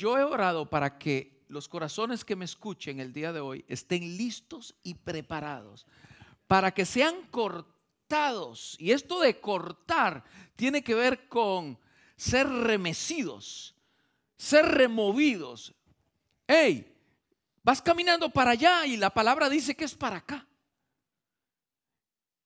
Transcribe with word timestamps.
Yo 0.00 0.16
he 0.16 0.24
orado 0.24 0.64
para 0.64 0.96
que 0.96 1.44
los 1.48 1.68
corazones 1.68 2.24
que 2.24 2.34
me 2.34 2.46
escuchen 2.46 3.00
el 3.00 3.12
día 3.12 3.34
de 3.34 3.40
hoy 3.40 3.66
estén 3.68 4.16
listos 4.16 4.74
y 4.82 4.94
preparados 4.94 5.86
para 6.46 6.72
que 6.72 6.86
sean 6.86 7.26
cortados. 7.30 8.76
Y 8.78 8.92
esto 8.92 9.20
de 9.20 9.38
cortar 9.38 10.24
tiene 10.56 10.82
que 10.82 10.94
ver 10.94 11.28
con 11.28 11.78
ser 12.16 12.48
remecidos, 12.48 13.74
ser 14.38 14.64
removidos. 14.64 15.74
Hey, 16.48 16.96
vas 17.62 17.82
caminando 17.82 18.30
para 18.30 18.52
allá 18.52 18.86
y 18.86 18.96
la 18.96 19.10
palabra 19.10 19.50
dice 19.50 19.76
que 19.76 19.84
es 19.84 19.94
para 19.94 20.16
acá. 20.16 20.48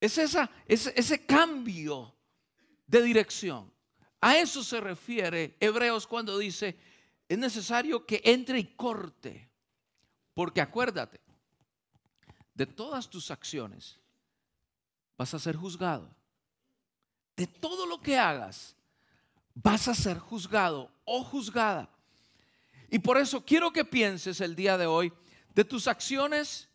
Es 0.01 0.19
esa, 0.19 0.51
ese 0.67 1.25
cambio 1.25 2.17
de 2.85 3.01
dirección. 3.01 3.73
A 4.21 4.39
eso 4.39 4.65
se 4.65 4.81
refiere 4.81 5.57
Hebreos 5.61 6.05
cuando 6.09 6.37
dice, 6.37 6.77
es 7.29 7.39
necesario 7.39 8.05
que 8.05 8.21
entre 8.25 8.59
y 8.59 8.65
corte. 8.75 9.51
Porque 10.35 10.61
acuérdate, 10.61 11.21
de 12.55 12.67
todas 12.67 13.09
tus 13.09 13.31
acciones 13.31 13.99
vas 15.17 15.33
a 15.35 15.39
ser 15.39 15.57
juzgado. 15.57 16.09
De 17.37 17.47
todo 17.47 17.87
lo 17.87 18.01
que 18.01 18.19
hagas 18.19 18.77
vas 19.55 19.89
a 19.89 19.95
ser 19.95 20.19
juzgado 20.19 20.91
o 21.05 21.23
juzgada. 21.23 21.89
Y 22.91 22.99
por 22.99 23.19
eso 23.19 23.45
quiero 23.45 23.73
que 23.73 23.85
pienses 23.85 24.41
el 24.41 24.55
día 24.55 24.77
de 24.77 24.87
hoy 24.87 25.13
de 25.55 25.65
tus 25.65 25.89
acciones 25.89 26.69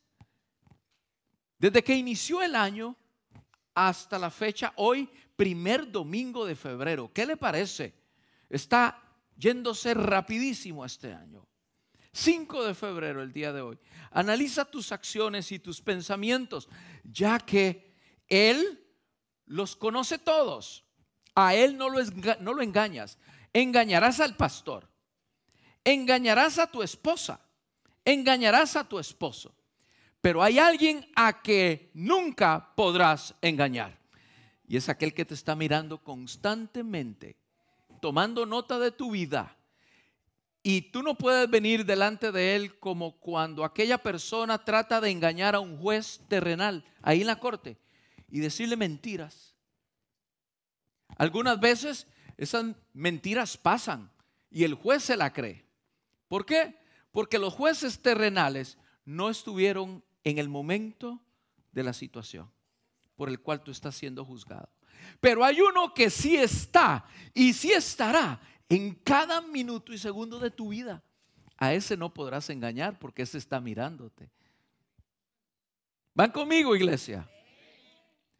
desde 1.57 1.83
que 1.83 1.95
inició 1.95 2.41
el 2.41 2.55
año 2.55 2.95
hasta 3.75 4.17
la 4.17 4.29
fecha, 4.29 4.73
hoy, 4.77 5.09
primer 5.35 5.89
domingo 5.91 6.45
de 6.45 6.55
febrero. 6.55 7.11
¿Qué 7.13 7.25
le 7.25 7.37
parece? 7.37 7.93
Está 8.49 9.01
yéndose 9.39 9.93
rapidísimo 9.93 10.85
este 10.85 11.13
año. 11.13 11.47
5 12.11 12.65
de 12.65 12.75
febrero, 12.75 13.21
el 13.21 13.31
día 13.31 13.53
de 13.53 13.61
hoy. 13.61 13.79
Analiza 14.11 14.65
tus 14.65 14.91
acciones 14.91 15.51
y 15.51 15.59
tus 15.59 15.81
pensamientos, 15.81 16.67
ya 17.03 17.39
que 17.39 17.95
Él 18.27 18.85
los 19.45 19.75
conoce 19.75 20.17
todos. 20.17 20.83
A 21.35 21.55
Él 21.55 21.77
no 21.77 21.89
lo, 21.89 22.03
no 22.41 22.53
lo 22.53 22.61
engañas. 22.61 23.17
Engañarás 23.53 24.19
al 24.19 24.35
pastor. 24.35 24.89
Engañarás 25.83 26.59
a 26.59 26.69
tu 26.69 26.83
esposa. 26.83 27.39
Engañarás 28.03 28.75
a 28.75 28.87
tu 28.87 28.99
esposo. 28.99 29.55
Pero 30.19 30.43
hay 30.43 30.59
alguien 30.59 31.09
a 31.15 31.41
que 31.41 31.91
nunca 31.93 32.73
podrás 32.75 33.35
engañar. 33.41 33.97
Y 34.67 34.75
es 34.75 34.89
aquel 34.89 35.13
que 35.13 35.25
te 35.25 35.33
está 35.33 35.55
mirando 35.55 36.03
constantemente 36.03 37.37
tomando 37.99 38.45
nota 38.45 38.79
de 38.79 38.91
tu 38.91 39.11
vida. 39.11 39.55
Y 40.61 40.81
tú 40.91 41.03
no 41.03 41.15
puedes 41.15 41.49
venir 41.49 41.85
delante 41.85 42.31
de 42.31 42.55
Él 42.55 42.79
como 42.79 43.19
cuando 43.19 43.63
aquella 43.63 43.97
persona 43.97 44.63
trata 44.63 44.99
de 44.99 45.09
engañar 45.09 45.55
a 45.55 45.59
un 45.59 45.77
juez 45.77 46.21
terrenal 46.27 46.83
ahí 47.01 47.21
en 47.21 47.27
la 47.27 47.39
corte 47.39 47.77
y 48.29 48.39
decirle 48.39 48.75
mentiras. 48.75 49.55
Algunas 51.17 51.59
veces 51.59 52.07
esas 52.37 52.65
mentiras 52.93 53.57
pasan 53.57 54.11
y 54.51 54.63
el 54.63 54.73
juez 54.73 55.03
se 55.03 55.17
la 55.17 55.33
cree. 55.33 55.65
¿Por 56.27 56.45
qué? 56.45 56.77
Porque 57.11 57.39
los 57.39 57.53
jueces 57.53 58.01
terrenales 58.01 58.77
no 59.05 59.29
estuvieron 59.29 60.03
en 60.23 60.37
el 60.37 60.49
momento 60.49 61.21
de 61.71 61.83
la 61.83 61.93
situación 61.93 62.51
por 63.15 63.27
el 63.27 63.41
cual 63.41 63.61
tú 63.61 63.71
estás 63.71 63.95
siendo 63.95 64.23
juzgado. 64.23 64.69
Pero 65.19 65.43
hay 65.43 65.61
uno 65.61 65.93
que 65.93 66.09
sí 66.09 66.35
está 66.35 67.05
y 67.33 67.53
sí 67.53 67.71
estará 67.71 68.39
en 68.67 68.95
cada 68.95 69.41
minuto 69.41 69.93
y 69.93 69.97
segundo 69.97 70.39
de 70.39 70.51
tu 70.51 70.69
vida. 70.69 71.03
A 71.57 71.73
ese 71.73 71.97
no 71.97 72.13
podrás 72.13 72.49
engañar 72.49 72.99
porque 72.99 73.23
ese 73.23 73.37
está 73.37 73.59
mirándote. 73.59 74.29
¿Van 76.13 76.31
conmigo, 76.31 76.75
iglesia? 76.75 77.29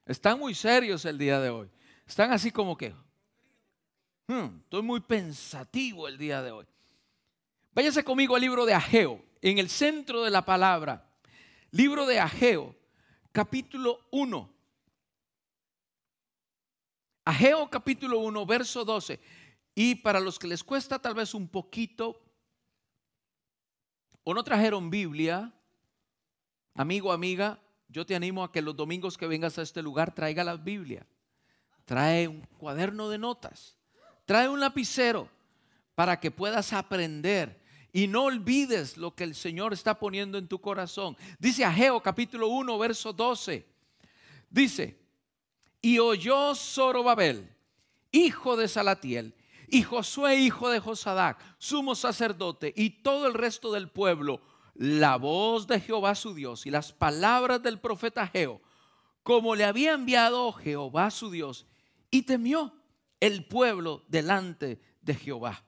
Están 0.05 0.39
muy 0.39 0.55
serios 0.55 1.05
el 1.05 1.17
día 1.17 1.39
de 1.39 1.49
hoy. 1.49 1.69
Están 2.05 2.31
así 2.31 2.51
como 2.51 2.75
que, 2.75 2.93
hmm, 4.27 4.61
estoy 4.63 4.81
muy 4.81 4.99
pensativo 5.01 6.07
el 6.07 6.17
día 6.17 6.41
de 6.41 6.51
hoy. 6.51 6.65
Váyase 7.73 8.03
conmigo 8.03 8.35
al 8.35 8.41
libro 8.41 8.65
de 8.65 8.73
Ageo, 8.73 9.23
en 9.41 9.59
el 9.59 9.69
centro 9.69 10.23
de 10.23 10.31
la 10.31 10.43
palabra. 10.43 11.09
Libro 11.71 12.05
de 12.07 12.19
Ageo, 12.19 12.75
capítulo 13.31 13.99
1. 14.11 14.58
Ageo 17.29 17.69
capítulo 17.69 18.17
1, 18.21 18.43
verso 18.47 18.83
12. 18.83 19.19
Y 19.75 19.93
para 19.93 20.19
los 20.19 20.39
que 20.39 20.47
les 20.47 20.63
cuesta 20.63 20.97
tal 20.97 21.13
vez 21.13 21.35
un 21.35 21.47
poquito 21.47 22.19
o 24.23 24.33
no 24.33 24.43
trajeron 24.43 24.89
Biblia, 24.89 25.53
amigo, 26.73 27.11
amiga, 27.11 27.59
yo 27.87 28.03
te 28.03 28.15
animo 28.15 28.43
a 28.43 28.51
que 28.51 28.63
los 28.63 28.75
domingos 28.75 29.15
que 29.15 29.27
vengas 29.27 29.59
a 29.59 29.61
este 29.61 29.83
lugar 29.83 30.15
traiga 30.15 30.43
la 30.43 30.57
Biblia. 30.57 31.05
Trae 31.85 32.27
un 32.27 32.41
cuaderno 32.57 33.09
de 33.09 33.19
notas, 33.19 33.77
trae 34.25 34.49
un 34.49 34.59
lapicero 34.59 35.29
para 35.93 36.19
que 36.19 36.31
puedas 36.31 36.73
aprender 36.73 37.61
y 37.93 38.07
no 38.07 38.23
olvides 38.23 38.97
lo 38.97 39.13
que 39.13 39.23
el 39.23 39.35
Señor 39.35 39.71
está 39.73 39.99
poniendo 39.99 40.39
en 40.39 40.47
tu 40.47 40.59
corazón. 40.59 41.15
Dice 41.37 41.63
Ageo 41.63 42.01
capítulo 42.01 42.47
1, 42.47 42.75
verso 42.79 43.13
12. 43.13 43.67
Dice, 44.49 44.98
y 45.81 45.99
oyó 45.99 46.55
Zorobabel, 46.55 47.49
hijo 48.11 48.57
de 48.57 48.67
Salatiel, 48.67 49.35
y 49.67 49.83
Josué, 49.83 50.37
hijo 50.37 50.69
de 50.69 50.79
Josadac, 50.79 51.37
sumo 51.59 51.95
sacerdote, 51.95 52.73
y 52.75 53.01
todo 53.01 53.27
el 53.27 53.33
resto 53.33 53.71
del 53.71 53.89
pueblo, 53.89 54.41
la 54.73 55.17
voz 55.17 55.67
de 55.67 55.79
Jehová 55.79 56.15
su 56.15 56.33
Dios 56.33 56.65
y 56.65 56.71
las 56.71 56.91
palabras 56.91 57.61
del 57.61 57.79
profeta 57.79 58.27
Geo, 58.27 58.61
como 59.23 59.55
le 59.55 59.65
había 59.65 59.93
enviado 59.93 60.51
Jehová 60.53 61.11
su 61.11 61.29
Dios, 61.29 61.67
y 62.09 62.23
temió 62.23 62.73
el 63.19 63.45
pueblo 63.45 64.03
delante 64.07 64.81
de 65.01 65.13
Jehová. 65.13 65.63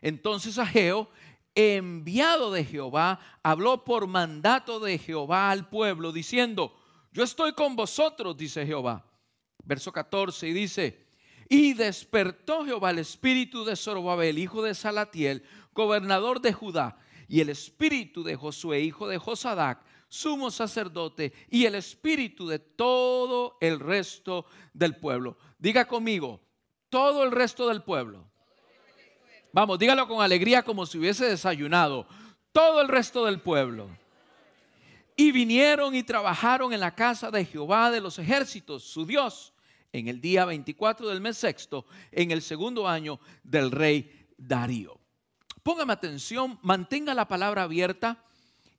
Entonces 0.00 0.58
Ageo, 0.58 1.10
enviado 1.54 2.50
de 2.52 2.64
Jehová, 2.64 3.20
habló 3.42 3.84
por 3.84 4.06
mandato 4.06 4.80
de 4.80 4.98
Jehová 4.98 5.50
al 5.50 5.68
pueblo, 5.68 6.10
diciendo, 6.12 6.74
yo 7.12 7.22
estoy 7.22 7.52
con 7.52 7.76
vosotros, 7.76 8.36
dice 8.36 8.64
Jehová 8.64 9.04
verso 9.64 9.92
14, 9.92 10.48
y 10.48 10.52
dice, 10.52 11.06
y 11.48 11.74
despertó 11.74 12.64
Jehová 12.64 12.90
el 12.90 13.00
espíritu 13.00 13.64
de 13.64 13.76
Zorobabel, 13.76 14.38
hijo 14.38 14.62
de 14.62 14.74
Salatiel, 14.74 15.42
gobernador 15.72 16.40
de 16.40 16.52
Judá, 16.52 16.98
y 17.28 17.40
el 17.40 17.48
espíritu 17.48 18.22
de 18.22 18.36
Josué, 18.36 18.80
hijo 18.80 19.08
de 19.08 19.18
Josadac, 19.18 19.82
sumo 20.08 20.50
sacerdote, 20.50 21.32
y 21.50 21.64
el 21.64 21.74
espíritu 21.74 22.46
de 22.46 22.58
todo 22.58 23.56
el 23.60 23.80
resto 23.80 24.46
del 24.72 24.96
pueblo. 24.96 25.36
Diga 25.58 25.86
conmigo, 25.86 26.40
todo 26.88 27.24
el 27.24 27.30
resto 27.30 27.68
del 27.68 27.82
pueblo. 27.82 28.30
Vamos, 29.52 29.78
dígalo 29.78 30.08
con 30.08 30.22
alegría 30.22 30.62
como 30.62 30.86
si 30.86 30.98
hubiese 30.98 31.26
desayunado. 31.26 32.06
Todo 32.52 32.80
el 32.80 32.88
resto 32.88 33.24
del 33.26 33.40
pueblo. 33.40 33.88
Y 35.16 35.32
vinieron 35.32 35.94
y 35.94 36.02
trabajaron 36.02 36.72
en 36.72 36.80
la 36.80 36.94
casa 36.94 37.30
de 37.30 37.44
Jehová 37.44 37.90
de 37.90 38.00
los 38.00 38.18
ejércitos, 38.18 38.84
su 38.84 39.04
Dios 39.04 39.52
en 39.92 40.08
el 40.08 40.20
día 40.20 40.44
24 40.44 41.08
del 41.08 41.20
mes 41.20 41.36
sexto, 41.36 41.84
en 42.10 42.30
el 42.30 42.42
segundo 42.42 42.88
año 42.88 43.20
del 43.42 43.70
rey 43.70 44.26
Darío. 44.38 44.98
Póngame 45.62 45.92
atención, 45.92 46.58
mantenga 46.62 47.14
la 47.14 47.28
palabra 47.28 47.64
abierta 47.64 48.24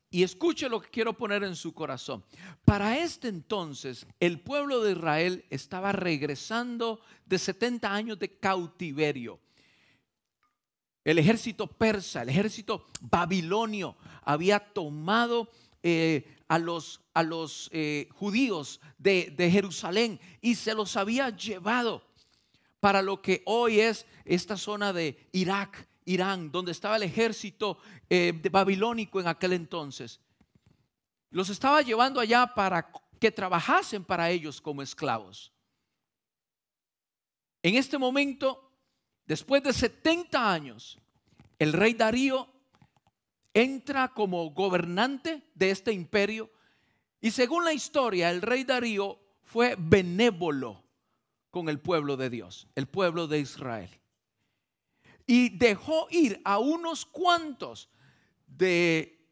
y 0.09 0.23
escuche 0.23 0.69
lo 0.69 0.81
que 0.81 0.89
quiero 0.89 1.13
poner 1.13 1.43
en 1.43 1.55
su 1.55 1.73
corazón. 1.73 2.23
Para 2.65 2.99
este 2.99 3.29
entonces, 3.29 4.05
el 4.19 4.39
pueblo 4.39 4.83
de 4.83 4.91
Israel 4.91 5.45
estaba 5.49 5.91
regresando 5.91 6.99
de 7.25 7.39
70 7.39 7.93
años 7.93 8.19
de 8.19 8.37
cautiverio. 8.37 9.39
El 11.03 11.19
ejército 11.19 11.67
persa, 11.67 12.21
el 12.21 12.29
ejército 12.29 12.85
babilonio 13.01 13.97
había 14.21 14.59
tomado 14.59 15.49
eh, 15.83 16.37
a 16.47 16.59
los, 16.59 17.01
a 17.13 17.23
los 17.23 17.69
eh, 17.73 18.07
judíos 18.13 18.79
de, 18.97 19.33
Jerusalén 19.51 20.17
y 20.39 20.55
se 20.55 20.73
los 20.73 20.95
había 20.95 21.29
llevado 21.29 22.03
para 22.79 23.01
lo 23.01 23.21
que 23.21 23.43
hoy 23.45 23.81
es 23.81 24.05
esta 24.23 24.55
zona 24.55 24.93
de 24.93 25.27
Irak, 25.33 25.87
Irán, 26.05 26.51
donde 26.51 26.71
estaba 26.71 26.95
el 26.95 27.03
ejército 27.03 27.79
eh, 28.09 28.33
babilónico 28.49 29.19
en 29.19 29.27
aquel 29.27 29.53
entonces. 29.53 30.21
Los 31.31 31.49
estaba 31.49 31.81
llevando 31.81 32.21
allá 32.21 32.47
para 32.47 32.89
que 33.19 33.31
trabajasen 33.31 34.05
para 34.05 34.29
ellos 34.29 34.61
como 34.61 34.81
esclavos. 34.81 35.51
En 37.61 37.75
este 37.75 37.97
momento, 37.97 38.71
después 39.25 39.61
de 39.63 39.73
70 39.73 40.51
años, 40.51 40.97
el 41.59 41.73
rey 41.73 41.93
Darío 41.93 42.52
entra 43.53 44.13
como 44.13 44.49
gobernante 44.51 45.43
de 45.53 45.71
este 45.71 45.91
imperio 45.93 46.49
y 47.21 47.31
según 47.31 47.63
la 47.63 47.71
historia, 47.71 48.29
el 48.29 48.41
rey 48.41 48.65
Darío 48.65 49.17
fue 49.43 49.75
benévolo 49.79 50.83
con 51.51 51.69
el 51.69 51.79
pueblo 51.79 52.17
de 52.17 52.29
Dios, 52.29 52.67
el 52.75 52.87
pueblo 52.87 53.27
de 53.27 53.39
Israel. 53.39 53.89
y 55.25 55.57
dejó 55.57 56.07
ir 56.11 56.41
a 56.43 56.59
unos 56.59 57.05
cuantos 57.05 57.87
de 58.45 59.25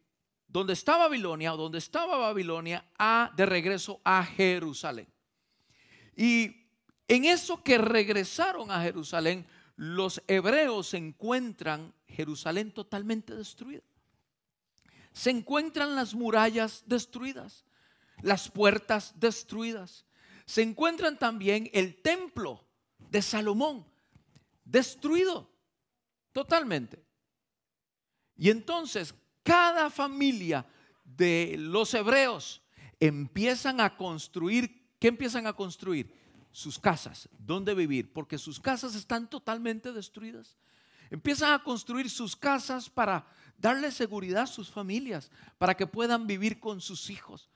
donde 0.47 0.71
está 0.71 0.95
Babilonia 0.95 1.53
o 1.53 1.57
donde 1.57 1.79
estaba 1.79 2.17
Babilonia 2.17 2.85
a 2.97 3.33
de 3.35 3.45
regreso 3.45 3.99
a 4.05 4.23
Jerusalén. 4.23 5.07
Y 6.15 6.67
en 7.09 7.25
eso 7.25 7.61
que 7.61 7.77
regresaron 7.77 8.71
a 8.71 8.81
Jerusalén, 8.81 9.45
los 9.75 10.21
hebreos 10.27 10.93
encuentran 10.93 11.93
Jerusalén 12.07 12.71
totalmente 12.71 13.35
destruida. 13.35 13.83
Se 15.13 15.29
encuentran 15.29 15.95
las 15.95 16.13
murallas 16.13 16.83
destruidas, 16.85 17.65
las 18.21 18.49
puertas 18.49 19.13
destruidas. 19.19 20.05
Se 20.45 20.61
encuentran 20.61 21.17
también 21.19 21.69
el 21.73 22.01
templo 22.01 22.65
de 23.09 23.21
Salomón 23.21 23.85
destruido 24.63 25.49
totalmente. 26.31 27.03
Y 28.37 28.49
entonces 28.49 29.13
cada 29.43 29.89
familia 29.89 30.65
de 31.03 31.55
los 31.57 31.93
hebreos 31.93 32.61
empiezan 32.99 33.81
a 33.81 33.97
construir, 33.97 34.89
¿qué 34.99 35.09
empiezan 35.09 35.47
a 35.47 35.53
construir? 35.53 36.19
Sus 36.53 36.77
casas, 36.77 37.29
¿dónde 37.37 37.73
vivir? 37.73 38.11
Porque 38.11 38.37
sus 38.37 38.59
casas 38.59 38.93
están 38.95 39.29
totalmente 39.29 39.93
destruidas. 39.93 40.57
Empiezan 41.09 41.53
a 41.53 41.63
construir 41.63 42.09
sus 42.09 42.35
casas 42.35 42.89
para 42.89 43.25
darle 43.61 43.91
seguridad 43.91 44.43
a 44.43 44.47
sus 44.47 44.69
familias, 44.69 45.31
para 45.57 45.75
que 45.75 45.87
puedan 45.87 46.25
vivir 46.27 46.59
con 46.59 46.81
sus 46.81 47.09
hijos. 47.09 47.49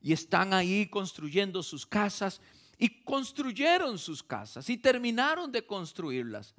Y 0.00 0.12
están 0.12 0.52
ahí 0.52 0.86
construyendo 0.86 1.62
sus 1.62 1.86
casas 1.86 2.40
y 2.78 3.02
construyeron 3.04 3.98
sus 3.98 4.22
casas 4.22 4.68
y 4.68 4.76
terminaron 4.76 5.52
de 5.52 5.64
construirlas. 5.66 6.54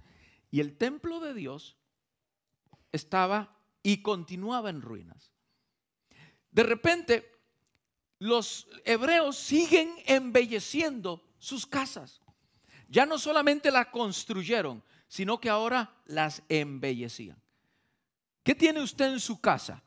Y 0.51 0.59
el 0.59 0.77
templo 0.77 1.19
de 1.19 1.33
Dios 1.33 1.75
estaba 2.91 3.57
y 3.83 4.01
continuaba 4.01 4.69
en 4.69 4.81
ruinas. 4.81 5.31
De 6.51 6.63
repente, 6.63 7.29
los 8.19 8.67
hebreos 8.85 9.35
siguen 9.35 9.93
embelleciendo 10.05 11.27
sus 11.37 11.65
casas. 11.65 12.21
Ya 12.87 13.05
no 13.05 13.17
solamente 13.17 13.71
las 13.71 13.87
construyeron, 13.87 14.83
sino 15.07 15.39
que 15.39 15.49
ahora 15.49 16.01
las 16.05 16.41
embellecían. 16.49 17.44
¿Qué 18.45 18.53
tiene 18.53 18.79
usted 18.79 19.11
en 19.11 19.19
su 19.19 19.41
casa? 19.41 19.81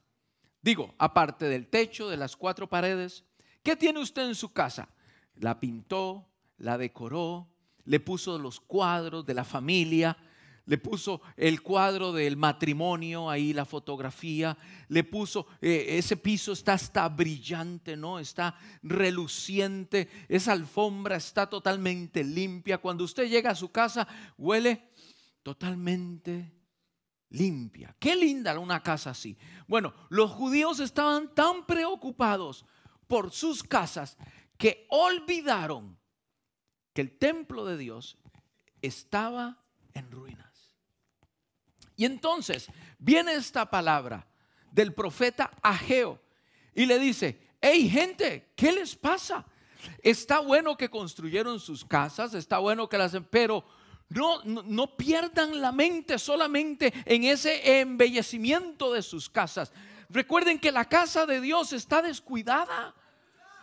Digo, 0.60 0.92
aparte 0.98 1.48
del 1.48 1.68
techo, 1.68 2.08
de 2.08 2.16
las 2.16 2.36
cuatro 2.36 2.68
paredes, 2.68 3.22
¿qué 3.62 3.76
tiene 3.76 4.00
usted 4.00 4.26
en 4.26 4.34
su 4.34 4.52
casa? 4.52 4.88
La 5.36 5.60
pintó, 5.60 6.28
la 6.56 6.76
decoró, 6.76 7.46
le 7.84 8.00
puso 8.00 8.36
los 8.36 8.58
cuadros 8.58 9.24
de 9.24 9.34
la 9.34 9.44
familia, 9.44 10.18
le 10.64 10.76
puso 10.76 11.22
el 11.36 11.62
cuadro 11.62 12.12
del 12.12 12.36
matrimonio, 12.36 13.30
ahí 13.30 13.52
la 13.52 13.64
fotografía, 13.64 14.58
le 14.88 15.04
puso, 15.04 15.46
eh, 15.60 15.86
ese 15.90 16.16
piso 16.16 16.50
está 16.50 16.72
hasta 16.72 17.08
brillante, 17.08 17.96
¿no? 17.96 18.18
Está 18.18 18.56
reluciente, 18.82 20.08
esa 20.28 20.50
alfombra 20.50 21.14
está 21.14 21.48
totalmente 21.48 22.24
limpia. 22.24 22.78
Cuando 22.78 23.04
usted 23.04 23.28
llega 23.28 23.52
a 23.52 23.54
su 23.54 23.70
casa, 23.70 24.08
huele 24.36 24.82
totalmente 25.44 26.57
limpia. 27.30 27.94
Qué 27.98 28.16
linda 28.16 28.58
una 28.58 28.82
casa 28.82 29.10
así. 29.10 29.36
Bueno, 29.66 29.92
los 30.08 30.30
judíos 30.30 30.80
estaban 30.80 31.34
tan 31.34 31.66
preocupados 31.66 32.64
por 33.06 33.30
sus 33.30 33.62
casas 33.62 34.16
que 34.56 34.86
olvidaron 34.90 35.98
que 36.92 37.02
el 37.02 37.16
templo 37.16 37.64
de 37.64 37.76
Dios 37.76 38.18
estaba 38.82 39.58
en 39.94 40.10
ruinas. 40.10 40.76
Y 41.96 42.04
entonces 42.04 42.68
viene 42.98 43.34
esta 43.34 43.70
palabra 43.70 44.26
del 44.70 44.94
profeta 44.94 45.50
Ageo 45.62 46.20
y 46.74 46.86
le 46.86 46.98
dice, 46.98 47.56
hey 47.60 47.88
gente, 47.88 48.52
¿qué 48.54 48.72
les 48.72 48.94
pasa? 48.94 49.44
Está 50.02 50.40
bueno 50.40 50.76
que 50.76 50.90
construyeron 50.90 51.60
sus 51.60 51.84
casas, 51.84 52.34
está 52.34 52.58
bueno 52.58 52.88
que 52.88 52.98
las... 52.98 53.16
Pero 53.30 53.64
no, 54.10 54.42
no, 54.42 54.96
pierdan 54.96 55.60
la 55.60 55.70
mente 55.70 56.18
solamente 56.18 56.92
en 57.04 57.24
ese 57.24 57.80
embellecimiento 57.80 58.92
de 58.92 59.02
sus 59.02 59.28
casas. 59.28 59.70
Recuerden 60.08 60.58
que 60.58 60.72
la 60.72 60.86
casa 60.86 61.26
de 61.26 61.40
Dios 61.42 61.74
está 61.74 62.00
descuidada. 62.00 62.94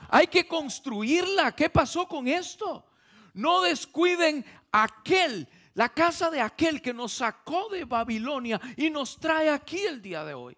Hay 0.10 0.28
que 0.28 0.48
construirla. 0.48 1.56
¿Qué 1.56 1.70
pasó 1.70 2.08
con 2.08 2.28
esto? 2.28 2.86
No 3.34 3.62
descuiden 3.62 4.46
aquel 4.72 5.48
la 5.74 5.90
casa 5.90 6.30
de 6.30 6.42
aquel 6.42 6.82
que 6.82 6.94
nos 6.94 7.14
sacó 7.14 7.68
de 7.70 7.84
Babilonia 7.84 8.62
y 8.78 8.90
nos 8.90 9.18
trae 9.18 9.50
aquí 9.50 9.80
el 9.80 10.02
día 10.02 10.24
de 10.24 10.34
hoy. 10.36 10.56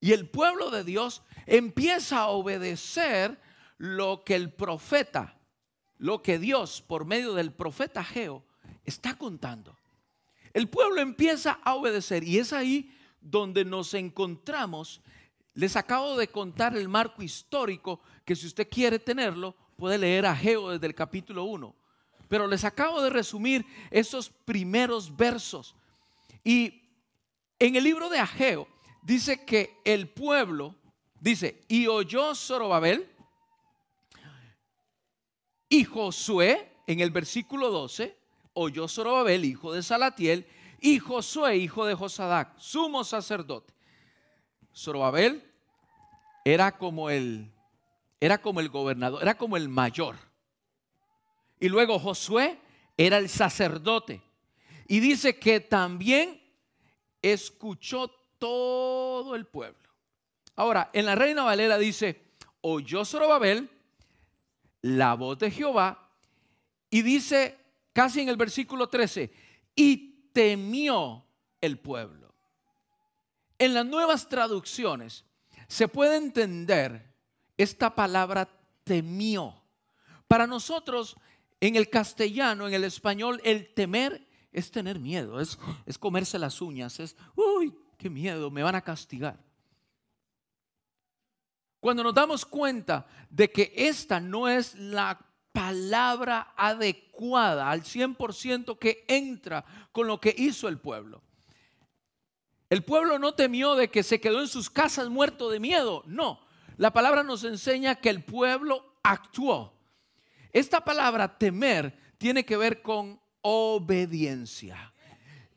Y 0.00 0.12
el 0.12 0.28
pueblo 0.28 0.70
de 0.70 0.84
Dios 0.84 1.22
empieza 1.46 2.20
a 2.20 2.28
obedecer 2.28 3.38
lo 3.76 4.24
que 4.24 4.34
el 4.34 4.52
profeta, 4.52 5.36
lo 5.98 6.22
que 6.22 6.38
Dios 6.38 6.82
por 6.82 7.04
medio 7.04 7.34
del 7.34 7.52
profeta 7.52 8.02
Geo 8.02 8.42
está 8.84 9.16
contando. 9.16 9.76
El 10.52 10.68
pueblo 10.68 11.00
empieza 11.00 11.58
a 11.64 11.74
obedecer 11.74 12.24
y 12.24 12.38
es 12.38 12.52
ahí 12.52 12.94
donde 13.20 13.64
nos 13.64 13.94
encontramos. 13.94 15.00
Les 15.54 15.76
acabo 15.76 16.16
de 16.16 16.28
contar 16.28 16.76
el 16.76 16.88
marco 16.88 17.22
histórico 17.22 18.00
que 18.24 18.36
si 18.36 18.46
usted 18.46 18.68
quiere 18.68 18.98
tenerlo, 18.98 19.56
puede 19.76 19.98
leer 19.98 20.26
a 20.26 20.34
desde 20.34 20.86
el 20.86 20.94
capítulo 20.94 21.44
1 21.44 21.74
pero 22.28 22.46
les 22.46 22.64
acabo 22.64 23.00
de 23.02 23.10
resumir 23.10 23.64
esos 23.90 24.28
primeros 24.28 25.14
versos. 25.14 25.74
Y 26.42 26.82
en 27.58 27.76
el 27.76 27.84
libro 27.84 28.08
de 28.08 28.18
Ageo 28.18 28.66
dice 29.02 29.44
que 29.44 29.76
el 29.84 30.08
pueblo, 30.08 30.74
dice, 31.20 31.62
y 31.68 31.86
oyó 31.86 32.34
Zorobabel 32.34 33.08
y 35.68 35.84
Josué, 35.84 36.72
en 36.86 37.00
el 37.00 37.10
versículo 37.10 37.70
12, 37.70 38.16
oyó 38.54 38.88
Zorobabel, 38.88 39.44
hijo 39.44 39.72
de 39.72 39.82
Salatiel, 39.82 40.46
y 40.80 40.98
Josué, 40.98 41.56
hijo 41.56 41.84
de 41.86 41.94
Josadac, 41.94 42.58
sumo 42.58 43.04
sacerdote. 43.04 43.72
Zorobabel 44.74 45.44
era 46.44 46.76
como 46.76 47.10
el, 47.10 47.50
era 48.20 48.40
como 48.40 48.60
el 48.60 48.68
gobernador, 48.68 49.22
era 49.22 49.36
como 49.36 49.56
el 49.56 49.68
mayor 49.68 50.16
y 51.64 51.68
luego 51.70 51.98
Josué 51.98 52.58
era 52.96 53.16
el 53.16 53.30
sacerdote. 53.30 54.20
Y 54.86 55.00
dice 55.00 55.38
que 55.38 55.60
también 55.60 56.42
escuchó 57.22 58.08
todo 58.38 59.34
el 59.34 59.46
pueblo. 59.46 59.78
Ahora, 60.56 60.90
en 60.92 61.06
la 61.06 61.14
Reina 61.14 61.42
Valera 61.42 61.78
dice, 61.78 62.20
oyó 62.60 63.06
Zorobabel 63.06 63.70
la 64.82 65.14
voz 65.14 65.38
de 65.38 65.50
Jehová 65.50 66.10
y 66.90 67.00
dice 67.00 67.56
casi 67.94 68.20
en 68.20 68.28
el 68.28 68.36
versículo 68.36 68.88
13, 68.90 69.32
y 69.74 70.30
temió 70.34 71.24
el 71.62 71.78
pueblo. 71.78 72.34
En 73.58 73.72
las 73.72 73.86
nuevas 73.86 74.28
traducciones 74.28 75.24
se 75.68 75.88
puede 75.88 76.16
entender 76.16 77.14
esta 77.56 77.94
palabra 77.94 78.48
temió. 78.82 79.62
Para 80.28 80.46
nosotros 80.46 81.16
en 81.60 81.76
el 81.76 81.88
castellano, 81.88 82.68
en 82.68 82.74
el 82.74 82.84
español, 82.84 83.40
el 83.44 83.72
temer 83.72 84.26
es 84.52 84.70
tener 84.70 84.98
miedo, 84.98 85.40
es, 85.40 85.58
es 85.86 85.96
comerse 85.96 86.38
las 86.38 86.60
uñas, 86.60 87.00
es, 87.00 87.16
uy, 87.34 87.74
qué 87.96 88.10
miedo, 88.10 88.50
me 88.50 88.62
van 88.62 88.74
a 88.74 88.82
castigar. 88.82 89.42
Cuando 91.80 92.02
nos 92.02 92.14
damos 92.14 92.44
cuenta 92.44 93.06
de 93.30 93.50
que 93.50 93.72
esta 93.76 94.18
no 94.18 94.48
es 94.48 94.74
la 94.74 95.18
palabra 95.54 96.52
adecuada 96.56 97.70
al 97.70 97.84
100% 97.84 98.76
que 98.76 99.04
entra 99.06 99.64
con 99.92 100.08
lo 100.08 100.20
que 100.20 100.34
hizo 100.36 100.66
el 100.66 100.78
pueblo. 100.78 101.22
El 102.68 102.82
pueblo 102.82 103.20
no 103.20 103.34
temió 103.34 103.76
de 103.76 103.88
que 103.88 104.02
se 104.02 104.20
quedó 104.20 104.40
en 104.40 104.48
sus 104.48 104.68
casas 104.68 105.08
muerto 105.08 105.48
de 105.50 105.60
miedo, 105.60 106.02
no. 106.06 106.40
La 106.76 106.92
palabra 106.92 107.22
nos 107.22 107.44
enseña 107.44 107.94
que 107.94 108.10
el 108.10 108.24
pueblo 108.24 108.96
actuó. 109.04 109.72
Esta 110.52 110.84
palabra 110.84 111.38
temer 111.38 111.96
tiene 112.18 112.44
que 112.44 112.56
ver 112.56 112.82
con 112.82 113.20
obediencia. 113.40 114.92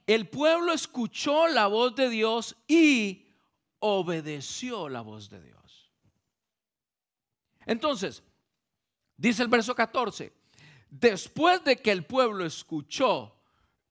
El 0.05 0.29
pueblo 0.29 0.73
escuchó 0.73 1.47
la 1.47 1.65
voz 1.65 1.95
de 1.95 2.09
Dios 2.09 2.55
y 2.67 3.25
obedeció 3.79 4.89
la 4.89 5.01
voz 5.01 5.31
de 5.31 5.41
Dios. 5.41 5.91
Entonces, 7.65 8.21
dice 9.17 9.43
el 9.43 9.49
verso 9.49 9.75
14, 9.75 10.31
después 10.89 11.63
de 11.63 11.77
que 11.77 11.91
el 11.91 12.05
pueblo 12.05 12.45
escuchó 12.45 13.35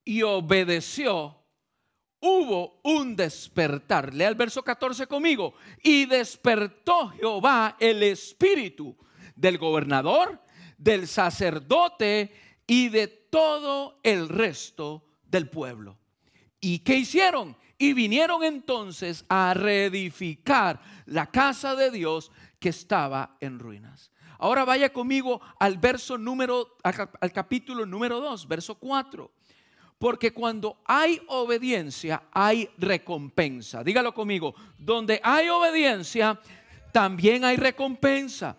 y 0.04 0.22
obedeció, 0.22 1.36
hubo 2.20 2.80
un 2.84 3.16
despertar. 3.16 4.14
Lea 4.14 4.28
el 4.28 4.34
verso 4.34 4.62
14 4.62 5.06
conmigo. 5.06 5.54
Y 5.82 6.06
despertó 6.06 7.08
Jehová 7.10 7.76
el 7.78 8.02
espíritu 8.02 8.96
del 9.34 9.58
gobernador 9.58 10.40
del 10.78 11.06
sacerdote 11.06 12.32
y 12.66 12.88
de 12.88 13.06
todo 13.06 14.00
el 14.02 14.28
resto 14.28 15.04
del 15.24 15.48
pueblo. 15.48 15.98
¿Y 16.60 16.80
qué 16.80 16.96
hicieron? 16.96 17.56
Y 17.78 17.92
vinieron 17.92 18.42
entonces 18.42 19.24
a 19.28 19.54
reedificar 19.54 20.80
la 21.06 21.26
casa 21.26 21.74
de 21.74 21.90
Dios 21.90 22.32
que 22.58 22.70
estaba 22.70 23.36
en 23.40 23.58
ruinas. 23.58 24.10
Ahora 24.38 24.64
vaya 24.64 24.92
conmigo 24.92 25.40
al 25.58 25.78
verso 25.78 26.18
número, 26.18 26.76
al 26.82 27.32
capítulo 27.32 27.86
número 27.86 28.20
2, 28.20 28.46
verso 28.48 28.74
4. 28.74 29.30
Porque 29.98 30.32
cuando 30.32 30.78
hay 30.84 31.22
obediencia, 31.28 32.24
hay 32.32 32.68
recompensa. 32.76 33.82
Dígalo 33.82 34.12
conmigo, 34.12 34.54
donde 34.76 35.20
hay 35.22 35.48
obediencia, 35.48 36.38
también 36.92 37.44
hay 37.44 37.56
recompensa. 37.56 38.58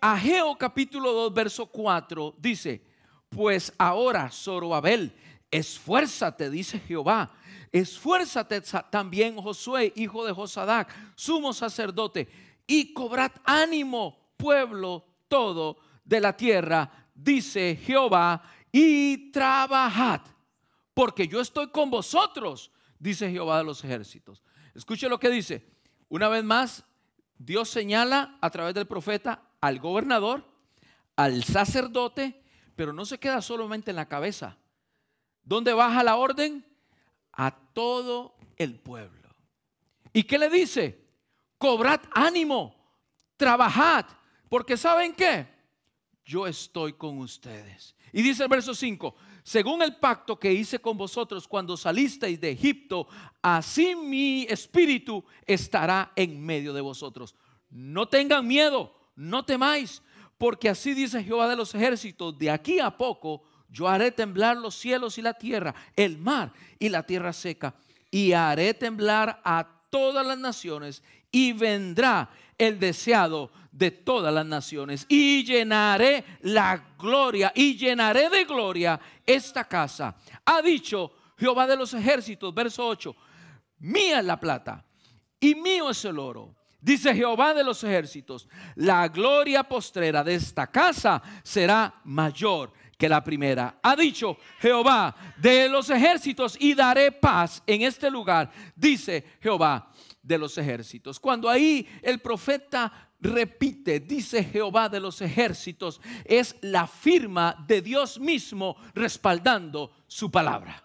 Ageo 0.00 0.56
capítulo 0.56 1.12
2, 1.12 1.34
verso 1.34 1.66
4 1.66 2.34
dice, 2.38 2.82
pues 3.28 3.72
ahora, 3.78 4.30
Zoroabel, 4.30 5.12
esfuérzate, 5.50 6.50
dice 6.50 6.78
Jehová, 6.78 7.32
esfuérzate 7.72 8.60
también 8.90 9.36
Josué, 9.36 9.92
hijo 9.96 10.24
de 10.24 10.32
Josadac, 10.32 10.94
sumo 11.14 11.52
sacerdote, 11.52 12.28
y 12.66 12.92
cobrad 12.92 13.32
ánimo, 13.44 14.17
pueblo 14.38 15.04
todo 15.28 15.76
de 16.04 16.20
la 16.20 16.34
tierra, 16.34 16.90
dice 17.14 17.76
Jehová, 17.76 18.42
y 18.72 19.30
trabajad, 19.30 20.22
porque 20.94 21.28
yo 21.28 21.40
estoy 21.40 21.68
con 21.68 21.90
vosotros, 21.90 22.70
dice 22.98 23.30
Jehová 23.30 23.58
de 23.58 23.64
los 23.64 23.84
ejércitos. 23.84 24.42
Escuche 24.74 25.08
lo 25.08 25.18
que 25.18 25.28
dice. 25.28 25.66
Una 26.08 26.28
vez 26.28 26.44
más, 26.44 26.84
Dios 27.36 27.68
señala 27.68 28.38
a 28.40 28.50
través 28.50 28.74
del 28.74 28.86
profeta 28.86 29.42
al 29.60 29.78
gobernador, 29.78 30.44
al 31.16 31.44
sacerdote, 31.44 32.42
pero 32.74 32.92
no 32.92 33.04
se 33.04 33.18
queda 33.18 33.42
solamente 33.42 33.90
en 33.90 33.96
la 33.96 34.08
cabeza. 34.08 34.56
¿Dónde 35.42 35.72
baja 35.72 36.02
la 36.02 36.16
orden? 36.16 36.64
A 37.32 37.50
todo 37.72 38.36
el 38.56 38.78
pueblo. 38.78 39.28
¿Y 40.12 40.24
qué 40.24 40.38
le 40.38 40.48
dice? 40.48 41.06
Cobrad 41.58 42.00
ánimo, 42.12 42.74
trabajad, 43.36 44.06
porque 44.48 44.76
¿saben 44.76 45.14
qué? 45.14 45.46
Yo 46.24 46.46
estoy 46.46 46.92
con 46.92 47.18
ustedes. 47.18 47.94
Y 48.12 48.22
dice 48.22 48.42
el 48.42 48.48
verso 48.48 48.74
5, 48.74 49.14
según 49.42 49.82
el 49.82 49.96
pacto 49.96 50.38
que 50.38 50.52
hice 50.52 50.78
con 50.78 50.96
vosotros 50.96 51.48
cuando 51.48 51.76
salisteis 51.76 52.40
de 52.40 52.50
Egipto, 52.50 53.08
así 53.40 53.94
mi 53.96 54.44
espíritu 54.44 55.24
estará 55.46 56.12
en 56.16 56.44
medio 56.44 56.72
de 56.72 56.80
vosotros. 56.80 57.34
No 57.70 58.08
tengan 58.08 58.46
miedo, 58.46 58.94
no 59.16 59.44
temáis, 59.44 60.02
porque 60.36 60.68
así 60.68 60.94
dice 60.94 61.24
Jehová 61.24 61.48
de 61.48 61.56
los 61.56 61.74
ejércitos, 61.74 62.38
de 62.38 62.50
aquí 62.50 62.78
a 62.78 62.96
poco 62.96 63.42
yo 63.70 63.88
haré 63.88 64.10
temblar 64.10 64.56
los 64.56 64.74
cielos 64.74 65.18
y 65.18 65.22
la 65.22 65.34
tierra, 65.34 65.74
el 65.96 66.18
mar 66.18 66.52
y 66.78 66.88
la 66.88 67.02
tierra 67.02 67.32
seca, 67.32 67.74
y 68.10 68.32
haré 68.32 68.72
temblar 68.74 69.40
a 69.44 69.66
todas 69.90 70.26
las 70.26 70.38
naciones, 70.38 71.02
y 71.30 71.52
vendrá 71.52 72.30
el 72.58 72.78
deseado 72.78 73.50
de 73.72 73.90
todas 73.90 74.34
las 74.34 74.44
naciones, 74.44 75.06
y 75.08 75.44
llenaré 75.44 76.24
la 76.42 76.94
gloria, 76.98 77.52
y 77.54 77.76
llenaré 77.76 78.28
de 78.28 78.44
gloria 78.44 79.00
esta 79.24 79.64
casa. 79.64 80.16
Ha 80.44 80.60
dicho 80.60 81.12
Jehová 81.38 81.66
de 81.66 81.76
los 81.76 81.94
ejércitos, 81.94 82.52
verso 82.52 82.86
8, 82.86 83.14
mía 83.78 84.18
es 84.18 84.24
la 84.24 84.38
plata, 84.38 84.84
y 85.40 85.54
mío 85.54 85.90
es 85.90 86.04
el 86.04 86.18
oro 86.18 86.58
Dice 86.80 87.12
Jehová 87.12 87.54
de 87.54 87.64
los 87.64 87.82
ejércitos, 87.82 88.48
la 88.76 89.08
gloria 89.08 89.64
postrera 89.64 90.22
de 90.22 90.36
esta 90.36 90.68
casa 90.68 91.20
será 91.42 91.92
mayor 92.04 92.72
que 92.96 93.08
la 93.08 93.22
primera. 93.22 93.80
Ha 93.82 93.96
dicho 93.96 94.38
Jehová 94.60 95.14
de 95.38 95.68
los 95.68 95.90
ejércitos 95.90 96.56
y 96.60 96.74
daré 96.74 97.10
paz 97.10 97.62
en 97.66 97.82
este 97.82 98.08
lugar, 98.10 98.50
dice 98.76 99.24
Jehová 99.40 99.90
de 100.28 100.38
los 100.38 100.58
ejércitos. 100.58 101.18
Cuando 101.18 101.48
ahí 101.48 101.88
el 102.02 102.20
profeta 102.20 103.10
repite, 103.18 103.98
dice 103.98 104.44
Jehová 104.44 104.90
de 104.90 105.00
los 105.00 105.22
ejércitos, 105.22 106.00
es 106.24 106.54
la 106.60 106.86
firma 106.86 107.64
de 107.66 107.80
Dios 107.80 108.20
mismo 108.20 108.76
respaldando 108.94 109.90
su 110.06 110.30
palabra. 110.30 110.84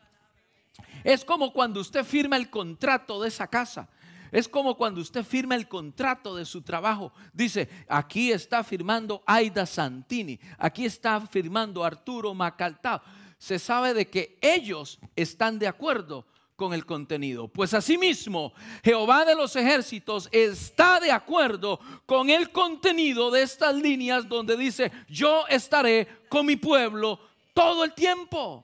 Es 1.04 1.26
como 1.26 1.52
cuando 1.52 1.82
usted 1.82 2.06
firma 2.06 2.38
el 2.38 2.50
contrato 2.50 3.22
de 3.22 3.28
esa 3.28 3.48
casa. 3.48 3.90
Es 4.32 4.48
como 4.48 4.78
cuando 4.78 5.02
usted 5.02 5.24
firma 5.24 5.56
el 5.56 5.68
contrato 5.68 6.36
de 6.36 6.46
su 6.46 6.62
trabajo. 6.62 7.12
Dice, 7.34 7.70
aquí 7.88 8.32
está 8.32 8.64
firmando 8.64 9.22
Aida 9.28 9.66
Santini, 9.66 10.40
aquí 10.58 10.86
está 10.86 11.20
firmando 11.28 11.84
Arturo 11.84 12.34
Macaltao. 12.34 13.02
Se 13.38 13.60
sabe 13.60 13.94
de 13.94 14.10
que 14.10 14.40
ellos 14.42 15.00
están 15.18 15.60
de 15.60 15.68
acuerdo 15.68 16.26
con 16.56 16.74
el 16.74 16.86
contenido. 16.86 17.48
Pues 17.48 17.74
asimismo, 17.74 18.54
Jehová 18.84 19.26
de 19.26 19.36
los 19.36 19.56
ejércitos 19.56 20.30
está 20.32 21.00
de 21.00 21.12
acuerdo 21.12 21.80
con 22.06 22.30
el 22.30 22.52
contenido 22.52 23.32
de 23.32 23.42
estas 23.42 23.76
líneas 23.76 24.28
donde 24.28 24.56
dice, 24.56 24.92
yo 25.08 25.46
estaré 25.48 26.08
con 26.30 26.46
mi 26.46 26.56
pueblo 26.56 27.20
todo 27.54 27.84
el 27.84 27.94
tiempo. 27.94 28.64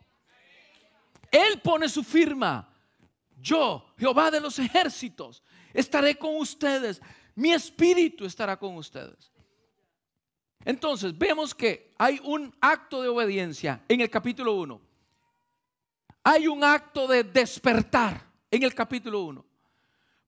Él 1.32 1.60
pone 1.62 1.90
su 1.90 2.04
firma. 2.04 2.68
Yo, 3.42 3.86
Jehová 3.98 4.32
de 4.32 4.42
los 4.42 4.60
ejércitos, 4.60 5.44
estaré 5.74 6.16
con 6.16 6.36
ustedes, 6.36 7.02
mi 7.36 7.54
espíritu 7.54 8.26
estará 8.26 8.58
con 8.58 8.76
ustedes. 8.76 9.32
Entonces, 10.66 11.18
vemos 11.18 11.56
que 11.56 11.94
hay 11.98 12.20
un 12.24 12.54
acto 12.60 13.02
de 13.02 13.08
obediencia 13.08 13.82
en 13.88 14.02
el 14.02 14.10
capítulo 14.10 14.54
1. 14.56 14.89
Hay 16.32 16.48
un 16.48 16.64
acto 16.64 17.08
de 17.08 17.24
despertar 17.24 18.22
en 18.52 18.62
el 18.62 18.76
capítulo 18.76 19.22
1. 19.22 19.44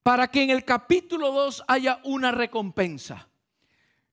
Para 0.02 0.28
que 0.28 0.42
en 0.42 0.50
el 0.50 0.66
capítulo 0.66 1.32
2 1.32 1.64
haya 1.68 2.00
una 2.06 2.32
recompensa. 2.32 3.28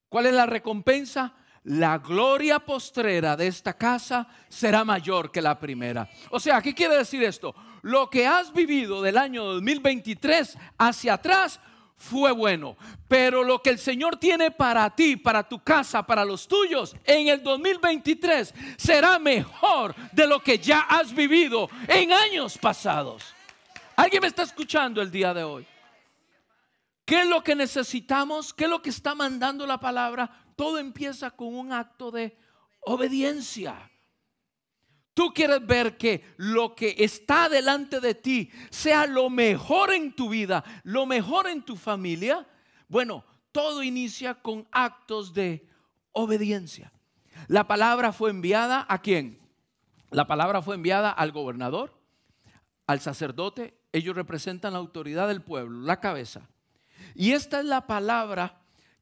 ¿Cuál 0.07 0.27
es 0.27 0.33
la 0.33 0.45
recompensa? 0.45 1.33
La 1.63 1.97
gloria 1.97 2.59
postrera 2.59 3.35
de 3.35 3.47
esta 3.47 3.73
casa 3.73 4.27
será 4.49 4.85
mayor 4.85 5.31
que 5.31 5.41
la 5.41 5.59
primera. 5.59 6.07
O 6.29 6.39
sea, 6.39 6.61
¿qué 6.61 6.75
quiere 6.75 6.95
decir 6.95 7.23
esto? 7.23 7.55
lo 7.81 8.09
que 8.09 8.27
has 8.27 8.53
vivido 8.53 9.01
del 9.01 9.17
año 9.17 9.43
2023 9.45 10.57
hacia 10.77 11.13
atrás 11.13 11.59
fue 11.99 12.31
bueno. 12.31 12.77
Pero 13.07 13.43
lo 13.43 13.61
que 13.61 13.69
el 13.69 13.77
Señor 13.77 14.17
tiene 14.17 14.49
para 14.49 14.89
ti, 14.95 15.17
para 15.17 15.47
tu 15.47 15.61
casa, 15.63 16.05
para 16.05 16.25
los 16.25 16.47
tuyos, 16.47 16.95
en 17.03 17.27
el 17.27 17.43
2023 17.43 18.53
será 18.77 19.19
mejor 19.19 19.93
de 20.13 20.25
lo 20.25 20.41
que 20.41 20.57
ya 20.57 20.79
has 20.81 21.13
vivido 21.13 21.69
en 21.87 22.11
años 22.11 22.57
pasados. 22.57 23.35
¿Alguien 23.95 24.21
me 24.21 24.27
está 24.27 24.43
escuchando 24.43 25.01
el 25.01 25.11
día 25.11 25.33
de 25.33 25.43
hoy? 25.43 25.67
¿Qué 27.05 27.21
es 27.21 27.27
lo 27.27 27.43
que 27.43 27.55
necesitamos? 27.55 28.53
¿Qué 28.53 28.63
es 28.63 28.69
lo 28.69 28.81
que 28.81 28.91
está 28.91 29.13
mandando 29.13 29.67
la 29.67 29.79
palabra? 29.79 30.29
Todo 30.55 30.77
empieza 30.77 31.31
con 31.31 31.53
un 31.53 31.73
acto 31.73 32.11
de 32.11 32.37
obediencia. 32.81 33.91
Tú 35.13 35.33
quieres 35.33 35.65
ver 35.65 35.97
que 35.97 36.23
lo 36.37 36.75
que 36.75 36.95
está 36.99 37.49
delante 37.49 37.99
de 37.99 38.15
ti 38.15 38.51
sea 38.69 39.05
lo 39.05 39.29
mejor 39.29 39.91
en 39.91 40.15
tu 40.15 40.29
vida, 40.29 40.63
lo 40.83 41.05
mejor 41.05 41.47
en 41.47 41.63
tu 41.63 41.75
familia. 41.75 42.47
Bueno, 42.87 43.25
todo 43.51 43.83
inicia 43.83 44.35
con 44.35 44.67
actos 44.71 45.33
de 45.33 45.67
obediencia. 46.11 46.91
La 47.47 47.67
palabra 47.67 48.13
fue 48.13 48.29
enviada 48.29 48.85
a 48.87 49.01
quién? 49.01 49.39
La 50.11 50.27
palabra 50.27 50.61
fue 50.61 50.75
enviada 50.75 51.11
al 51.11 51.31
gobernador, 51.31 51.93
al 52.87 52.99
sacerdote. 52.99 53.77
Ellos 53.91 54.15
representan 54.15 54.73
la 54.73 54.79
autoridad 54.79 55.27
del 55.27 55.41
pueblo, 55.41 55.81
la 55.81 55.99
cabeza. 55.99 56.49
Y 57.15 57.31
esta 57.31 57.59
es 57.59 57.65
la 57.65 57.87
palabra 57.87 58.58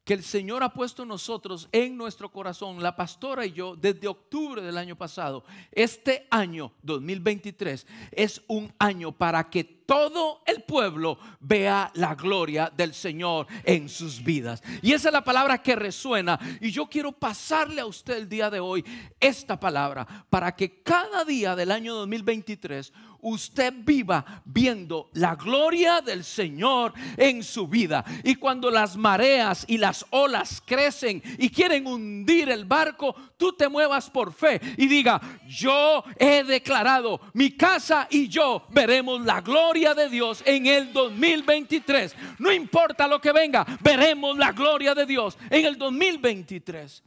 que 0.08 0.14
el 0.14 0.24
Señor 0.24 0.62
ha 0.62 0.72
puesto 0.72 1.04
nosotros 1.04 1.68
en 1.70 1.94
nuestro 1.98 2.32
corazón, 2.32 2.82
la 2.82 2.96
pastora 2.96 3.44
y 3.44 3.52
yo, 3.52 3.76
desde 3.76 4.08
octubre 4.08 4.62
del 4.62 4.78
año 4.78 4.96
pasado. 4.96 5.44
Este 5.70 6.26
año 6.30 6.72
2023 6.82 7.86
es 8.12 8.40
un 8.48 8.72
año 8.78 9.12
para 9.12 9.50
que 9.50 9.77
todo 9.88 10.42
el 10.44 10.64
pueblo 10.64 11.18
vea 11.40 11.90
la 11.94 12.14
gloria 12.14 12.70
del 12.76 12.92
Señor 12.92 13.46
en 13.64 13.88
sus 13.88 14.22
vidas. 14.22 14.62
Y 14.82 14.92
esa 14.92 15.08
es 15.08 15.14
la 15.14 15.24
palabra 15.24 15.62
que 15.62 15.74
resuena. 15.74 16.38
Y 16.60 16.70
yo 16.70 16.88
quiero 16.88 17.10
pasarle 17.10 17.80
a 17.80 17.86
usted 17.86 18.18
el 18.18 18.28
día 18.28 18.50
de 18.50 18.60
hoy 18.60 18.84
esta 19.18 19.58
palabra 19.58 20.06
para 20.28 20.54
que 20.54 20.82
cada 20.82 21.24
día 21.24 21.56
del 21.56 21.72
año 21.72 21.94
2023 21.94 22.92
usted 23.20 23.74
viva 23.78 24.42
viendo 24.44 25.08
la 25.14 25.34
gloria 25.34 26.00
del 26.00 26.22
Señor 26.22 26.92
en 27.16 27.42
su 27.42 27.66
vida. 27.66 28.04
Y 28.24 28.34
cuando 28.34 28.70
las 28.70 28.96
mareas 28.96 29.64
y 29.68 29.78
las 29.78 30.04
olas 30.10 30.62
crecen 30.64 31.22
y 31.38 31.48
quieren 31.48 31.86
hundir 31.86 32.50
el 32.50 32.64
barco, 32.64 33.14
tú 33.36 33.54
te 33.54 33.68
muevas 33.68 34.10
por 34.10 34.32
fe 34.32 34.60
y 34.76 34.86
diga, 34.86 35.20
yo 35.48 36.04
he 36.16 36.44
declarado, 36.44 37.20
mi 37.32 37.52
casa 37.52 38.06
y 38.10 38.28
yo 38.28 38.64
veremos 38.70 39.22
la 39.22 39.40
gloria 39.40 39.77
de 39.78 40.08
Dios 40.08 40.42
en 40.44 40.66
el 40.66 40.92
2023. 40.92 42.14
No 42.38 42.52
importa 42.52 43.06
lo 43.06 43.20
que 43.20 43.32
venga, 43.32 43.66
veremos 43.80 44.36
la 44.36 44.52
gloria 44.52 44.94
de 44.94 45.06
Dios 45.06 45.38
en 45.50 45.64
el 45.64 45.78
2023. 45.78 47.02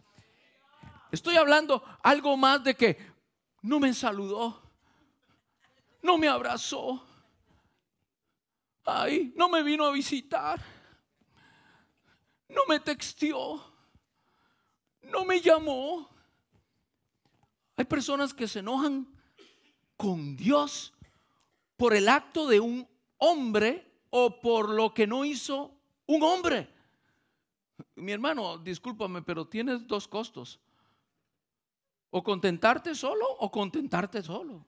Estoy 1.12 1.36
hablando 1.36 1.84
algo 2.02 2.38
más 2.38 2.64
de 2.64 2.76
que 2.76 2.98
no 3.62 3.80
me 3.80 3.94
saludó 3.94 4.62
no 6.02 6.18
me 6.18 6.28
abrazó, 6.28 7.04
Ay, 8.84 9.32
no 9.36 9.48
me 9.48 9.62
vino 9.62 9.86
a 9.86 9.92
visitar. 9.92 10.60
No 12.50 12.62
me 12.68 12.80
texteó. 12.80 13.64
No 15.04 15.24
me 15.24 15.40
llamó. 15.40 16.10
Hay 17.78 17.86
personas 17.86 18.34
que 18.34 18.48
se 18.48 18.60
enojan 18.60 19.08
con 19.96 20.36
Dios 20.36 20.94
por 21.82 21.96
el 21.96 22.10
acto 22.10 22.46
de 22.46 22.60
un 22.60 22.88
hombre 23.18 24.04
o 24.12 24.40
por 24.40 24.70
lo 24.70 24.94
que 24.94 25.08
no 25.08 25.26
hizo 25.26 25.74
un 26.06 26.22
hombre. 26.22 26.72
Mi 27.96 28.12
hermano, 28.12 28.60
discúlpame, 28.60 29.24
pero 29.24 29.48
tienes 29.48 29.88
dos 29.88 30.08
costos. 30.08 30.60
O 32.12 32.22
contentarte 32.22 32.94
solo 32.94 33.26
o 33.28 33.50
contentarte 33.50 34.22
solo. 34.22 34.64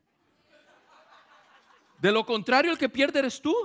De 2.00 2.12
lo 2.12 2.26
contrario, 2.26 2.72
el 2.72 2.80
que 2.80 2.90
pierde 2.90 3.20
eres 3.20 3.40
tú. 3.40 3.56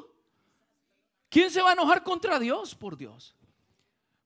¿Quién 1.30 1.50
se 1.50 1.62
va 1.62 1.70
a 1.70 1.72
enojar 1.72 2.04
contra 2.04 2.38
Dios 2.38 2.74
por 2.74 2.98
Dios? 2.98 3.34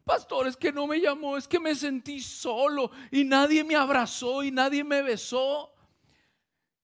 Pastor, 0.02 0.48
es 0.48 0.56
que 0.56 0.72
no 0.72 0.88
me 0.88 1.00
llamó, 1.00 1.36
es 1.36 1.46
que 1.46 1.60
me 1.60 1.76
sentí 1.76 2.18
solo 2.18 2.90
y 3.12 3.22
nadie 3.22 3.62
me 3.62 3.76
abrazó 3.76 4.42
y 4.42 4.50
nadie 4.50 4.82
me 4.82 5.00
besó. 5.00 5.71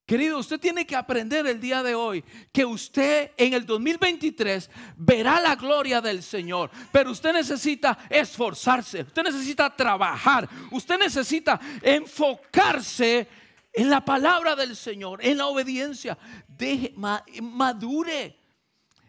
Querido, 0.08 0.38
usted 0.38 0.58
tiene 0.58 0.86
que 0.86 0.96
aprender 0.96 1.46
el 1.46 1.60
día 1.60 1.82
de 1.82 1.94
hoy 1.94 2.24
que 2.50 2.64
usted 2.64 3.32
en 3.36 3.52
el 3.52 3.66
2023 3.66 4.70
verá 4.96 5.38
la 5.38 5.54
gloria 5.54 6.00
del 6.00 6.22
Señor, 6.22 6.70
pero 6.90 7.10
usted 7.10 7.34
necesita 7.34 7.98
esforzarse, 8.08 9.02
usted 9.02 9.22
necesita 9.22 9.76
trabajar, 9.76 10.48
usted 10.70 10.98
necesita 10.98 11.60
enfocarse 11.82 13.28
en 13.70 13.90
la 13.90 14.02
palabra 14.02 14.56
del 14.56 14.76
Señor, 14.76 15.22
en 15.22 15.36
la 15.36 15.46
obediencia. 15.46 16.16
Deje, 16.48 16.94
madure, 17.42 18.34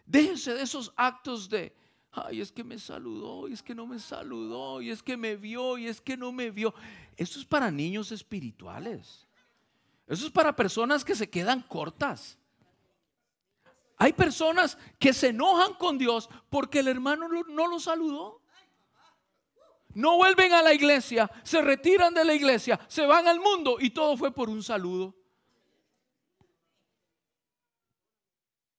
déjese 0.06 0.54
de 0.54 0.64
esos 0.64 0.92
actos 0.98 1.50
de, 1.50 1.74
ay, 2.12 2.42
es 2.42 2.52
que 2.52 2.66
me 2.66 2.78
saludó, 2.78 3.48
y 3.48 3.54
es 3.54 3.64
que 3.64 3.74
no 3.74 3.88
me 3.88 4.00
saludó, 4.00 4.82
y 4.82 4.90
es 4.90 5.02
que 5.02 5.16
me 5.16 5.38
vio, 5.38 5.78
y 5.78 5.88
es 5.88 6.02
que 6.02 6.18
no 6.18 6.34
me 6.34 6.52
vio. 6.52 6.74
Eso 7.16 7.40
es 7.40 7.46
para 7.46 7.72
niños 7.72 8.12
espirituales. 8.12 9.29
Eso 10.10 10.26
es 10.26 10.32
para 10.32 10.56
personas 10.56 11.06
que 11.06 11.14
se 11.14 11.30
quedan 11.30 11.62
cortas. 11.62 12.38
Hay 13.96 14.12
personas 14.12 14.76
que 14.98 15.14
se 15.14 15.28
enojan 15.28 15.76
con 15.76 16.00
Dios 16.00 16.28
porque 16.50 16.80
el 16.80 16.88
hermano 16.88 17.28
no 17.30 17.68
lo 17.68 17.80
saludó. 17.80 18.42
No 19.94 20.18
vuelven 20.18 20.54
a 20.54 20.64
la 20.64 20.74
iglesia, 20.74 21.30
se 21.44 21.62
retiran 21.62 22.14
de 22.14 22.26
la 22.26 22.34
iglesia, 22.34 22.80
se 22.88 23.06
van 23.06 23.28
al 23.28 23.40
mundo 23.40 23.78
y 23.80 23.92
todo 23.92 24.18
fue 24.18 24.32
por 24.32 24.50
un 24.50 24.64
saludo. 24.64 25.16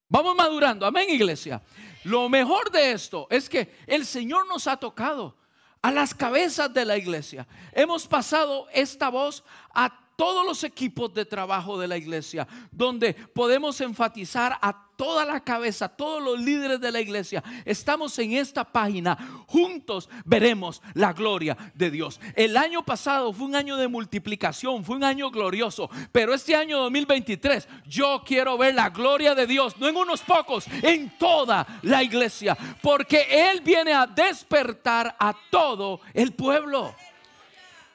Vamos 0.08 0.34
madurando, 0.34 0.84
amén 0.84 1.10
iglesia. 1.10 1.62
Lo 2.04 2.28
mejor 2.28 2.72
de 2.72 2.92
esto 2.92 3.28
es 3.30 3.48
que 3.48 3.76
el 3.86 4.06
Señor 4.06 4.48
nos 4.48 4.66
ha 4.66 4.76
tocado 4.76 5.36
a 5.82 5.92
las 5.92 6.14
cabezas 6.14 6.72
de 6.72 6.84
la 6.84 6.96
iglesia. 6.96 7.46
Hemos 7.72 8.08
pasado 8.08 8.66
esta 8.72 9.08
voz 9.08 9.44
a 9.72 10.09
todos 10.20 10.44
los 10.44 10.64
equipos 10.64 11.14
de 11.14 11.24
trabajo 11.24 11.78
de 11.78 11.88
la 11.88 11.96
iglesia, 11.96 12.46
donde 12.70 13.14
podemos 13.14 13.80
enfatizar 13.80 14.58
a 14.60 14.88
toda 14.94 15.24
la 15.24 15.42
cabeza, 15.42 15.88
todos 15.88 16.22
los 16.22 16.38
líderes 16.38 16.78
de 16.78 16.92
la 16.92 17.00
iglesia. 17.00 17.42
Estamos 17.64 18.18
en 18.18 18.32
esta 18.32 18.70
página, 18.70 19.16
juntos 19.46 20.10
veremos 20.26 20.82
la 20.92 21.14
gloria 21.14 21.56
de 21.72 21.90
Dios. 21.90 22.20
El 22.36 22.58
año 22.58 22.84
pasado 22.84 23.32
fue 23.32 23.46
un 23.46 23.56
año 23.56 23.78
de 23.78 23.88
multiplicación, 23.88 24.84
fue 24.84 24.96
un 24.96 25.04
año 25.04 25.30
glorioso, 25.30 25.88
pero 26.12 26.34
este 26.34 26.54
año 26.54 26.80
2023 26.80 27.66
yo 27.86 28.22
quiero 28.22 28.58
ver 28.58 28.74
la 28.74 28.90
gloria 28.90 29.34
de 29.34 29.46
Dios, 29.46 29.78
no 29.78 29.88
en 29.88 29.96
unos 29.96 30.20
pocos, 30.20 30.66
en 30.82 31.16
toda 31.16 31.66
la 31.80 32.02
iglesia, 32.02 32.58
porque 32.82 33.26
Él 33.30 33.62
viene 33.62 33.94
a 33.94 34.06
despertar 34.06 35.16
a 35.18 35.34
todo 35.48 36.02
el 36.12 36.34
pueblo. 36.34 36.94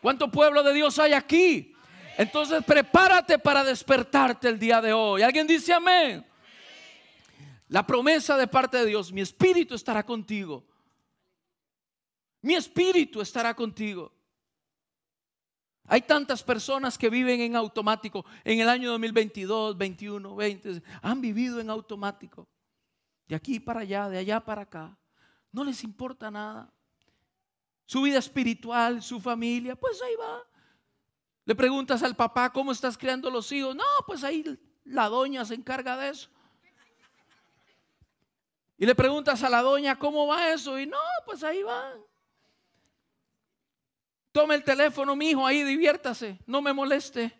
¿Cuánto 0.02 0.32
pueblo 0.32 0.64
de 0.64 0.74
Dios 0.74 0.98
hay 0.98 1.14
aquí? 1.14 1.75
Entonces 2.18 2.64
prepárate 2.64 3.38
para 3.40 3.64
despertarte 3.64 4.48
el 4.48 4.58
día 4.58 4.82
de 4.82 4.94
hoy. 4.94 5.22
¿Alguien 5.22 5.48
dice 5.48 5.74
amén? 5.74 6.26
La 7.68 7.86
promesa 7.86 8.38
de 8.38 8.48
parte 8.48 8.78
de 8.78 8.86
Dios, 8.86 9.12
mi 9.12 9.22
espíritu 9.22 9.76
estará 9.76 10.06
contigo. 10.06 10.66
Mi 12.42 12.54
espíritu 12.54 13.22
estará 13.22 13.54
contigo. 13.54 14.14
Hay 15.88 16.02
tantas 16.02 16.42
personas 16.42 16.98
que 16.98 17.10
viven 17.10 17.42
en 17.42 17.56
automático. 17.56 18.26
En 18.44 18.60
el 18.60 18.70
año 18.70 18.92
2022, 18.92 19.78
21, 19.78 20.36
20, 20.36 20.84
han 21.02 21.22
vivido 21.22 21.60
en 21.60 21.70
automático. 21.70 22.48
De 23.28 23.36
aquí 23.36 23.60
para 23.60 23.82
allá, 23.82 24.10
de 24.10 24.18
allá 24.20 24.40
para 24.40 24.64
acá. 24.64 24.98
No 25.52 25.64
les 25.64 25.84
importa 25.84 26.30
nada. 26.32 26.72
Su 27.86 28.02
vida 28.02 28.20
espiritual, 28.20 29.02
su 29.02 29.20
familia, 29.20 29.76
pues 29.76 30.02
ahí 30.02 30.16
va. 30.16 30.44
Le 31.46 31.56
preguntas 31.56 32.02
al 32.02 32.16
papá, 32.16 32.52
¿cómo 32.52 32.72
estás 32.72 32.98
creando 32.98 33.30
los 33.30 33.52
hijos? 33.52 33.76
No, 33.76 33.84
pues 34.08 34.24
ahí 34.24 34.44
la 34.84 35.08
doña 35.08 35.46
se 35.46 35.54
encarga 35.54 35.96
de 35.96 36.10
eso. 36.10 36.30
Y 38.78 38.86
le 38.86 38.96
preguntas 38.96 39.42
a 39.44 39.50
la 39.50 39.62
doña, 39.62 39.98
¿cómo 39.98 40.28
va 40.28 40.52
eso? 40.52 40.78
Y 40.80 40.88
no, 40.88 40.98
pues 41.26 41.44
ahí 41.44 41.62
va. 41.64 41.94
Tome 44.32 44.56
el 44.56 44.64
teléfono, 44.64 45.16
mi 45.16 45.30
hijo, 45.30 45.46
ahí 45.46 45.64
diviértase, 45.64 46.40
no 46.46 46.62
me 46.62 46.74
moleste. 46.74 47.34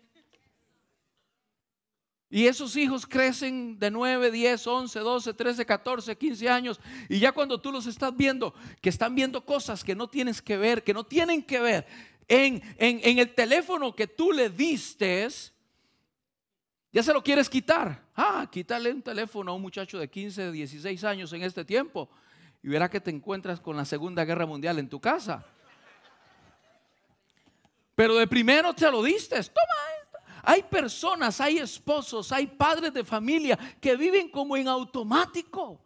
Y 2.30 2.46
esos 2.46 2.74
hijos 2.76 3.06
crecen 3.06 3.78
de 3.78 3.90
9, 3.90 4.30
10, 4.30 4.66
11, 4.66 4.98
12, 5.00 5.34
13, 5.34 5.66
14, 5.66 6.16
15 6.16 6.48
años. 6.48 6.80
Y 7.08 7.18
ya 7.18 7.32
cuando 7.32 7.60
tú 7.60 7.70
los 7.70 7.86
estás 7.86 8.16
viendo, 8.16 8.54
que 8.80 8.88
están 8.88 9.14
viendo 9.14 9.44
cosas 9.44 9.84
que 9.84 9.94
no 9.94 10.08
tienes 10.08 10.40
que 10.40 10.56
ver, 10.56 10.82
que 10.82 10.94
no 10.94 11.04
tienen 11.04 11.42
que 11.42 11.60
ver, 11.60 11.86
en, 12.28 13.18
el 13.18 13.34
teléfono 13.34 13.94
que 13.94 14.06
tú 14.06 14.32
le 14.32 14.50
diste, 14.50 15.28
ya 16.92 17.02
se 17.02 17.12
lo 17.12 17.22
quieres 17.22 17.48
quitar. 17.48 18.02
Ah, 18.14 18.48
quítale 18.50 18.90
un 18.90 19.02
teléfono 19.02 19.52
a 19.52 19.54
un 19.54 19.62
muchacho 19.62 19.98
de 19.98 20.08
15, 20.08 20.50
16 20.50 21.04
años 21.04 21.32
en 21.32 21.42
este 21.42 21.64
tiempo 21.64 22.08
y 22.62 22.68
verá 22.68 22.88
que 22.90 23.00
te 23.00 23.10
encuentras 23.10 23.60
con 23.60 23.76
la 23.76 23.84
Segunda 23.84 24.24
Guerra 24.24 24.46
Mundial 24.46 24.78
en 24.78 24.88
tu 24.88 25.00
casa. 25.00 25.46
Pero 27.94 28.16
de 28.16 28.26
primero 28.26 28.74
te 28.74 28.90
lo 28.90 29.02
diste. 29.02 29.36
Toma 29.42 30.12
Hay 30.42 30.62
personas, 30.64 31.40
hay 31.40 31.58
esposos, 31.58 32.32
hay 32.32 32.46
padres 32.46 32.92
de 32.92 33.04
familia 33.04 33.58
que 33.80 33.96
viven 33.96 34.28
como 34.30 34.56
en 34.56 34.66
automático. 34.66 35.80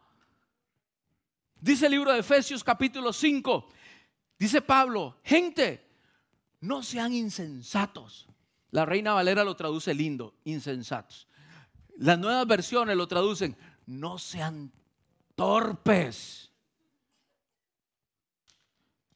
Dice 1.60 1.86
el 1.86 1.92
libro 1.92 2.12
de 2.12 2.20
Efesios 2.20 2.64
capítulo 2.64 3.12
5. 3.12 3.68
Dice 4.38 4.62
Pablo, 4.62 5.18
gente, 5.22 5.89
no 6.60 6.82
sean 6.82 7.12
insensatos. 7.12 8.28
La 8.70 8.84
Reina 8.84 9.12
Valera 9.12 9.44
lo 9.44 9.56
traduce 9.56 9.94
lindo, 9.94 10.34
insensatos. 10.44 11.26
Las 11.96 12.18
nuevas 12.18 12.46
versiones 12.46 12.96
lo 12.96 13.08
traducen, 13.08 13.56
no 13.86 14.18
sean 14.18 14.72
torpes. 15.34 16.50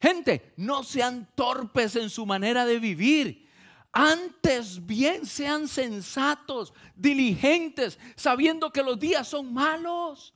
Gente, 0.01 0.53
no 0.57 0.83
sean 0.83 1.29
torpes 1.35 1.95
en 1.95 2.09
su 2.09 2.25
manera 2.25 2.65
de 2.65 2.79
vivir. 2.79 3.49
Antes 3.91 4.85
bien 4.85 5.25
sean 5.25 5.67
sensatos, 5.67 6.73
diligentes, 6.95 7.97
sabiendo 8.15 8.71
que 8.71 8.83
los 8.83 8.99
días 8.99 9.27
son 9.27 9.53
malos. 9.53 10.33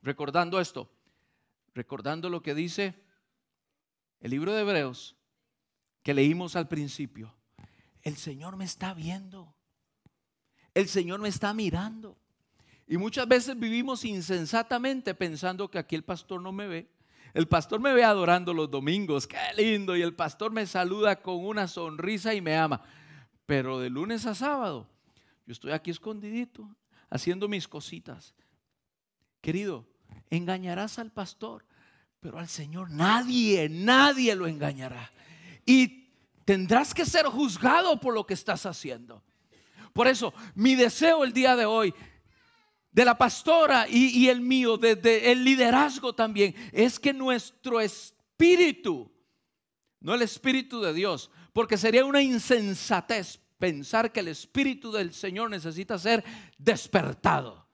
Recordando 0.00 0.60
esto, 0.60 0.88
recordando 1.74 2.30
lo 2.30 2.40
que 2.40 2.54
dice 2.54 2.94
el 4.20 4.30
libro 4.30 4.54
de 4.54 4.60
Hebreos, 4.60 5.16
que 6.04 6.14
leímos 6.14 6.54
al 6.54 6.68
principio. 6.68 7.34
El 8.02 8.16
Señor 8.16 8.56
me 8.56 8.66
está 8.66 8.92
viendo. 8.92 9.56
El 10.74 10.86
Señor 10.86 11.20
me 11.20 11.30
está 11.30 11.54
mirando. 11.54 12.18
Y 12.86 12.98
muchas 12.98 13.26
veces 13.26 13.58
vivimos 13.58 14.04
insensatamente 14.04 15.14
pensando 15.14 15.70
que 15.70 15.78
aquí 15.78 15.96
el 15.96 16.04
pastor 16.04 16.42
no 16.42 16.52
me 16.52 16.66
ve. 16.68 16.90
El 17.32 17.48
pastor 17.48 17.80
me 17.80 17.94
ve 17.94 18.04
adorando 18.04 18.52
los 18.52 18.70
domingos, 18.70 19.26
qué 19.26 19.38
lindo. 19.56 19.96
Y 19.96 20.02
el 20.02 20.14
pastor 20.14 20.52
me 20.52 20.66
saluda 20.66 21.22
con 21.22 21.42
una 21.42 21.66
sonrisa 21.66 22.34
y 22.34 22.42
me 22.42 22.54
ama. 22.54 22.82
Pero 23.46 23.80
de 23.80 23.88
lunes 23.88 24.26
a 24.26 24.34
sábado, 24.34 24.86
yo 25.46 25.52
estoy 25.52 25.72
aquí 25.72 25.90
escondidito, 25.90 26.68
haciendo 27.08 27.48
mis 27.48 27.66
cositas. 27.66 28.34
Querido, 29.40 29.86
engañarás 30.28 30.98
al 30.98 31.10
pastor, 31.10 31.64
pero 32.20 32.38
al 32.38 32.48
Señor 32.48 32.90
nadie, 32.90 33.70
nadie 33.70 34.36
lo 34.36 34.46
engañará 34.46 35.10
y 35.66 36.10
tendrás 36.44 36.92
que 36.92 37.06
ser 37.06 37.26
juzgado 37.26 37.98
por 38.00 38.14
lo 38.14 38.26
que 38.26 38.34
estás 38.34 38.66
haciendo. 38.66 39.22
Por 39.92 40.08
eso, 40.08 40.34
mi 40.54 40.74
deseo 40.74 41.24
el 41.24 41.32
día 41.32 41.56
de 41.56 41.66
hoy, 41.66 41.94
de 42.90 43.04
la 43.04 43.16
pastora 43.16 43.86
y, 43.88 44.28
el 44.28 44.40
mío, 44.40 44.76
de, 44.76 45.32
el 45.32 45.44
liderazgo 45.44 46.14
también, 46.14 46.54
es 46.72 46.98
que 46.98 47.12
nuestro 47.12 47.80
espíritu, 47.80 49.10
no 50.00 50.14
el 50.14 50.22
espíritu 50.22 50.80
de 50.80 50.92
Dios, 50.92 51.30
porque 51.52 51.76
sería 51.76 52.04
una 52.04 52.22
insensatez 52.22 53.40
pensar 53.58 54.12
que 54.12 54.20
el 54.20 54.28
espíritu 54.28 54.92
del 54.92 55.12
Señor 55.14 55.50
necesita 55.50 55.98
ser 55.98 56.24
despertado. 56.58 57.66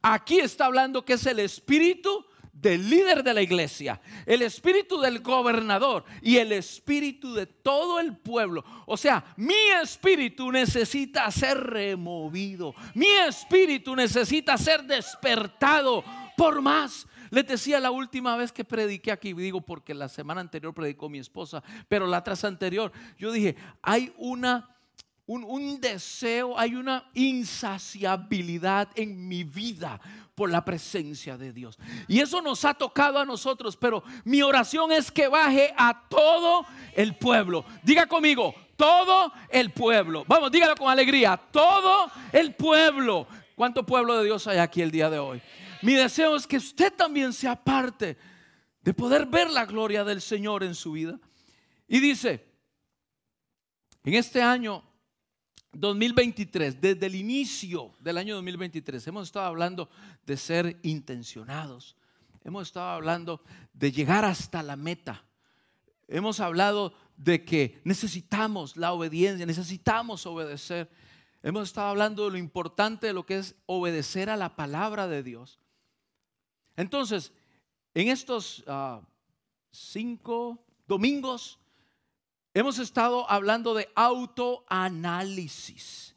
aquí 0.00 0.38
está 0.38 0.66
hablando 0.66 1.04
que 1.04 1.14
es 1.14 1.26
el 1.26 1.40
espíritu 1.40 2.24
del 2.60 2.88
líder 2.88 3.22
de 3.22 3.34
la 3.34 3.42
iglesia, 3.42 4.00
el 4.24 4.42
espíritu 4.42 4.98
del 4.98 5.20
gobernador 5.20 6.04
y 6.22 6.38
el 6.38 6.52
espíritu 6.52 7.34
de 7.34 7.46
todo 7.46 8.00
el 8.00 8.16
pueblo. 8.16 8.64
O 8.86 8.96
sea, 8.96 9.24
mi 9.36 9.54
espíritu 9.82 10.50
necesita 10.50 11.30
ser 11.30 11.58
removido, 11.58 12.74
mi 12.94 13.08
espíritu 13.28 13.94
necesita 13.94 14.56
ser 14.56 14.84
despertado 14.84 16.02
por 16.36 16.62
más. 16.62 17.06
Les 17.30 17.46
decía 17.46 17.80
la 17.80 17.90
última 17.90 18.36
vez 18.36 18.52
que 18.52 18.64
prediqué 18.64 19.12
aquí, 19.12 19.32
digo 19.34 19.60
porque 19.60 19.92
la 19.92 20.08
semana 20.08 20.40
anterior 20.40 20.72
predicó 20.72 21.08
mi 21.08 21.18
esposa, 21.18 21.62
pero 21.88 22.06
la 22.06 22.24
tras 22.24 22.44
anterior, 22.44 22.92
yo 23.18 23.32
dije, 23.32 23.56
hay 23.82 24.12
una... 24.16 24.75
Un, 25.26 25.44
un, 25.44 25.80
deseo, 25.80 26.58
hay 26.58 26.76
una 26.76 27.10
insaciabilidad 27.14 28.88
en 28.94 29.26
mi 29.26 29.42
vida 29.42 30.00
por 30.36 30.50
la 30.50 30.64
presencia 30.64 31.36
de 31.36 31.52
Dios. 31.52 31.78
Y 32.06 32.20
eso 32.20 32.40
nos 32.42 32.64
ha 32.64 32.74
tocado 32.74 33.18
a 33.18 33.24
nosotros, 33.24 33.76
pero 33.76 34.04
mi 34.24 34.42
oración 34.42 34.92
es 34.92 35.10
que 35.10 35.26
baje 35.28 35.74
a 35.76 36.06
todo 36.08 36.66
el 36.94 37.16
pueblo. 37.16 37.64
Diga 37.82 38.06
conmigo, 38.06 38.54
todo 38.76 39.32
el 39.48 39.72
pueblo. 39.72 40.24
Vamos, 40.28 40.52
dígalo 40.52 40.76
con 40.76 40.90
alegría, 40.90 41.36
todo 41.36 42.10
el 42.32 42.54
pueblo. 42.54 43.26
¿Cuánto 43.54 43.84
pueblo 43.84 44.18
de 44.18 44.24
Dios 44.24 44.46
hay 44.46 44.58
aquí 44.58 44.82
el 44.82 44.90
día 44.90 45.08
de 45.08 45.18
hoy? 45.18 45.40
Mi 45.82 45.94
deseo 45.94 46.36
es 46.36 46.46
que 46.46 46.58
usted 46.58 46.92
también 46.92 47.32
sea 47.32 47.56
parte 47.56 48.16
de 48.82 48.94
poder 48.94 49.26
ver 49.26 49.50
la 49.50 49.64
gloria 49.64 50.04
del 50.04 50.20
Señor 50.20 50.62
en 50.62 50.74
su 50.74 50.92
vida. 50.92 51.18
Y 51.88 52.00
dice, 52.00 52.46
en 54.04 54.14
este 54.14 54.42
año 54.42 54.84
2023, 55.78 56.80
desde 56.80 57.06
el 57.06 57.14
inicio 57.14 57.94
del 58.00 58.18
año 58.18 58.34
2023, 58.36 59.06
hemos 59.06 59.28
estado 59.28 59.46
hablando 59.46 59.88
de 60.24 60.36
ser 60.36 60.78
intencionados. 60.82 61.96
Hemos 62.44 62.68
estado 62.68 62.90
hablando 62.90 63.42
de 63.72 63.92
llegar 63.92 64.24
hasta 64.24 64.62
la 64.62 64.76
meta. 64.76 65.24
Hemos 66.08 66.40
hablado 66.40 66.94
de 67.16 67.44
que 67.44 67.80
necesitamos 67.84 68.76
la 68.76 68.92
obediencia, 68.92 69.46
necesitamos 69.46 70.26
obedecer. 70.26 70.90
Hemos 71.42 71.68
estado 71.68 71.88
hablando 71.88 72.24
de 72.24 72.32
lo 72.32 72.38
importante 72.38 73.08
de 73.08 73.12
lo 73.12 73.26
que 73.26 73.38
es 73.38 73.54
obedecer 73.66 74.30
a 74.30 74.36
la 74.36 74.56
palabra 74.56 75.08
de 75.08 75.22
Dios. 75.22 75.60
Entonces, 76.76 77.32
en 77.94 78.08
estos 78.08 78.62
ah, 78.66 79.00
cinco 79.70 80.64
domingos 80.86 81.58
hemos 82.60 82.78
estado 82.78 83.28
hablando 83.30 83.74
de 83.74 83.90
autoanálisis. 83.94 86.16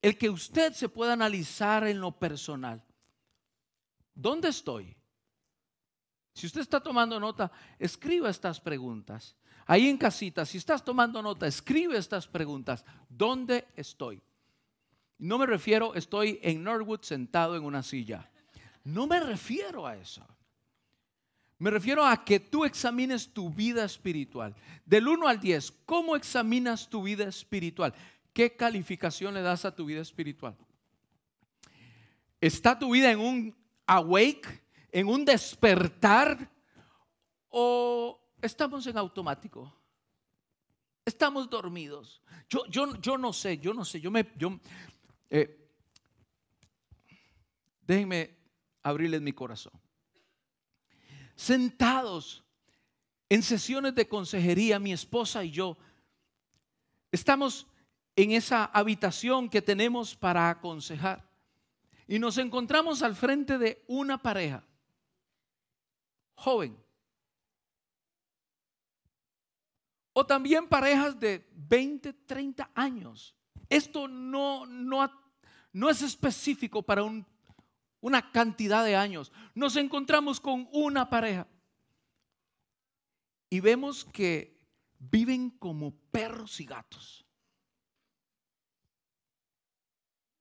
El 0.00 0.16
que 0.16 0.30
usted 0.30 0.72
se 0.72 0.88
pueda 0.88 1.12
analizar 1.12 1.86
en 1.86 2.00
lo 2.00 2.12
personal. 2.12 2.82
¿Dónde 4.14 4.48
estoy? 4.48 4.96
Si 6.32 6.46
usted 6.46 6.62
está 6.62 6.80
tomando 6.80 7.20
nota, 7.20 7.52
escriba 7.78 8.30
estas 8.30 8.58
preguntas. 8.60 9.36
Ahí 9.66 9.88
en 9.88 9.98
casita, 9.98 10.46
si 10.46 10.56
estás 10.56 10.82
tomando 10.82 11.20
nota, 11.20 11.46
escribe 11.46 11.98
estas 11.98 12.26
preguntas. 12.26 12.82
¿Dónde 13.08 13.68
estoy? 13.76 14.22
No 15.18 15.36
me 15.36 15.44
refiero, 15.44 15.94
estoy 15.94 16.40
en 16.42 16.64
Norwood 16.64 17.02
sentado 17.02 17.56
en 17.56 17.64
una 17.64 17.82
silla. 17.82 18.30
No 18.84 19.06
me 19.06 19.20
refiero 19.20 19.86
a 19.86 19.96
eso. 19.96 20.26
Me 21.58 21.70
refiero 21.70 22.04
a 22.04 22.22
que 22.22 22.38
tú 22.38 22.64
examines 22.64 23.32
tu 23.32 23.48
vida 23.48 23.84
espiritual. 23.84 24.54
Del 24.84 25.08
1 25.08 25.26
al 25.26 25.40
10, 25.40 25.72
¿cómo 25.86 26.14
examinas 26.14 26.88
tu 26.88 27.02
vida 27.02 27.24
espiritual? 27.24 27.94
¿Qué 28.32 28.54
calificación 28.54 29.32
le 29.32 29.40
das 29.40 29.64
a 29.64 29.74
tu 29.74 29.86
vida 29.86 30.02
espiritual? 30.02 30.54
¿Está 32.38 32.78
tu 32.78 32.92
vida 32.92 33.10
en 33.10 33.20
un 33.20 33.56
awake, 33.86 34.62
en 34.92 35.08
un 35.08 35.24
despertar 35.24 36.50
o 37.48 38.20
estamos 38.42 38.86
en 38.86 38.98
automático? 38.98 39.74
Estamos 41.06 41.48
dormidos. 41.48 42.22
Yo, 42.50 42.66
yo, 42.66 43.00
yo 43.00 43.16
no 43.16 43.32
sé, 43.32 43.56
yo 43.56 43.72
no 43.72 43.84
sé, 43.84 44.00
yo 44.00 44.10
me... 44.10 44.30
Eh, 45.30 45.70
déjenme 47.80 48.36
abrirles 48.82 49.22
mi 49.22 49.32
corazón. 49.32 49.72
Sentados 51.36 52.42
en 53.28 53.42
sesiones 53.42 53.94
de 53.94 54.08
consejería, 54.08 54.78
mi 54.78 54.92
esposa 54.92 55.44
y 55.44 55.50
yo, 55.50 55.76
estamos 57.12 57.66
en 58.16 58.32
esa 58.32 58.64
habitación 58.64 59.48
que 59.48 59.62
tenemos 59.62 60.16
para 60.16 60.48
aconsejar 60.48 61.28
y 62.08 62.18
nos 62.18 62.38
encontramos 62.38 63.02
al 63.02 63.14
frente 63.14 63.58
de 63.58 63.84
una 63.88 64.16
pareja 64.18 64.64
joven. 66.34 66.76
O 70.12 70.24
también 70.24 70.66
parejas 70.66 71.18
de 71.18 71.46
20, 71.52 72.12
30 72.12 72.70
años. 72.74 73.34
Esto 73.68 74.08
no, 74.08 74.64
no, 74.64 75.10
no 75.72 75.90
es 75.90 76.00
específico 76.00 76.82
para 76.82 77.02
un 77.02 77.26
una 78.00 78.30
cantidad 78.30 78.84
de 78.84 78.96
años, 78.96 79.32
nos 79.54 79.76
encontramos 79.76 80.40
con 80.40 80.68
una 80.72 81.08
pareja 81.08 81.46
y 83.50 83.60
vemos 83.60 84.04
que 84.04 84.56
viven 84.98 85.50
como 85.50 85.94
perros 86.10 86.60
y 86.60 86.66
gatos. 86.66 87.24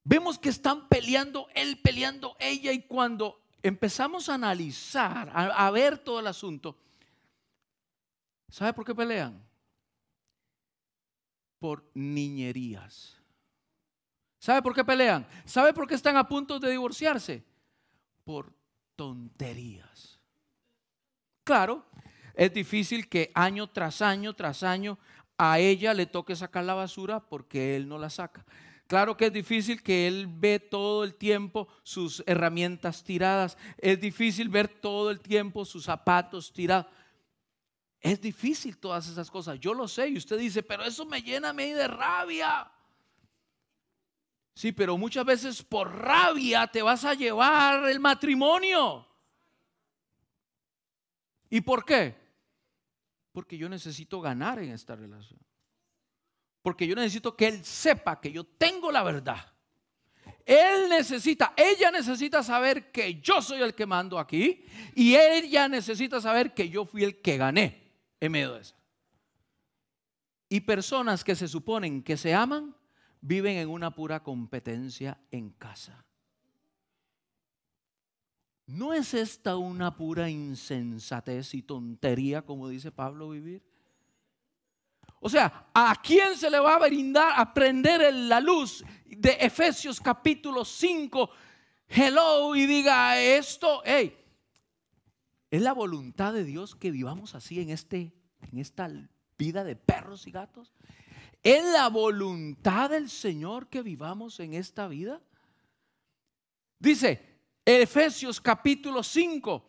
Vemos 0.04 0.38
que 0.38 0.50
están 0.50 0.88
peleando, 0.88 1.48
él 1.56 1.82
peleando, 1.82 2.36
ella, 2.40 2.72
y 2.72 2.84
cuando 2.84 3.42
empezamos 3.64 4.30
a 4.30 4.36
analizar, 4.36 5.32
a, 5.34 5.72
ver 5.72 5.98
todo 5.98 6.20
el 6.20 6.28
asunto, 6.28 6.78
¿sabe 8.50 8.74
por 8.74 8.86
qué 8.86 8.94
pelean? 8.94 9.44
Por 11.58 11.90
niñerías. 11.96 13.20
¿Sabe 14.46 14.62
por 14.62 14.76
qué 14.76 14.86
pelean? 14.86 15.26
¿Sabe 15.44 15.74
por 15.74 15.88
qué 15.88 15.96
están 15.96 16.18
a 16.18 16.28
punto 16.28 16.60
de 16.60 16.70
divorciarse? 16.70 17.44
por 18.26 18.54
tonterías. 18.98 20.20
Claro, 21.46 21.86
es 22.34 22.54
difícil 22.54 23.08
que 23.08 23.32
año 23.34 23.68
tras 23.68 24.02
año 24.02 24.34
tras 24.34 24.64
año 24.64 24.98
a 25.38 25.60
ella 25.60 25.94
le 25.94 26.08
toque 26.08 26.36
sacar 26.36 26.66
la 26.66 26.74
basura 26.74 27.20
porque 27.20 27.76
él 27.76 27.88
no 27.88 27.98
la 27.98 28.10
saca. 28.10 28.46
Claro 28.88 29.16
que 29.16 29.28
es 29.28 29.34
difícil 29.34 29.82
que 29.82 30.08
él 30.08 30.28
ve 30.28 30.60
todo 30.60 31.04
el 31.04 31.16
tiempo 31.16 31.68
sus 31.84 32.24
herramientas 32.26 33.04
tiradas. 33.04 33.58
Es 33.78 34.00
difícil 34.00 34.50
ver 34.50 34.68
todo 34.68 35.12
el 35.12 35.22
tiempo 35.22 35.66
sus 35.66 35.86
zapatos 35.86 36.52
tirados. 36.52 36.88
Es 38.00 38.22
difícil 38.22 38.78
todas 38.78 39.08
esas 39.08 39.32
cosas. 39.32 39.60
Yo 39.60 39.74
lo 39.74 39.88
sé. 39.88 40.10
Y 40.10 40.18
usted 40.18 40.38
dice, 40.38 40.62
pero 40.62 40.84
eso 40.84 41.06
me 41.06 41.22
llena 41.22 41.50
a 41.50 41.54
mí 41.54 41.72
de 41.72 41.88
rabia. 41.88 42.72
Sí, 44.56 44.72
pero 44.72 44.98
muchas 44.98 45.26
veces 45.26 45.62
por 45.62 45.94
rabia 45.94 46.66
te 46.68 46.82
vas 46.82 47.04
a 47.04 47.14
llevar 47.14 47.90
el 47.90 48.00
matrimonio. 48.00 49.06
¿Y 51.50 51.60
por 51.60 51.84
qué? 51.84 52.16
Porque 53.34 53.58
yo 53.58 53.68
necesito 53.68 54.22
ganar 54.22 54.60
en 54.60 54.72
esta 54.72 54.96
relación. 54.96 55.40
Porque 56.62 56.88
yo 56.88 56.96
necesito 56.96 57.36
que 57.36 57.48
él 57.48 57.66
sepa 57.66 58.20
que 58.22 58.32
yo 58.32 58.46
tengo 58.46 58.92
la 58.94 59.04
verdad. 59.04 59.54
Él 60.46 60.88
necesita, 60.90 61.54
ella 61.58 61.92
necesita 61.92 62.42
saber 62.42 62.92
que 62.92 63.20
yo 63.20 63.42
soy 63.42 63.62
el 63.62 63.76
que 63.76 63.86
mando 63.86 64.18
aquí 64.18 64.64
y 64.96 65.16
ella 65.16 65.68
necesita 65.68 66.22
saber 66.22 66.54
que 66.54 66.70
yo 66.70 66.86
fui 66.86 67.04
el 67.04 67.22
que 67.22 67.38
gané 67.38 67.92
en 68.22 68.32
medio 68.32 68.54
de 68.54 68.62
eso. 68.62 68.76
Y 70.48 70.62
personas 70.62 71.24
que 71.24 71.36
se 71.36 71.48
suponen 71.48 72.02
que 72.02 72.16
se 72.16 72.34
aman, 72.34 72.74
viven 73.28 73.58
en 73.58 73.70
una 73.70 73.90
pura 73.90 74.22
competencia 74.22 75.20
en 75.32 75.50
casa. 75.50 76.06
¿No 78.68 78.94
es 78.94 79.16
esta 79.16 79.58
una 79.58 79.96
pura 79.96 80.30
insensatez 80.30 81.56
y 81.56 81.64
tontería, 81.64 82.44
como 82.44 82.70
dice 82.70 82.92
Pablo, 82.92 83.30
vivir? 83.30 83.64
O 85.20 85.30
sea, 85.30 85.70
¿a 85.74 85.96
quién 86.04 86.36
se 86.36 86.52
le 86.52 86.60
va 86.60 86.76
a 86.76 86.88
brindar 86.88 87.34
aprender 87.36 88.14
la 88.14 88.40
luz 88.40 88.86
de 89.08 89.32
Efesios 89.40 90.00
capítulo 90.00 90.64
5? 90.64 91.30
Hello 91.88 92.56
y 92.56 92.68
diga 92.68 93.20
esto, 93.20 93.82
hey, 93.86 94.16
es 95.50 95.62
la 95.62 95.74
voluntad 95.74 96.32
de 96.34 96.44
Dios 96.44 96.76
que 96.76 96.92
vivamos 96.92 97.34
así 97.34 97.60
en 97.60 97.72
este 97.72 98.14
en 98.42 98.60
esta 98.60 98.88
vida 99.38 99.64
de 99.64 99.76
perros 99.76 100.28
y 100.28 100.32
gatos. 100.32 100.72
¿Es 101.46 101.64
la 101.64 101.90
voluntad 101.90 102.90
del 102.90 103.08
Señor 103.08 103.68
que 103.68 103.84
vivamos 103.84 104.40
en 104.40 104.56
esta 104.56 104.88
vida? 104.88 105.22
Dice 106.80 107.38
Efesios 107.64 108.42
capítulo 108.42 109.04
5, 109.04 109.64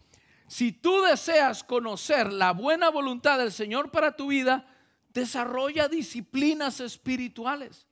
si 0.46 0.72
tú 0.72 1.02
deseas 1.02 1.62
conocer 1.62 2.32
la 2.32 2.54
buena 2.54 2.88
voluntad 2.88 3.36
del 3.36 3.52
Señor 3.52 3.90
para 3.90 4.16
tu 4.16 4.28
vida, 4.28 4.66
desarrolla 5.12 5.86
disciplinas 5.86 6.80
espirituales. 6.80 7.86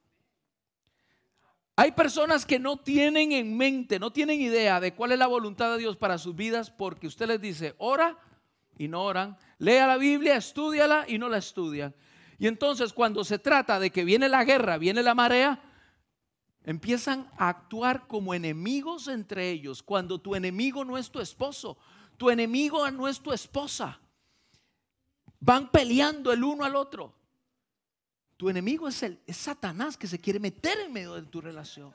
Hay 1.76 1.92
personas 1.92 2.46
que 2.46 2.58
no 2.58 2.78
tienen 2.78 3.32
en 3.32 3.54
mente, 3.54 3.98
no 3.98 4.14
tienen 4.14 4.40
idea 4.40 4.80
de 4.80 4.94
cuál 4.94 5.12
es 5.12 5.18
la 5.18 5.26
voluntad 5.26 5.72
de 5.72 5.80
Dios 5.80 5.98
para 5.98 6.16
sus 6.16 6.34
vidas 6.34 6.70
porque 6.70 7.06
usted 7.06 7.26
les 7.26 7.40
dice, 7.42 7.74
ora 7.76 8.16
y 8.78 8.88
no 8.88 9.04
oran, 9.04 9.36
lea 9.58 9.86
la 9.86 9.98
Biblia, 9.98 10.36
estudiala 10.36 11.04
y 11.06 11.18
no 11.18 11.28
la 11.28 11.36
estudian. 11.36 11.94
Y 12.38 12.46
entonces 12.46 12.92
cuando 12.92 13.24
se 13.24 13.38
trata 13.38 13.78
de 13.78 13.90
que 13.90 14.04
viene 14.04 14.28
la 14.28 14.44
guerra, 14.44 14.78
viene 14.78 15.02
la 15.02 15.14
marea, 15.14 15.60
empiezan 16.64 17.30
a 17.36 17.48
actuar 17.48 18.06
como 18.06 18.34
enemigos 18.34 19.08
entre 19.08 19.50
ellos, 19.50 19.82
cuando 19.82 20.20
tu 20.20 20.34
enemigo 20.34 20.84
no 20.84 20.98
es 20.98 21.10
tu 21.10 21.20
esposo, 21.20 21.76
tu 22.16 22.30
enemigo 22.30 22.90
no 22.90 23.08
es 23.08 23.20
tu 23.20 23.32
esposa. 23.32 24.00
Van 25.40 25.70
peleando 25.70 26.32
el 26.32 26.42
uno 26.42 26.64
al 26.64 26.74
otro. 26.74 27.14
Tu 28.36 28.48
enemigo 28.48 28.88
es, 28.88 29.02
el, 29.02 29.20
es 29.26 29.36
Satanás 29.36 29.96
que 29.96 30.06
se 30.06 30.18
quiere 30.18 30.40
meter 30.40 30.78
en 30.80 30.92
medio 30.92 31.14
de 31.14 31.22
tu 31.22 31.40
relación. 31.40 31.92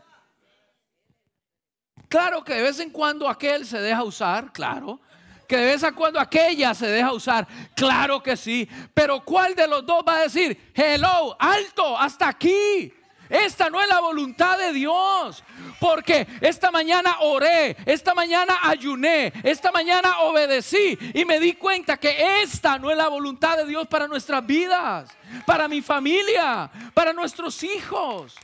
Claro 2.07 2.43
que 2.43 2.53
de 2.53 2.61
vez 2.61 2.79
en 2.79 2.91
cuando 2.91 3.27
aquel 3.27 3.65
se 3.65 3.79
deja 3.79 4.03
usar, 4.03 4.53
claro. 4.53 5.01
Que 5.49 5.57
de 5.57 5.65
vez 5.65 5.81
en 5.81 5.95
cuando 5.95 6.19
aquella 6.19 6.75
se 6.75 6.85
deja 6.85 7.11
usar, 7.11 7.47
claro 7.75 8.21
que 8.21 8.37
sí. 8.37 8.69
Pero 8.93 9.25
¿cuál 9.25 9.55
de 9.55 9.67
los 9.67 9.83
dos 9.83 10.03
va 10.07 10.17
a 10.17 10.21
decir, 10.21 10.71
hello, 10.75 11.35
alto, 11.39 11.97
hasta 11.97 12.27
aquí? 12.27 12.93
Esta 13.27 13.67
no 13.67 13.81
es 13.81 13.89
la 13.89 13.99
voluntad 13.99 14.59
de 14.59 14.73
Dios. 14.73 15.43
Porque 15.79 16.27
esta 16.39 16.69
mañana 16.69 17.21
oré, 17.21 17.75
esta 17.87 18.13
mañana 18.13 18.59
ayuné, 18.61 19.33
esta 19.41 19.71
mañana 19.71 20.19
obedecí 20.19 20.95
y 21.15 21.25
me 21.25 21.39
di 21.39 21.53
cuenta 21.53 21.97
que 21.97 22.43
esta 22.43 22.77
no 22.77 22.91
es 22.91 22.97
la 22.97 23.07
voluntad 23.07 23.57
de 23.57 23.65
Dios 23.65 23.87
para 23.87 24.07
nuestras 24.07 24.45
vidas, 24.45 25.09
para 25.47 25.67
mi 25.67 25.81
familia, 25.81 26.69
para 26.93 27.11
nuestros 27.11 27.63
hijos. 27.63 28.35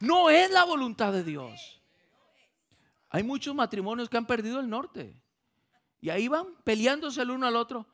No 0.00 0.30
es 0.30 0.50
la 0.50 0.64
voluntad 0.64 1.12
de 1.12 1.24
Dios. 1.24 1.82
Hay 3.10 3.22
muchos 3.22 3.54
matrimonios 3.54 4.08
que 4.08 4.16
han 4.16 4.26
perdido 4.26 4.60
el 4.60 4.70
norte. 4.70 5.23
Y 6.04 6.10
ahí 6.10 6.28
van 6.28 6.48
peleándose 6.64 7.22
el 7.22 7.30
uno 7.30 7.46
al 7.46 7.56
otro. 7.56 7.86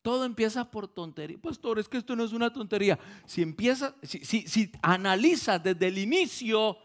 Todo 0.00 0.24
empieza 0.24 0.70
por 0.70 0.88
tontería. 0.88 1.36
Pastor, 1.36 1.78
es 1.78 1.86
que 1.86 1.98
esto 1.98 2.16
no 2.16 2.24
es 2.24 2.32
una 2.32 2.50
tontería. 2.50 2.98
Si 3.26 3.42
empieza, 3.42 3.94
si, 4.02 4.24
si, 4.24 4.72
desde 5.62 5.86
el 5.86 5.98
inicio 5.98 6.78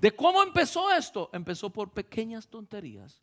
de 0.00 0.10
cómo 0.10 0.42
empezó 0.42 0.92
esto, 0.92 1.30
empezó 1.32 1.70
por 1.70 1.92
pequeñas 1.92 2.48
tonterías. 2.48 3.22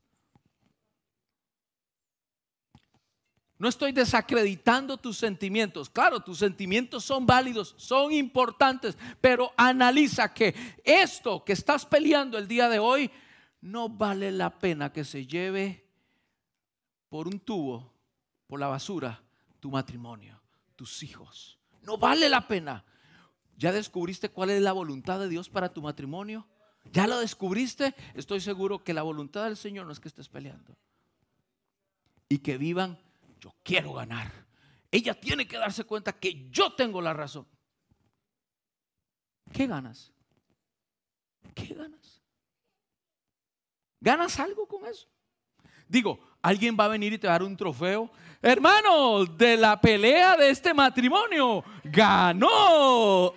No 3.58 3.68
estoy 3.68 3.92
desacreditando 3.92 4.96
tus 4.96 5.18
sentimientos. 5.18 5.90
Claro, 5.90 6.22
tus 6.22 6.38
sentimientos 6.38 7.04
son 7.04 7.26
válidos, 7.26 7.76
son 7.78 8.14
importantes, 8.14 8.98
pero 9.20 9.52
analiza 9.58 10.34
que 10.34 10.56
esto 10.86 11.44
que 11.44 11.52
estás 11.52 11.86
peleando 11.86 12.38
el 12.38 12.48
día 12.48 12.70
de 12.70 12.80
hoy 12.80 13.12
no 13.60 13.90
vale 13.90 14.32
la 14.32 14.58
pena 14.58 14.94
que 14.94 15.04
se 15.04 15.28
lleve 15.28 15.91
por 17.12 17.28
un 17.28 17.42
tubo, 17.42 17.94
por 18.48 18.58
la 18.58 18.68
basura, 18.68 19.22
tu 19.60 19.70
matrimonio, 19.70 20.42
tus 20.78 21.04
hijos. 21.04 21.60
No 21.82 21.98
vale 21.98 22.30
la 22.30 22.48
pena. 22.48 22.86
¿Ya 23.58 23.74
descubriste 23.74 24.30
cuál 24.30 24.52
es 24.52 24.62
la 24.62 24.72
voluntad 24.72 25.20
de 25.20 25.28
Dios 25.28 25.50
para 25.50 25.74
tu 25.74 25.82
matrimonio? 25.82 26.48
¿Ya 26.86 27.08
lo 27.08 27.20
descubriste? 27.20 27.94
Estoy 28.14 28.40
seguro 28.40 28.82
que 28.82 28.94
la 28.94 29.02
voluntad 29.02 29.44
del 29.44 29.58
Señor 29.58 29.88
no 29.88 29.92
es 29.92 30.00
que 30.00 30.08
estés 30.08 30.30
peleando. 30.30 30.74
Y 32.30 32.38
que 32.38 32.58
vivan, 32.58 32.98
yo 33.42 33.54
quiero 33.62 33.92
ganar. 33.92 34.32
Ella 34.90 35.14
tiene 35.14 35.46
que 35.46 35.58
darse 35.58 35.84
cuenta 35.84 36.14
que 36.14 36.50
yo 36.50 36.76
tengo 36.76 37.02
la 37.02 37.14
razón. 37.14 37.46
¿Qué 39.52 39.68
ganas? 39.68 40.14
¿Qué 41.54 41.74
ganas? 41.74 42.22
¿Ganas 44.00 44.40
algo 44.40 44.66
con 44.66 44.86
eso? 44.86 45.11
Digo, 45.92 46.22
alguien 46.42 46.78
va 46.80 46.86
a 46.86 46.88
venir 46.88 47.12
y 47.12 47.18
te 47.18 47.28
a 47.28 47.32
dar 47.32 47.44
un 47.44 47.58
trofeo. 47.58 48.10
Hermano, 48.42 49.26
de 49.26 49.58
la 49.58 49.80
pelea 49.80 50.38
de 50.38 50.50
este 50.50 50.74
matrimonio, 50.74 51.66
ganó. 51.84 53.34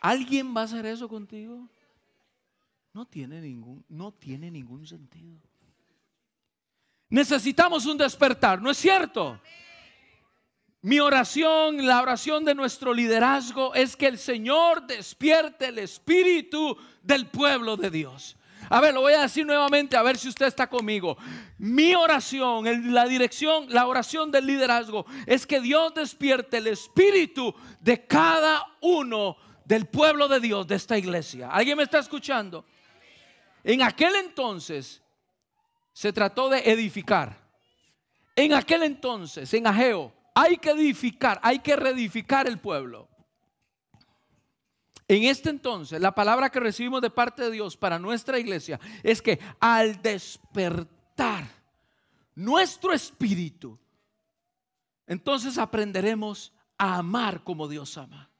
¿Alguien 0.00 0.54
va 0.54 0.62
a 0.62 0.64
hacer 0.64 0.86
eso 0.86 1.08
contigo? 1.08 1.68
No 2.92 3.06
tiene 3.06 3.40
ningún, 3.40 3.84
no 3.88 4.10
tiene 4.10 4.50
ningún 4.50 4.84
sentido. 4.84 5.38
Necesitamos 7.10 7.86
un 7.86 7.96
despertar, 7.96 8.60
¿no 8.60 8.72
es 8.72 8.76
cierto? 8.76 9.40
Mi 10.82 10.98
oración, 10.98 11.86
la 11.86 12.02
oración 12.02 12.44
de 12.44 12.56
nuestro 12.56 12.92
liderazgo 12.92 13.72
es 13.72 13.94
que 13.94 14.08
el 14.08 14.18
Señor 14.18 14.84
despierte 14.84 15.68
el 15.68 15.78
espíritu 15.78 16.76
del 17.02 17.28
pueblo 17.28 17.76
de 17.76 17.90
Dios. 17.90 18.36
A 18.70 18.80
ver, 18.80 18.94
lo 18.94 19.02
voy 19.02 19.12
a 19.12 19.22
decir 19.22 19.46
nuevamente, 19.46 19.96
a 19.96 20.02
ver 20.02 20.16
si 20.16 20.28
usted 20.28 20.46
está 20.46 20.66
conmigo. 20.68 21.16
Mi 21.58 21.94
oración, 21.94 22.92
la 22.94 23.06
dirección, 23.06 23.66
la 23.68 23.86
oración 23.86 24.30
del 24.30 24.46
liderazgo 24.46 25.04
es 25.26 25.46
que 25.46 25.60
Dios 25.60 25.94
despierte 25.94 26.58
el 26.58 26.68
espíritu 26.68 27.54
de 27.80 28.06
cada 28.06 28.64
uno 28.80 29.36
del 29.64 29.86
pueblo 29.86 30.28
de 30.28 30.40
Dios, 30.40 30.66
de 30.66 30.76
esta 30.76 30.96
iglesia. 30.96 31.50
¿Alguien 31.50 31.76
me 31.76 31.82
está 31.82 31.98
escuchando? 31.98 32.64
En 33.62 33.82
aquel 33.82 34.14
entonces 34.16 35.02
se 35.92 36.12
trató 36.12 36.48
de 36.48 36.70
edificar. 36.70 37.42
En 38.36 38.52
aquel 38.52 38.82
entonces, 38.82 39.52
en 39.54 39.66
Ageo, 39.66 40.12
hay 40.34 40.56
que 40.56 40.70
edificar, 40.70 41.38
hay 41.42 41.60
que 41.60 41.76
reedificar 41.76 42.48
el 42.48 42.58
pueblo. 42.58 43.08
En 45.06 45.24
este 45.24 45.50
entonces, 45.50 46.00
la 46.00 46.14
palabra 46.14 46.50
que 46.50 46.60
recibimos 46.60 47.02
de 47.02 47.10
parte 47.10 47.42
de 47.42 47.50
Dios 47.50 47.76
para 47.76 47.98
nuestra 47.98 48.38
iglesia 48.38 48.80
es 49.02 49.20
que 49.20 49.38
al 49.60 50.00
despertar 50.00 51.46
nuestro 52.34 52.92
espíritu, 52.92 53.78
entonces 55.06 55.58
aprenderemos 55.58 56.52
a 56.78 56.96
amar 56.96 57.44
como 57.44 57.68
Dios 57.68 57.98
ama. 57.98 58.30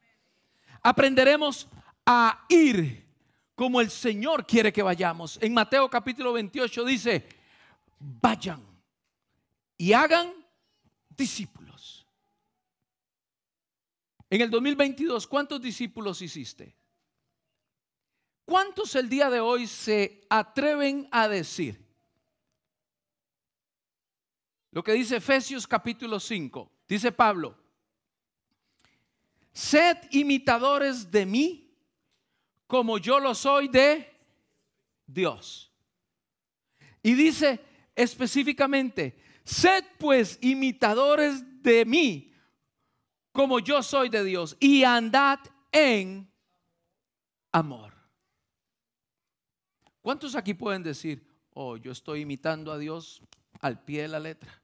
Aprenderemos 0.83 1.69
a 2.07 2.45
ir 2.49 3.05
como 3.55 3.81
el 3.81 3.91
Señor 3.91 4.47
quiere 4.47 4.73
que 4.73 4.83
vayamos. 4.83 5.39
En 5.41 5.55
Mateo 5.55 5.89
capítulo 5.89 6.33
28 6.33 6.85
dice, 6.85 7.29
vayan 7.99 8.63
y 9.77 9.93
hagan 9.93 10.33
discípulos. 11.11 11.74
En 14.35 14.41
el 14.41 14.51
2022, 14.51 15.29
¿cuántos 15.29 15.63
discípulos 15.63 16.21
hiciste? 16.21 16.75
¿Cuántos 18.45 18.97
el 18.97 19.09
día 19.09 19.31
de 19.31 19.39
hoy 19.39 19.69
se 19.69 20.27
atreven 20.29 21.07
a 21.13 21.29
decir? 21.29 21.81
Lo 24.73 24.83
que 24.83 24.91
dice 24.91 25.19
Efesios 25.19 25.69
capítulo 25.69 26.19
5, 26.19 26.69
dice 26.89 27.13
Pablo, 27.13 27.57
sed 29.53 29.99
imitadores 30.11 31.13
de 31.13 31.27
mí 31.27 31.73
como 32.67 32.99
yo 32.99 33.21
lo 33.21 33.37
soy 33.37 33.69
de 33.69 34.19
Dios. 35.07 35.71
Y 37.05 37.15
dice 37.15 37.61
específicamente, 37.95 39.17
sed 39.45 39.85
pues 39.97 40.41
imitadores 40.43 41.63
de 41.63 41.85
mí 41.85 42.34
como 43.35 43.59
yo 43.59 43.83
soy 43.83 44.11
de 44.11 44.23
Dios 44.23 44.57
y 44.61 44.85
andad 44.85 45.41
en 45.73 46.31
amor. 47.51 47.93
¿Cuántos 50.01 50.37
aquí 50.37 50.55
pueden 50.55 50.85
decir, 50.85 51.27
oh, 51.53 51.77
yo 51.77 51.91
estoy 51.91 52.21
imitando 52.21 52.71
a 52.71 52.79
Dios 52.79 53.21
al 53.61 53.85
pie 53.85 54.03
de 54.03 54.09
la 54.09 54.21
letra? 54.21 54.63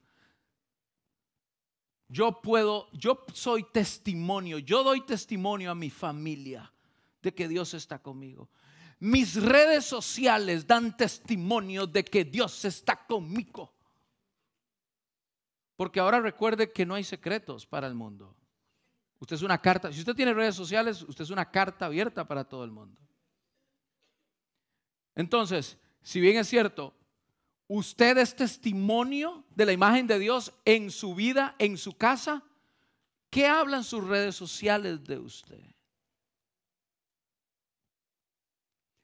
Yo 2.07 2.41
puedo, 2.41 2.89
yo 2.93 3.25
soy 3.35 3.65
testimonio, 3.65 4.61
yo 4.61 4.85
doy 4.85 5.05
testimonio 5.05 5.73
a 5.73 5.75
mi 5.75 5.91
familia 5.91 6.73
de 7.21 7.35
que 7.35 7.49
Dios 7.49 7.75
está 7.75 7.99
conmigo. 8.01 8.51
Mis 9.01 9.35
redes 9.35 9.85
sociales 9.85 10.65
dan 10.65 10.97
testimonio 10.97 11.89
de 11.89 12.05
que 12.05 12.25
Dios 12.25 12.65
está 12.65 13.05
conmigo. 13.05 13.75
Porque 15.75 15.99
ahora 15.99 16.21
recuerde 16.21 16.71
que 16.71 16.87
no 16.87 16.95
hay 16.95 17.03
secretos 17.03 17.67
para 17.67 17.89
el 17.89 17.97
mundo. 17.97 18.37
Usted 19.21 19.37
es 19.37 19.43
una 19.43 19.61
carta, 19.61 19.93
si 19.93 20.01
usted 20.01 20.15
tiene 20.15 20.33
redes 20.33 20.55
sociales, 20.55 21.03
usted 21.03 21.25
es 21.25 21.31
una 21.31 21.51
carta 21.51 21.87
abierta 21.87 22.27
para 22.27 22.43
todo 22.43 22.65
el 22.65 22.71
mundo. 22.71 22.99
Entonces, 25.15 25.77
si 26.03 26.21
bien 26.21 26.39
es 26.39 26.49
cierto, 26.49 26.95
usted 27.69 28.17
es 28.17 28.35
testimonio 28.35 29.45
de 29.55 29.67
la 29.67 29.73
imagen 29.73 30.07
de 30.07 30.19
Dios 30.19 30.55
en 30.65 30.91
su 30.91 31.15
vida, 31.15 31.55
en 31.59 31.77
su 31.77 31.97
casa, 31.99 32.43
¿qué 33.29 33.47
hablan 33.47 33.85
sus 33.85 34.03
redes 34.07 34.35
sociales 34.35 35.05
de 35.05 35.19
usted? 35.19 35.61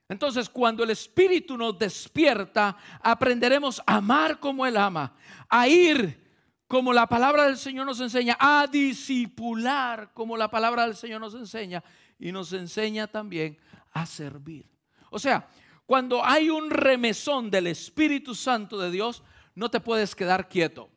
Entonces, 0.08 0.48
cuando 0.48 0.82
el 0.82 0.90
Espíritu 0.90 1.58
nos 1.58 1.78
despierta, 1.78 2.74
aprenderemos 3.02 3.80
a 3.80 3.96
amar 3.96 4.40
como 4.40 4.64
Él 4.64 4.78
ama, 4.78 5.14
a 5.48 5.68
ir 5.68 6.25
como 6.66 6.92
la 6.92 7.06
palabra 7.06 7.44
del 7.44 7.56
Señor 7.56 7.86
nos 7.86 8.00
enseña, 8.00 8.36
a 8.40 8.66
disipular 8.66 10.12
como 10.12 10.36
la 10.36 10.50
palabra 10.50 10.86
del 10.86 10.96
Señor 10.96 11.20
nos 11.20 11.34
enseña 11.34 11.82
y 12.18 12.32
nos 12.32 12.52
enseña 12.52 13.06
también 13.06 13.58
a 13.92 14.04
servir. 14.04 14.68
O 15.10 15.18
sea, 15.18 15.48
cuando 15.86 16.24
hay 16.24 16.50
un 16.50 16.70
remesón 16.70 17.50
del 17.50 17.68
Espíritu 17.68 18.34
Santo 18.34 18.78
de 18.78 18.90
Dios, 18.90 19.22
no 19.54 19.70
te 19.70 19.80
puedes 19.80 20.14
quedar 20.14 20.48
quieto. 20.48 20.90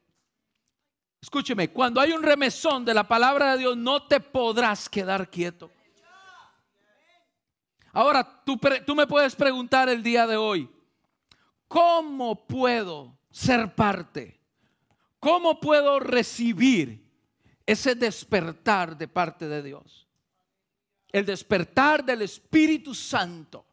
Escúcheme, 1.21 1.71
cuando 1.71 2.01
hay 2.01 2.13
un 2.13 2.23
remesón 2.23 2.85
de 2.85 2.93
la 2.93 3.07
palabra 3.07 3.51
de 3.51 3.59
Dios, 3.59 3.77
no 3.77 4.07
te 4.07 4.19
podrás 4.19 4.89
quedar 4.89 5.29
quieto. 5.29 5.71
Ahora, 7.91 8.41
tú, 8.45 8.59
tú, 8.85 8.95
me 8.95 9.07
puedes 9.07 9.35
preguntar 9.35 9.89
el 9.89 10.01
día 10.01 10.25
de 10.25 10.37
hoy, 10.37 10.69
¿cómo 11.67 12.47
puedo 12.47 13.19
ser 13.31 13.75
parte? 13.75 14.38
¿Cómo 15.19 15.59
puedo 15.59 15.99
recibir 15.99 17.05
ese 17.65 17.95
despertar 17.95 18.97
de 18.97 19.07
parte 19.07 19.47
de 19.47 19.61
Dios? 19.61 20.07
El 21.11 21.25
despertar 21.25 22.05
del 22.05 22.21
Espíritu 22.21 22.95
Santo. 22.95 23.65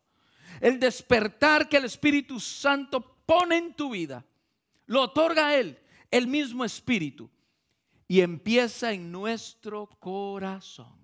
El 0.61 0.81
despertar 0.81 1.69
que 1.69 1.77
el 1.77 1.85
Espíritu 1.85 2.41
Santo 2.41 3.23
pone 3.25 3.59
en 3.59 3.75
tu 3.75 3.91
vida. 3.91 4.25
Lo 4.87 5.03
otorga 5.03 5.55
Él, 5.55 5.79
el 6.11 6.27
mismo 6.27 6.65
Espíritu. 6.65 7.31
Y 8.09 8.21
empieza 8.21 8.93
en 8.93 9.13
nuestro 9.13 9.87
corazón. 10.01 10.97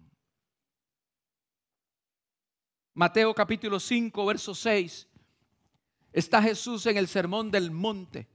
Mateo 2.95 3.35
capítulo 3.35 3.79
5, 3.79 4.27
verso 4.27 4.55
6. 4.55 5.09
Está 6.13 6.43
Jesús 6.43 6.85
en 6.87 6.97
el 6.97 7.09
sermón 7.09 7.51
del 7.51 7.71
monte 7.71 8.32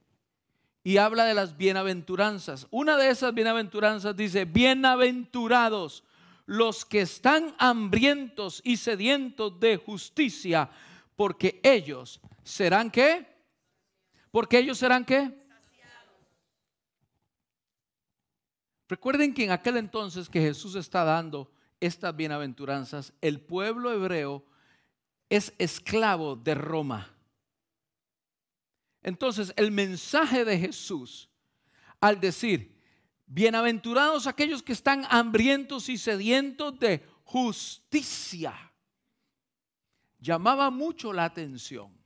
y 0.88 1.00
habla 1.00 1.26
de 1.26 1.34
las 1.34 1.58
bienaventuranzas. 1.58 2.65
Una 2.71 2.95
de 2.95 3.10
esas 3.10 3.34
bienaventuranzas 3.34 4.15
dice, 4.15 4.45
bienaventurados 4.45 6.06
los 6.45 6.86
que 6.86 7.02
están 7.02 7.54
hambrientos 7.60 8.62
y 8.63 8.78
sedientos 8.78 9.60
de 9.60 9.76
justicia, 9.76 10.69
porque 11.17 11.60
ellos 11.62 12.21
serán 12.41 12.89
qué? 12.89 13.28
Porque 14.32 14.60
ellos 14.60 14.78
serán 14.78 15.04
qué? 15.04 15.30
Recuerden 18.88 19.34
que 19.34 19.43
en 19.43 19.52
aquel 19.52 19.76
entonces 19.76 20.30
que 20.30 20.39
Jesús 20.39 20.76
está 20.76 21.04
dando 21.04 21.52
estas 21.82 22.15
bienaventuranzas, 22.15 23.12
el 23.19 23.41
pueblo 23.41 23.91
hebreo 23.91 24.45
es 25.30 25.54
esclavo 25.58 26.38
de 26.38 26.56
Roma. 26.56 27.16
Entonces, 29.08 29.54
el 29.56 29.72
mensaje 29.72 30.43
de 30.43 30.60
Jesús 30.60 31.30
al 32.02 32.20
decir, 32.20 32.78
bienaventurados 33.26 34.28
aquellos 34.28 34.62
que 34.62 34.74
están 34.74 35.06
hambrientos 35.10 35.88
y 35.88 35.98
sedientos 35.98 36.78
de 36.78 37.08
justicia, 37.24 38.54
llamaba 40.20 40.70
mucho 40.72 41.13
la 41.13 41.24
atención. 41.24 41.98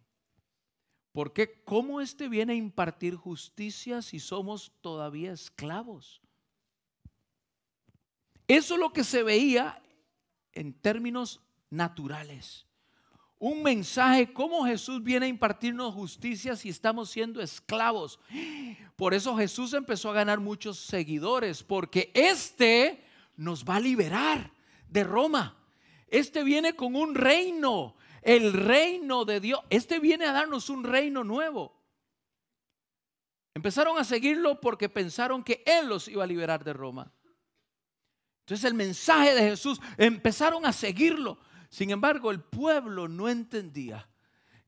Porque 1.12 1.64
¿cómo 1.64 2.02
este 2.02 2.30
viene 2.30 2.54
a 2.54 2.58
impartir 2.58 3.16
justicia 3.16 4.04
si 4.04 4.20
somos 4.20 4.72
todavía 4.82 5.32
esclavos? 5.34 6.22
Eso 8.48 8.76
es 8.76 8.80
lo 8.80 8.94
que 8.94 9.04
se 9.04 9.24
veía 9.24 9.82
en 10.54 10.72
términos 10.72 11.42
naturales. 11.72 12.68
Un 13.42 13.64
mensaje, 13.64 14.32
cómo 14.32 14.68
Jesús 14.68 15.02
viene 15.02 15.26
a 15.26 15.30
impartirnos 15.30 15.96
justicia 15.96 16.56
si 16.56 16.70
estamos 16.70 17.10
siendo 17.10 17.42
esclavos. 17.42 18.20
Por 18.96 19.16
eso 19.16 19.36
Jesús 19.36 19.74
empezó 19.74 20.12
a 20.12 20.14
ganar 20.14 20.40
muchos 20.40 20.78
seguidores, 20.78 21.64
porque 21.64 22.12
este 22.14 23.04
nos 23.36 23.66
va 23.66 23.78
a 23.78 23.80
liberar 23.80 24.52
de 24.88 25.04
Roma. 25.04 25.58
Este 26.08 26.44
viene 26.44 26.76
con 26.76 26.96
un 26.96 27.16
reino, 27.16 27.96
el 28.22 28.54
reino 28.54 29.26
de 29.26 29.40
Dios. 29.40 29.60
Este 29.72 29.98
viene 29.98 30.26
a 30.26 30.34
darnos 30.34 30.70
un 30.70 30.84
reino 30.84 31.24
nuevo. 31.24 31.76
Empezaron 33.56 33.98
a 33.98 34.04
seguirlo 34.04 34.62
porque 34.62 34.88
pensaron 34.88 35.44
que 35.44 35.64
Él 35.66 35.88
los 35.88 36.08
iba 36.08 36.24
a 36.24 36.28
liberar 36.28 36.64
de 36.64 36.74
Roma. 36.74 37.12
Entonces 38.42 38.66
el 38.66 38.76
mensaje 38.76 39.34
de 39.34 39.50
Jesús 39.50 39.82
empezaron 39.98 40.64
a 40.64 40.74
seguirlo. 40.74 41.40
Sin 41.72 41.90
embargo, 41.90 42.32
el 42.32 42.42
pueblo 42.42 43.08
no 43.08 43.30
entendía 43.30 44.06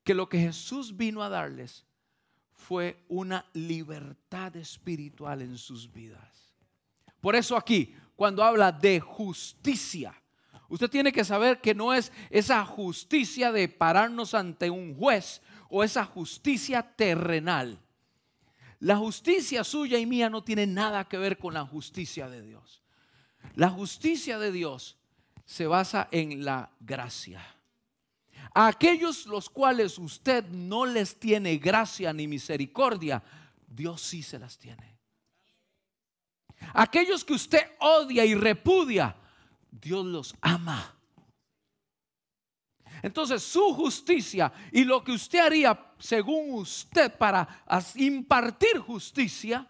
que 0.05 0.13
lo 0.13 0.29
que 0.29 0.39
Jesús 0.39 0.95
vino 0.95 1.21
a 1.21 1.27
darles 1.27 1.85
fue 2.53 3.03
una 3.09 3.45
libertad 3.51 4.55
espiritual 4.55 5.41
en 5.41 5.57
sus 5.57 5.91
vidas. 5.91 6.53
Por 7.19 7.35
eso 7.35 7.57
aquí, 7.57 7.93
cuando 8.15 8.41
habla 8.41 8.71
de 8.71 9.01
justicia, 9.01 10.15
usted 10.69 10.89
tiene 10.89 11.11
que 11.11 11.25
saber 11.25 11.59
que 11.59 11.75
no 11.75 11.93
es 11.93 12.09
esa 12.29 12.65
justicia 12.65 13.51
de 13.51 13.67
pararnos 13.67 14.33
ante 14.33 14.69
un 14.69 14.95
juez 14.95 15.41
o 15.69 15.83
esa 15.83 16.05
justicia 16.05 16.83
terrenal. 16.95 17.79
La 18.79 18.95
justicia 18.95 19.65
suya 19.65 19.99
y 19.99 20.05
mía 20.05 20.29
no 20.29 20.41
tiene 20.41 20.67
nada 20.67 21.03
que 21.03 21.17
ver 21.17 21.37
con 21.37 21.53
la 21.53 21.65
justicia 21.65 22.29
de 22.29 22.41
Dios. 22.41 22.81
La 23.55 23.69
justicia 23.69 24.39
de 24.39 24.53
Dios 24.53 24.97
se 25.45 25.67
basa 25.67 26.07
en 26.11 26.43
la 26.43 26.69
gracia. 26.79 27.45
A 28.53 28.67
aquellos 28.67 29.25
los 29.25 29.49
cuales 29.49 29.97
usted 29.97 30.45
no 30.49 30.85
les 30.85 31.19
tiene 31.19 31.57
gracia 31.57 32.13
ni 32.13 32.27
misericordia, 32.27 33.23
Dios 33.67 34.01
sí 34.01 34.21
se 34.21 34.37
las 34.37 34.57
tiene. 34.57 34.99
Aquellos 36.73 37.25
que 37.25 37.33
usted 37.33 37.61
odia 37.79 38.25
y 38.25 38.35
repudia, 38.35 39.15
Dios 39.69 40.05
los 40.05 40.35
ama. 40.41 40.95
Entonces 43.01 43.43
su 43.43 43.73
justicia 43.73 44.53
y 44.71 44.85
lo 44.85 45.03
que 45.03 45.11
usted 45.11 45.39
haría 45.39 45.93
según 45.99 46.53
usted 46.53 47.17
para 47.17 47.63
impartir 47.95 48.79
justicia, 48.79 49.69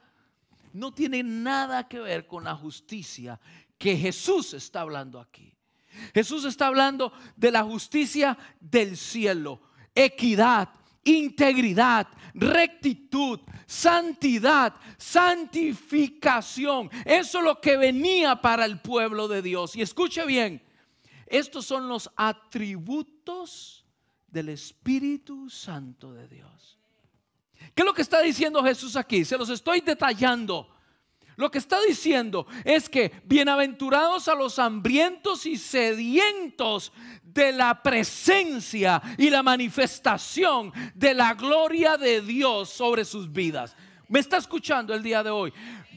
no 0.74 0.94
tiene 0.94 1.24
nada 1.24 1.88
que 1.88 2.00
ver 2.00 2.28
con 2.28 2.44
la 2.44 2.56
justicia 2.56 3.40
que 3.78 3.96
Jesús 3.96 4.54
está 4.54 4.82
hablando 4.82 5.20
aquí. 5.20 5.56
Jesús 6.14 6.46
está 6.46 6.68
hablando 6.68 7.14
de 7.36 7.52
la 7.52 7.64
justicia 7.64 8.38
del 8.60 8.98
cielo, 8.98 9.62
equidad, 9.96 10.70
integridad, 11.04 12.08
rectitud, 12.34 13.40
santidad, 13.66 14.74
santificación. 14.98 16.90
Eso 17.06 17.40
es 17.40 17.44
lo 17.44 17.60
que 17.60 17.78
venía 17.78 18.42
para 18.42 18.66
el 18.66 18.80
pueblo 18.80 19.28
de 19.28 19.42
Dios. 19.42 19.76
Y 19.76 19.82
escuche 19.82 20.26
bien, 20.26 20.64
estos 21.28 21.66
son 21.66 21.88
los 21.88 22.10
atributos 22.16 23.86
del 24.28 24.50
Espíritu 24.50 25.50
Santo 25.50 26.14
de 26.14 26.28
Dios. 26.28 26.80
¿Qué 27.74 27.82
es 27.82 27.86
lo 27.86 27.94
que 27.94 28.02
está 28.02 28.22
diciendo 28.22 28.64
Jesús 28.64 28.96
aquí? 28.96 29.24
Se 29.26 29.38
los 29.38 29.50
estoy 29.50 29.82
detallando 29.82 30.73
lo 31.36 31.50
que 31.50 31.58
está 31.58 31.82
diciendo 31.82 32.46
es 32.64 32.90
que 32.90 33.12
bienaventurados 33.26 34.28
a 34.28 34.36
los 34.36 34.60
hambrientos 34.60 35.46
y 35.46 35.58
sedientos 35.58 36.94
de 37.24 37.52
la 37.52 37.82
presencia 37.82 39.02
y 39.18 39.30
la 39.30 39.42
manifestación 39.42 40.72
de 40.94 41.14
la 41.14 41.34
gloria 41.34 41.98
de 41.98 42.22
Dios 42.22 42.70
sobre 42.70 43.04
sus 43.06 43.32
vidas. 43.32 43.76
¿Me 44.08 44.20
está 44.20 44.38
escuchando 44.38 44.94
el 44.94 45.02
día 45.02 45.24
de 45.24 45.32
hoy? 45.32 45.52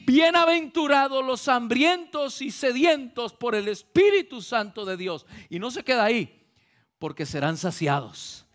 Bienaventurados 0.07 1.23
los 1.23 1.47
hambrientos 1.47 2.41
y 2.41 2.49
sedientos 2.49 3.33
por 3.33 3.53
el 3.53 3.67
Espíritu 3.67 4.41
Santo 4.41 4.85
de 4.85 4.97
Dios. 4.97 5.25
Y 5.49 5.59
no 5.59 5.69
se 5.69 5.83
queda 5.83 6.05
ahí, 6.05 6.49
porque 6.97 7.25
serán 7.25 7.57
saciados. 7.57 8.45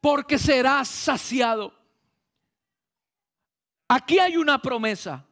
Porque 0.00 0.38
serás 0.38 0.88
saciado. 0.88 1.74
Aquí 3.88 4.18
hay 4.18 4.36
una 4.36 4.62
promesa. 4.62 5.25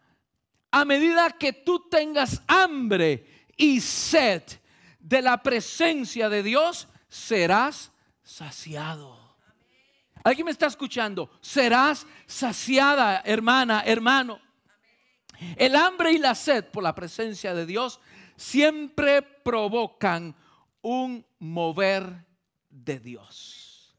A 0.74 0.84
medida 0.84 1.30
que 1.30 1.52
tú 1.52 1.88
tengas 1.88 2.42
hambre 2.49 3.46
y 3.57 3.80
sed 3.80 4.42
de 4.99 5.22
la 5.22 5.40
presencia 5.40 6.28
de 6.28 6.42
Dios, 6.42 6.88
serás 7.09 7.92
saciado. 8.24 9.16
¿Alguien 10.24 10.46
me 10.46 10.51
está 10.51 10.66
escuchando? 10.66 11.30
Serás 11.40 12.09
saciada, 12.26 13.22
hermana, 13.24 13.84
hermano. 13.86 14.40
El 15.55 15.76
hambre 15.76 16.11
y 16.11 16.18
la 16.18 16.34
sed 16.34 16.64
por 16.64 16.82
la 16.82 16.92
presencia 16.92 17.55
de 17.55 17.66
Dios 17.66 18.01
siempre 18.36 19.22
provocan 19.22 20.34
un 20.82 21.24
mover 21.38 22.26
de 22.68 22.99
Dios. 22.99 23.96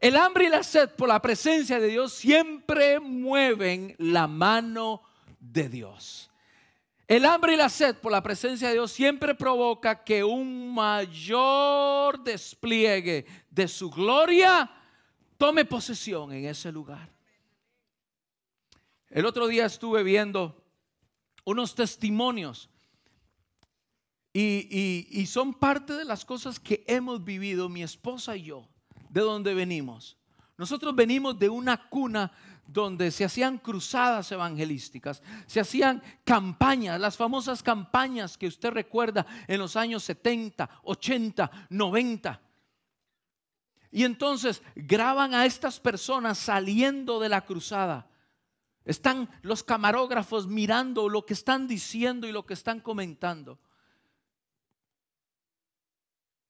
El 0.00 0.14
hambre 0.18 0.44
y 0.44 0.50
la 0.50 0.62
sed 0.62 0.90
por 0.90 1.08
la 1.08 1.20
presencia 1.20 1.80
de 1.80 1.88
Dios 1.88 2.12
siempre 2.12 3.00
mueven 3.00 3.96
la 3.98 4.28
mano 4.28 5.02
de 5.52 5.68
Dios. 5.68 6.30
El 7.06 7.26
hambre 7.26 7.54
y 7.54 7.56
la 7.56 7.68
sed 7.68 7.96
por 7.96 8.10
la 8.10 8.22
presencia 8.22 8.68
de 8.68 8.74
Dios 8.74 8.90
siempre 8.90 9.34
provoca 9.34 10.02
que 10.02 10.24
un 10.24 10.74
mayor 10.74 12.22
despliegue 12.24 13.26
de 13.50 13.68
su 13.68 13.90
gloria 13.90 14.70
tome 15.36 15.66
posesión 15.66 16.32
en 16.32 16.46
ese 16.46 16.72
lugar. 16.72 17.12
El 19.10 19.26
otro 19.26 19.46
día 19.46 19.66
estuve 19.66 20.02
viendo 20.02 20.64
unos 21.44 21.74
testimonios 21.74 22.70
Y, 24.36 25.26
son 25.28 25.54
parte 25.54 25.92
de 25.92 26.04
las 26.04 26.24
cosas 26.24 26.58
que 26.58 26.82
hemos 26.88 27.22
vivido 27.22 27.68
mi 27.68 27.84
esposa 27.84 28.36
y 28.36 28.44
yo, 28.44 28.66
de 29.08 29.20
donde 29.20 29.54
venimos. 29.54 30.16
Nosotros 30.56 30.94
venimos 30.94 31.38
de 31.38 31.48
una 31.48 31.88
cuna 31.88 32.30
donde 32.66 33.10
se 33.10 33.24
hacían 33.24 33.58
cruzadas 33.58 34.30
evangelísticas, 34.32 35.22
se 35.46 35.60
hacían 35.60 36.02
campañas, 36.24 37.00
las 37.00 37.16
famosas 37.16 37.62
campañas 37.62 38.38
que 38.38 38.46
usted 38.46 38.70
recuerda 38.70 39.26
en 39.46 39.58
los 39.58 39.76
años 39.76 40.04
70, 40.04 40.68
80, 40.84 41.50
90. 41.70 42.40
Y 43.90 44.04
entonces 44.04 44.62
graban 44.74 45.34
a 45.34 45.44
estas 45.46 45.78
personas 45.80 46.38
saliendo 46.38 47.20
de 47.20 47.28
la 47.28 47.44
cruzada 47.44 48.08
están 48.84 49.30
los 49.42 49.62
camarógrafos 49.62 50.46
mirando 50.46 51.08
lo 51.08 51.24
que 51.24 51.32
están 51.32 51.66
diciendo 51.66 52.26
y 52.26 52.32
lo 52.32 52.44
que 52.44 52.54
están 52.54 52.80
comentando. 52.80 53.58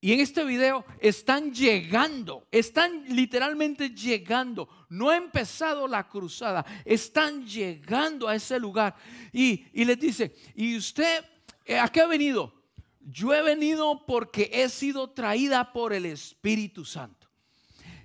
Y 0.05 0.13
en 0.13 0.21
este 0.21 0.45
video 0.45 0.85
están 1.01 1.51
llegando, 1.55 2.47
están 2.51 3.05
literalmente 3.09 3.89
llegando. 3.89 4.69
No 4.91 5.09
ha 5.09 5.17
empezado 5.17 5.89
la 5.89 6.07
cruzada, 6.07 6.63
están 6.85 7.47
llegando 7.47 8.29
a 8.29 8.35
ese 8.35 8.59
lugar. 8.61 8.95
Y, 9.33 9.65
les 9.73 9.99
dice, 9.99 10.37
¿y 10.55 10.77
usted 10.77 11.25
eh, 11.65 11.79
a 11.79 11.89
qué 11.89 12.03
ha 12.03 12.07
venido? 12.07 12.53
Yo 13.01 13.33
he 13.33 13.41
venido 13.41 14.05
porque 14.05 14.51
he 14.53 14.69
sido 14.69 15.09
traída 15.09 15.73
por 15.73 15.95
el 15.95 16.05
Espíritu 16.05 16.85
Santo. 16.85 17.27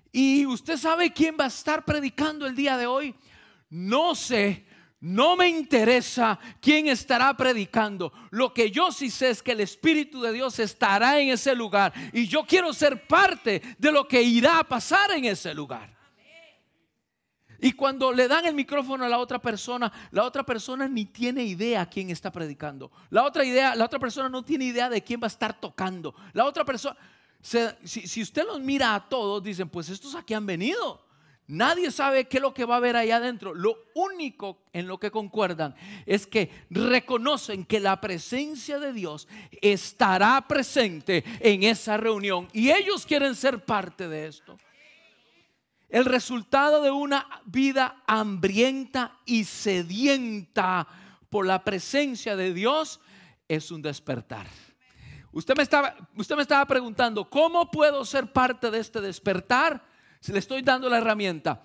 Y 0.10 0.46
usted 0.46 0.78
sabe 0.78 1.12
quién 1.12 1.36
va 1.38 1.44
a 1.44 1.48
estar 1.48 1.84
predicando 1.84 2.48
el 2.48 2.56
día 2.56 2.78
de 2.78 2.88
hoy 2.88 3.14
no 3.70 4.16
sé, 4.16 4.66
no 5.02 5.38
me 5.38 5.48
interesa 5.48 6.38
quién 6.60 6.88
estará 6.88 7.36
predicando. 7.36 8.12
Lo 8.32 8.54
que 8.54 8.70
yo 8.70 8.92
sí 8.92 9.10
sé 9.10 9.30
es 9.30 9.42
que 9.42 9.54
el 9.54 9.62
Espíritu 9.62 10.22
de 10.22 10.34
Dios 10.34 10.60
estará 10.60 11.20
en 11.20 11.30
ese 11.30 11.56
lugar 11.56 11.94
y 12.12 12.28
yo 12.28 12.46
quiero 12.46 12.74
ser 12.74 13.08
parte 13.08 13.62
de 13.78 13.92
lo 13.92 14.08
que 14.08 14.22
irá 14.22 14.60
a 14.60 14.64
pasar 14.64 15.12
en 15.12 15.26
ese 15.26 15.54
lugar. 15.54 15.98
Y 17.62 17.74
cuando 17.74 18.14
le 18.14 18.28
dan 18.30 18.46
el 18.46 18.56
micrófono 18.56 19.04
a 19.04 19.10
la 19.10 19.18
otra 19.18 19.40
persona, 19.40 19.92
la 20.12 20.24
otra 20.24 20.44
persona 20.44 20.88
ni 20.88 21.06
tiene 21.06 21.44
idea 21.44 21.86
quién 21.86 22.10
está 22.10 22.32
predicando. 22.32 22.90
La 23.10 23.24
otra 23.26 23.44
idea, 23.44 23.76
la 23.76 23.86
otra 23.86 24.00
persona 24.00 24.30
no 24.30 24.44
tiene 24.44 24.66
idea 24.66 24.90
de 24.90 25.04
quién 25.04 25.20
va 25.22 25.26
a 25.26 25.28
estar 25.28 25.60
tocando. 25.60 26.16
La 26.32 26.46
otra 26.46 26.64
persona, 26.64 26.96
si, 27.42 27.60
si 27.84 28.22
usted 28.22 28.46
los 28.46 28.62
mira 28.62 28.96
a 28.96 29.10
todos, 29.10 29.44
dicen, 29.44 29.68
pues 29.68 29.90
estos 29.90 30.16
aquí 30.16 30.34
han 30.34 30.46
venido. 30.46 31.09
Nadie 31.50 31.90
sabe 31.90 32.28
qué 32.28 32.38
es 32.38 32.44
lo 32.44 32.54
que 32.54 32.64
va 32.64 32.76
a 32.76 32.78
haber 32.78 32.96
allá 32.96 33.16
adentro. 33.16 33.56
Lo 33.56 33.76
único 33.96 34.60
en 34.72 34.88
lo 34.88 35.00
que 35.00 35.10
concuerdan 35.10 35.74
es 36.06 36.28
que 36.28 36.52
reconocen 36.70 37.66
que 37.66 37.80
la 37.80 38.00
presencia 38.00 38.78
de 38.78 38.94
Dios 38.94 39.28
estará 39.60 40.48
presente 40.48 41.24
en 41.40 41.64
esa 41.64 41.98
reunión 41.98 42.48
y 42.54 42.70
ellos 42.70 43.04
quieren 43.04 43.34
ser 43.34 43.66
parte 43.66 44.08
de 44.08 44.28
esto. 44.28 44.60
El 45.90 46.06
resultado 46.06 46.84
de 46.84 46.92
una 46.92 47.28
vida 47.46 48.04
hambrienta 48.06 49.18
y 49.26 49.44
sedienta 49.44 50.88
por 51.32 51.48
la 51.48 51.64
presencia 51.64 52.36
de 52.36 52.54
Dios 52.54 53.00
es 53.48 53.72
un 53.72 53.82
despertar. 53.82 54.46
Usted 55.32 55.58
me 55.58 55.64
estaba, 55.64 55.96
usted 56.16 56.36
me 56.36 56.44
estaba 56.44 56.68
preguntando, 56.68 57.28
¿cómo 57.28 57.72
puedo 57.72 58.06
ser 58.06 58.32
parte 58.32 58.70
de 58.70 58.78
este 58.78 59.02
despertar? 59.02 59.89
Si 60.20 60.32
le 60.34 60.40
estoy 60.40 60.62
dando 60.62 60.90
la 60.90 60.98
herramienta. 60.98 61.64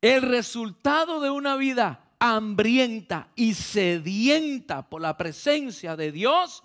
El 0.00 0.22
resultado 0.22 1.20
de 1.20 1.30
una 1.30 1.56
vida 1.56 2.12
hambrienta 2.18 3.28
y 3.34 3.54
sedienta 3.54 4.88
por 4.88 5.00
la 5.00 5.16
presencia 5.16 5.96
de 5.96 6.12
Dios 6.12 6.62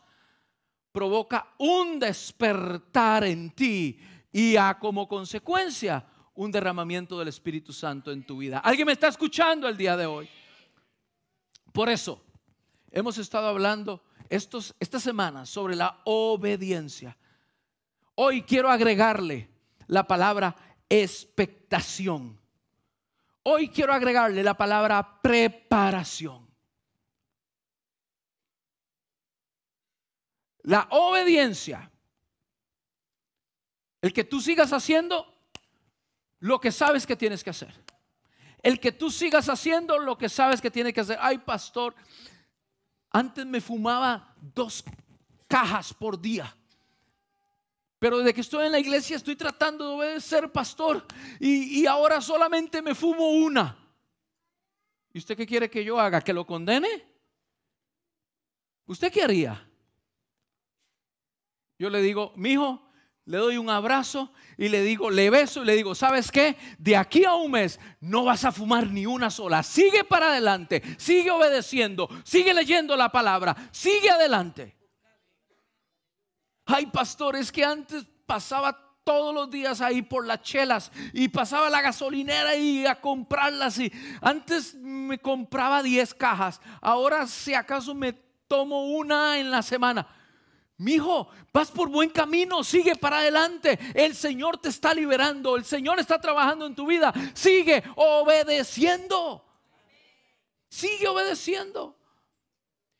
provoca 0.92 1.54
un 1.58 2.00
despertar 2.00 3.24
en 3.24 3.52
ti 3.52 4.00
y 4.32 4.56
a 4.56 4.78
como 4.80 5.08
consecuencia 5.08 6.06
un 6.36 6.52
derramamiento 6.52 7.18
del 7.18 7.28
Espíritu 7.28 7.74
Santo 7.74 8.12
en 8.12 8.26
tu 8.26 8.38
vida. 8.38 8.60
¿Alguien 8.60 8.88
me 8.88 8.94
está 8.94 9.08
escuchando 9.08 9.68
el 9.68 9.78
día 9.78 9.96
de 9.98 10.06
hoy? 10.06 10.30
Por 11.72 11.90
eso 11.90 12.24
hemos 12.92 13.18
estado 13.18 13.48
hablando 13.48 14.04
estos, 14.30 14.76
esta 14.80 15.00
semana 15.00 15.46
sobre 15.46 15.76
la 15.76 16.02
obediencia. 16.06 17.18
Hoy 18.16 18.44
quiero 18.44 18.70
agregarle 18.70 19.50
la 19.88 20.08
palabra 20.08 20.56
expectación. 20.90 22.40
Hoy 23.44 23.70
quiero 23.70 23.94
agregarle 23.94 24.44
la 24.44 24.56
palabra 24.56 25.22
preparación. 25.22 26.48
La 30.64 30.88
obediencia. 30.92 31.92
El 34.02 34.14
que 34.14 34.24
tú 34.24 34.40
sigas 34.40 34.72
haciendo 34.72 35.34
lo 36.40 36.60
que 36.60 36.72
sabes 36.72 37.06
que 37.06 37.16
tienes 37.16 37.44
que 37.44 37.50
hacer. 37.50 37.74
El 38.62 38.80
que 38.80 38.94
tú 38.94 39.12
sigas 39.12 39.50
haciendo 39.50 39.98
lo 39.98 40.18
que 40.18 40.30
sabes 40.30 40.62
que 40.62 40.72
tienes 40.72 40.94
que 40.94 41.02
hacer. 41.02 41.18
Ay, 41.22 41.38
pastor, 41.38 41.96
antes 43.12 43.46
me 43.46 43.60
fumaba 43.60 44.34
dos 44.42 44.84
cajas 45.48 45.94
por 45.94 46.20
día. 46.20 46.56
Pero 48.04 48.18
desde 48.18 48.34
que 48.34 48.41
estoy 48.41 48.66
en 48.66 48.74
la 48.74 48.80
iglesia 48.80 49.16
estoy 49.16 49.38
tratando 49.38 50.01
de 50.01 50.20
ser 50.20 50.51
pastor 50.51 51.06
y, 51.39 51.86
ahora 51.86 52.20
solamente 52.20 52.82
me 52.82 52.93
fumo 52.93 53.30
una. 53.30 53.78
¿Y 55.14 55.20
usted 55.20 55.38
qué 55.38 55.47
quiere 55.47 55.70
que 55.70 55.86
yo 55.86 55.97
haga? 55.97 56.20
¿Que 56.20 56.34
lo 56.34 56.45
condene? 56.45 57.01
¿Usted 58.88 59.10
qué 59.10 59.22
haría? 59.22 59.66
Yo 61.80 61.89
le 61.89 62.01
digo, 62.01 62.34
mi 62.36 62.49
hijo, 62.51 62.86
le 63.24 63.38
doy 63.38 63.56
un 63.56 63.70
abrazo 63.70 64.34
y 64.58 64.68
le 64.68 64.82
digo, 64.82 65.10
le 65.10 65.30
beso 65.30 65.64
y 65.64 65.66
le 65.66 65.78
digo, 65.78 65.95
¿sabes 65.95 66.30
qué? 66.30 66.58
De 66.78 66.97
aquí 66.97 67.24
a 67.24 67.36
un 67.36 67.51
mes 67.51 67.80
no 68.01 68.26
vas 68.26 68.43
a 68.43 68.51
fumar 68.51 68.88
ni 68.88 69.06
una 69.06 69.32
sola. 69.32 69.64
Sigue 69.64 70.04
para 70.04 70.28
adelante, 70.28 70.84
sigue 70.97 71.32
obedeciendo, 71.32 72.10
sigue 72.26 72.54
leyendo 72.54 72.97
la 72.97 73.14
palabra, 73.14 73.56
sigue 73.72 74.10
adelante. 74.10 74.83
Ay, 76.66 76.86
pastor, 76.88 77.36
es 77.36 77.51
que 77.51 77.64
antes 77.64 78.05
pasaba 78.26 78.80
todos 79.03 79.34
los 79.34 79.49
días 79.49 79.82
ahí 79.82 80.01
por 80.01 80.26
las 80.26 80.41
chelas 80.41 80.91
y 81.11 81.28
pasaba 81.28 81.70
la 81.70 81.82
gasolinera 81.82 82.55
y 82.55 82.86
a 82.86 82.99
comprarlas 83.01 83.78
y 83.80 83.91
antes 84.22 84.76
me 84.76 85.20
compraba 85.20 85.84
10 85.84 86.14
cajas, 86.14 86.61
ahora 86.82 87.28
si 87.28 87.53
acaso 87.53 87.93
me 87.93 88.14
tomo 88.47 88.86
una 88.86 89.39
en 89.39 89.51
la 89.51 89.61
semana. 89.61 90.07
Mi 90.78 90.93
hijo, 90.93 91.30
vas 91.53 91.72
por 91.72 91.88
buen 91.89 92.09
camino, 92.09 92.64
sigue 92.64 92.95
para 92.95 93.20
adelante. 93.20 93.80
El 93.93 94.16
Señor 94.16 94.57
te 94.57 94.70
está 94.70 94.93
liberando, 94.93 95.55
el 95.55 95.64
Señor 95.64 95.99
está 95.99 96.20
trabajando 96.20 96.66
en 96.66 96.76
tu 96.76 96.88
vida. 96.88 97.14
Sigue 97.34 97.84
obedeciendo. 97.95 99.45
Sigue 100.68 101.07
obedeciendo. 101.07 101.95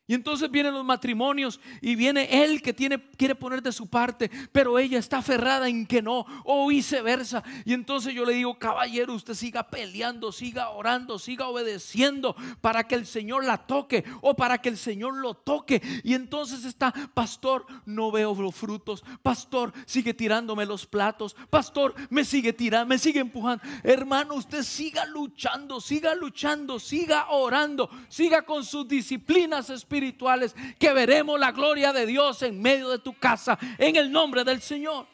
Y 0.06 0.12
entonces 0.12 0.50
vienen 0.50 0.74
los 0.74 0.84
matrimonios 0.84 1.60
y 1.80 1.94
viene 1.94 2.44
él 2.44 2.60
que 2.60 2.74
tiene, 2.74 3.02
quiere 3.16 3.34
poner 3.34 3.62
de 3.62 3.72
su 3.72 3.86
parte, 3.86 4.30
pero 4.52 4.78
ella 4.78 4.98
está 4.98 5.18
aferrada 5.18 5.66
en 5.66 5.86
que 5.86 6.02
no, 6.02 6.26
o 6.44 6.66
viceversa. 6.66 7.42
Y 7.64 7.72
entonces 7.72 8.12
yo 8.12 8.26
le 8.26 8.34
digo, 8.34 8.58
caballero, 8.58 9.14
usted 9.14 9.32
siga 9.32 9.66
peleando, 9.70 10.30
siga 10.30 10.68
orando, 10.68 11.18
siga 11.18 11.48
obedeciendo 11.48 12.36
para 12.60 12.86
que 12.86 12.96
el 12.96 13.06
Señor 13.06 13.46
la 13.46 13.56
toque 13.66 14.04
o 14.20 14.34
para 14.34 14.58
que 14.58 14.68
el 14.68 14.76
Señor 14.76 15.16
lo 15.16 15.32
toque. 15.32 15.80
Y 16.02 16.12
entonces 16.12 16.66
está, 16.66 16.92
pastor, 17.14 17.64
no 17.86 18.12
veo 18.12 18.34
los 18.34 18.54
frutos, 18.54 19.02
pastor, 19.22 19.72
sigue 19.86 20.12
tirándome 20.12 20.66
los 20.66 20.84
platos, 20.84 21.34
pastor, 21.48 21.94
me 22.10 22.26
sigue 22.26 22.52
tirando, 22.52 22.88
me 22.88 22.98
sigue 22.98 23.20
empujando. 23.20 23.64
Hermano, 23.82 24.34
usted 24.34 24.64
siga 24.64 25.06
luchando, 25.06 25.80
siga 25.80 26.14
luchando, 26.14 26.78
siga 26.78 27.30
orando, 27.30 27.88
siga 28.10 28.42
con 28.42 28.64
sus 28.64 28.86
disciplinas 28.86 29.70
espirituales 29.70 29.93
espirituales 29.94 30.56
que 30.78 30.92
veremos 30.92 31.38
la 31.38 31.52
gloria 31.52 31.92
de 31.92 32.06
Dios 32.06 32.42
en 32.42 32.60
medio 32.60 32.90
de 32.90 32.98
tu 32.98 33.16
casa 33.16 33.56
en 33.78 33.94
el 33.96 34.10
nombre 34.10 34.42
del 34.42 34.60
Señor. 34.60 35.06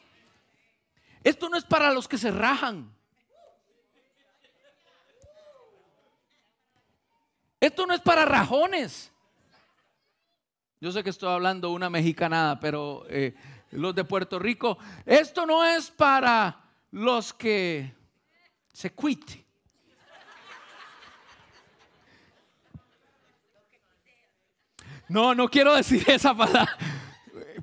Esto 1.23 1.49
no 1.49 1.57
es 1.57 1.63
para 1.63 1.91
los 1.91 2.07
que 2.07 2.17
se 2.17 2.31
rajan. 2.31 2.91
Esto 7.59 7.85
no 7.85 7.93
es 7.93 8.01
para 8.01 8.25
rajones. 8.25 9.11
Yo 10.79 10.91
sé 10.91 11.03
que 11.03 11.11
estoy 11.11 11.31
hablando 11.31 11.69
una 11.69 11.91
mexicanada, 11.91 12.59
pero 12.59 13.05
eh, 13.07 13.35
los 13.69 13.93
de 13.93 14.03
Puerto 14.03 14.39
Rico, 14.39 14.79
esto 15.05 15.45
no 15.45 15.63
es 15.63 15.91
para 15.91 16.59
los 16.89 17.33
que 17.33 17.93
se 18.73 18.91
cuite. 18.93 19.45
No, 25.11 25.35
no 25.35 25.49
quiero 25.49 25.75
decir 25.75 26.03
esa 26.07 26.33
palabra. 26.33 26.77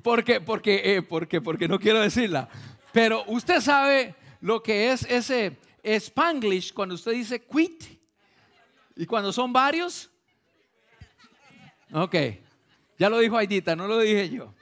Porque, 0.03 0.39
porque, 0.39 0.81
eh, 0.95 1.01
porque, 1.01 1.41
porque 1.41 1.67
no 1.67 1.79
quiero 1.79 1.99
decirla. 1.99 2.47
Pero 2.93 3.23
usted 3.25 3.59
sabe 3.59 4.15
lo 4.41 4.61
que 4.61 4.91
es 4.91 5.03
ese 5.09 5.57
spanglish 5.83 6.71
cuando 6.71 6.93
usted 6.93 7.13
dice 7.13 7.43
quit. 7.43 7.83
Y 8.95 9.05
cuando 9.07 9.33
son 9.33 9.51
varios. 9.51 10.11
Ok. 11.91 12.15
Ya 12.99 13.09
lo 13.09 13.17
dijo 13.17 13.35
Aidita, 13.35 13.75
no 13.75 13.87
lo 13.87 13.97
dije 13.97 14.29
yo. 14.29 14.53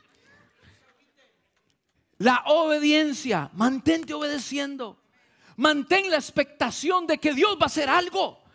La 2.20 2.44
obediencia, 2.46 3.50
mantente 3.54 4.14
obedeciendo. 4.14 4.98
Mantén 5.58 6.10
la 6.10 6.16
expectación 6.16 7.06
de 7.06 7.18
que 7.18 7.34
Dios 7.34 7.58
va 7.60 7.64
a 7.64 7.66
hacer 7.66 7.90
algo. 7.90 8.47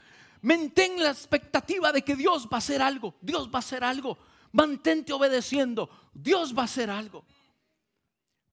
Mantén 0.43 1.03
la 1.03 1.11
expectativa 1.11 1.93
de 1.93 2.03
que 2.03 2.17
Dios 2.17 2.47
va 2.47 2.57
a 2.57 2.59
hacer 2.59 2.83
algo. 2.83 3.15
Dios 3.21 3.49
va 3.49 3.57
a 3.57 3.59
hacer 3.61 3.85
algo. 3.85 4.19
Mantente 4.51 5.13
obedeciendo. 5.13 5.89
Dios 6.13 6.57
va 6.57 6.63
a 6.63 6.65
hacer 6.65 6.91
algo. 6.91 7.25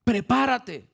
Prepárate. 0.03 0.87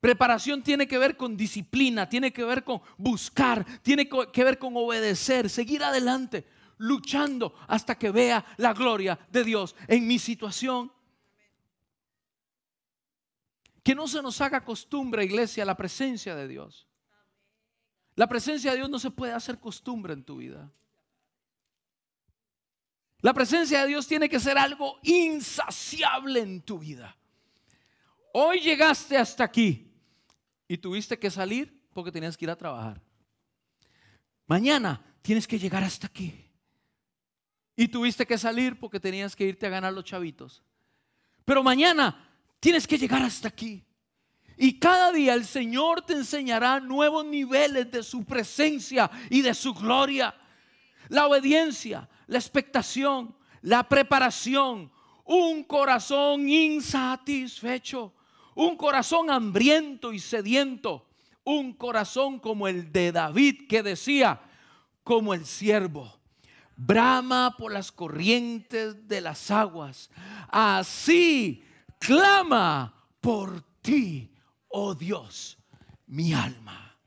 Preparación 0.00 0.62
tiene 0.62 0.86
que 0.86 0.98
ver 0.98 1.16
con 1.16 1.34
disciplina, 1.34 2.06
tiene 2.06 2.30
que 2.30 2.44
ver 2.44 2.62
con 2.62 2.82
buscar, 2.98 3.64
tiene 3.80 4.06
que 4.06 4.44
ver 4.44 4.58
con 4.58 4.76
obedecer, 4.76 5.48
seguir 5.48 5.82
adelante, 5.82 6.44
luchando 6.76 7.54
hasta 7.66 7.98
que 7.98 8.10
vea 8.10 8.44
la 8.58 8.74
gloria 8.74 9.18
de 9.30 9.42
Dios 9.42 9.74
en 9.88 10.06
mi 10.06 10.18
situación. 10.18 10.92
Que 13.82 13.94
no 13.94 14.06
se 14.06 14.20
nos 14.20 14.38
haga 14.42 14.62
costumbre, 14.62 15.24
iglesia, 15.24 15.64
la 15.64 15.74
presencia 15.74 16.34
de 16.34 16.48
Dios. 16.48 16.86
La 18.16 18.28
presencia 18.28 18.70
de 18.70 18.78
Dios 18.78 18.90
no 18.90 18.98
se 18.98 19.10
puede 19.10 19.32
hacer 19.32 19.58
costumbre 19.58 20.12
en 20.12 20.22
tu 20.22 20.36
vida. 20.36 20.70
La 23.20 23.32
presencia 23.32 23.80
de 23.80 23.88
Dios 23.88 24.06
tiene 24.06 24.28
que 24.28 24.38
ser 24.38 24.58
algo 24.58 24.98
insaciable 25.02 26.40
en 26.40 26.60
tu 26.60 26.78
vida. 26.78 27.16
Hoy 28.32 28.60
llegaste 28.60 29.16
hasta 29.16 29.44
aquí 29.44 29.90
y 30.68 30.76
tuviste 30.76 31.18
que 31.18 31.30
salir 31.30 31.88
porque 31.92 32.12
tenías 32.12 32.36
que 32.36 32.44
ir 32.44 32.50
a 32.50 32.56
trabajar. 32.56 33.00
Mañana 34.46 35.02
tienes 35.22 35.46
que 35.46 35.58
llegar 35.58 35.82
hasta 35.82 36.06
aquí. 36.06 36.44
Y 37.76 37.88
tuviste 37.88 38.26
que 38.26 38.38
salir 38.38 38.78
porque 38.78 39.00
tenías 39.00 39.34
que 39.34 39.44
irte 39.46 39.66
a 39.66 39.70
ganar 39.70 39.92
los 39.92 40.04
chavitos. 40.04 40.62
Pero 41.44 41.62
mañana 41.62 42.28
tienes 42.60 42.86
que 42.86 42.98
llegar 42.98 43.22
hasta 43.22 43.48
aquí. 43.48 43.84
Y 44.56 44.78
cada 44.78 45.12
día 45.12 45.34
el 45.34 45.44
Señor 45.44 46.02
te 46.02 46.14
enseñará 46.14 46.80
nuevos 46.80 47.24
niveles 47.24 47.90
de 47.90 48.02
su 48.02 48.24
presencia 48.24 49.10
y 49.30 49.42
de 49.42 49.54
su 49.54 49.74
gloria. 49.74 50.34
La 51.08 51.26
obediencia, 51.26 52.08
la 52.26 52.38
expectación, 52.38 53.34
la 53.62 53.88
preparación, 53.88 54.90
un 55.24 55.64
corazón 55.64 56.48
insatisfecho 56.48 58.12
un 58.54 58.76
corazón 58.76 59.30
hambriento 59.30 60.12
y 60.12 60.18
sediento, 60.18 61.06
un 61.44 61.72
corazón 61.72 62.38
como 62.38 62.68
el 62.68 62.90
de 62.92 63.12
David 63.12 63.66
que 63.68 63.82
decía, 63.82 64.40
como 65.02 65.34
el 65.34 65.44
siervo, 65.44 66.12
brama 66.76 67.54
por 67.58 67.72
las 67.72 67.92
corrientes 67.92 69.06
de 69.06 69.20
las 69.20 69.50
aguas, 69.50 70.10
así 70.48 71.62
clama 71.98 72.94
por 73.20 73.62
ti, 73.82 74.30
oh 74.76 74.94
Dios, 74.94 75.56
mi 76.06 76.32
alma. 76.32 76.98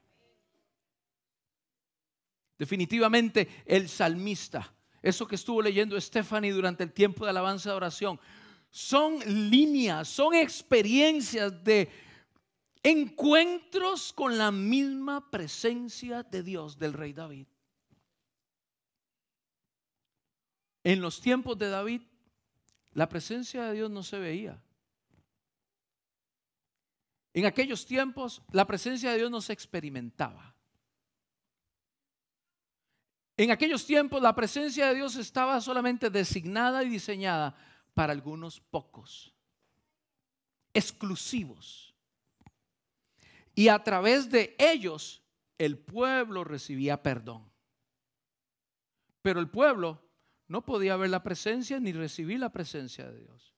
Definitivamente 2.57 3.63
el 3.65 3.89
salmista, 3.89 4.74
eso 5.01 5.28
que 5.28 5.36
estuvo 5.36 5.61
leyendo 5.61 5.99
Stephanie 5.99 6.51
durante 6.51 6.84
el 6.84 6.93
tiempo 6.93 7.26
de 7.26 7.32
alabanza 7.32 7.70
de 7.70 7.76
oración, 7.76 8.20
son 8.70 9.20
líneas, 9.49 10.07
son 10.07 10.34
experiencias 10.34 11.63
de 11.63 11.89
encuentros 12.84 14.13
con 14.13 14.38
la 14.38 14.49
misma 14.49 15.30
presencia 15.30 16.24
de 16.24 16.43
Dios 16.43 16.80
del 16.80 16.93
rey 16.93 17.11
David. 17.11 17.47
En 20.86 21.01
los 21.01 21.20
tiempos 21.20 21.57
de 21.57 21.68
David, 21.68 22.01
la 22.93 23.09
presencia 23.09 23.65
de 23.65 23.74
Dios 23.74 23.91
no 23.91 24.03
se 24.03 24.20
veía. 24.20 24.61
En 27.38 27.46
aquellos 27.46 27.86
tiempos, 27.86 28.42
la 28.52 28.66
presencia 28.66 29.12
de 29.12 29.20
Dios 29.20 29.30
no 29.30 29.42
se 29.42 29.54
experimentaba. 29.54 30.56
En 33.38 33.52
aquellos 33.52 33.86
tiempos, 33.86 34.24
la 34.24 34.34
presencia 34.34 34.88
de 34.88 34.96
Dios 34.96 35.16
estaba 35.18 35.62
solamente 35.62 36.10
designada 36.10 36.84
y 36.84 36.90
diseñada 36.90 37.56
para 37.94 38.12
algunos 38.12 38.60
pocos, 38.60 39.36
exclusivos. 40.74 41.94
Y 43.54 43.68
a 43.68 43.84
través 43.84 44.32
de 44.32 44.56
ellos 44.58 45.22
el 45.60 45.78
pueblo 45.78 46.44
recibía 46.44 47.04
perdón. 47.04 47.52
Pero 49.22 49.40
el 49.40 49.52
pueblo 49.52 50.02
no 50.48 50.66
podía 50.66 50.96
ver 50.96 51.12
la 51.12 51.22
presencia 51.22 51.80
ni 51.80 51.94
recibir 51.94 52.40
la 52.40 52.52
presencia 52.52 53.08
de 53.12 53.20
Dios. 53.20 53.57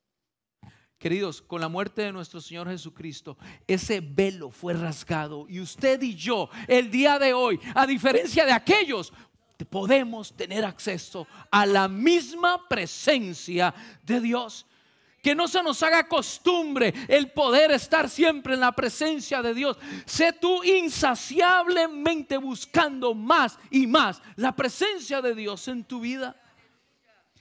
Queridos, 0.99 1.41
con 1.41 1.61
la 1.61 1.69
muerte 1.69 2.01
de 2.01 2.11
nuestro 2.11 2.41
Señor 2.41 2.67
Jesucristo, 2.67 3.37
ese 3.65 4.01
velo 4.01 4.51
fue 4.51 4.73
rasgado 4.73 5.45
y 5.47 5.61
usted 5.61 6.01
y 6.01 6.13
yo, 6.13 6.49
el 6.67 6.91
día 6.91 7.17
de 7.17 7.33
hoy, 7.33 7.57
a 7.73 7.87
diferencia 7.87 8.45
de 8.45 8.51
aquellos, 8.51 9.13
podemos 9.69 10.35
tener 10.35 10.65
acceso 10.65 11.25
a 11.49 11.65
la 11.65 11.87
misma 11.87 12.67
presencia 12.67 13.73
de 14.03 14.19
Dios. 14.19 14.65
Que 15.23 15.33
no 15.33 15.47
se 15.47 15.63
nos 15.63 15.81
haga 15.83 16.05
costumbre 16.05 16.93
el 17.07 17.31
poder 17.31 17.71
estar 17.71 18.09
siempre 18.09 18.55
en 18.55 18.59
la 18.59 18.73
presencia 18.73 19.41
de 19.41 19.53
Dios. 19.53 19.77
Sé 20.05 20.33
tú 20.33 20.63
insaciablemente 20.65 22.37
buscando 22.37 23.13
más 23.13 23.57
y 23.71 23.87
más 23.87 24.21
la 24.35 24.53
presencia 24.53 25.21
de 25.21 25.33
Dios 25.33 25.65
en 25.69 25.85
tu 25.85 26.01
vida. 26.01 26.35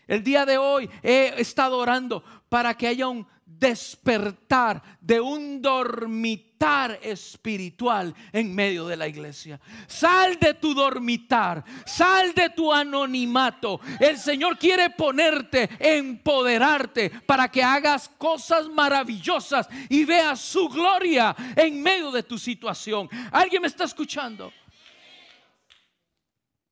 El 0.08 0.24
día 0.24 0.46
de 0.46 0.56
hoy 0.56 0.88
he 1.02 1.34
estado 1.36 1.76
orando 1.76 2.24
para 2.48 2.74
que 2.74 2.88
haya 2.88 3.06
un 3.06 3.26
despertar 3.44 4.82
de 5.00 5.20
un 5.20 5.60
dormitar 5.60 6.98
espiritual 7.02 8.14
en 8.32 8.54
medio 8.54 8.86
de 8.86 8.96
la 8.96 9.06
iglesia. 9.06 9.60
Sal 9.86 10.38
de 10.38 10.54
tu 10.54 10.74
dormitar, 10.74 11.62
sal 11.84 12.32
de 12.34 12.50
tu 12.50 12.72
anonimato. 12.72 13.80
El 14.00 14.16
Señor 14.16 14.58
quiere 14.58 14.90
ponerte, 14.90 15.68
empoderarte 15.78 17.10
para 17.26 17.50
que 17.50 17.62
hagas 17.62 18.08
cosas 18.16 18.66
maravillosas 18.68 19.68
y 19.90 20.04
veas 20.06 20.40
su 20.40 20.68
gloria 20.70 21.36
en 21.54 21.82
medio 21.82 22.10
de 22.10 22.22
tu 22.22 22.38
situación. 22.38 23.10
¿Alguien 23.30 23.60
me 23.60 23.68
está 23.68 23.84
escuchando? 23.84 24.52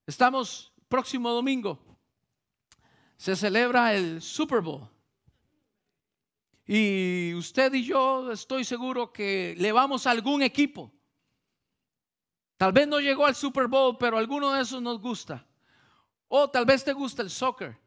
Estamos 0.06 0.72
próximo 0.88 1.30
domingo. 1.30 1.95
Se 3.16 3.34
celebra 3.34 3.94
el 3.94 4.20
Super 4.20 4.60
Bowl. 4.60 4.88
Y 6.66 7.32
usted 7.34 7.72
y 7.74 7.84
yo 7.84 8.32
estoy 8.32 8.64
seguro 8.64 9.12
que 9.12 9.54
le 9.58 9.72
vamos 9.72 10.06
a 10.06 10.10
algún 10.10 10.42
equipo. 10.42 10.92
Tal 12.56 12.72
vez 12.72 12.88
no 12.88 12.98
llegó 13.00 13.26
al 13.26 13.34
Super 13.34 13.68
Bowl, 13.68 13.96
pero 13.98 14.18
alguno 14.18 14.52
de 14.52 14.62
esos 14.62 14.82
nos 14.82 15.00
gusta. 15.00 15.46
O 16.28 16.50
tal 16.50 16.64
vez 16.64 16.82
te 16.84 16.92
gusta 16.92 17.22
el 17.22 17.30
soccer 17.30 17.78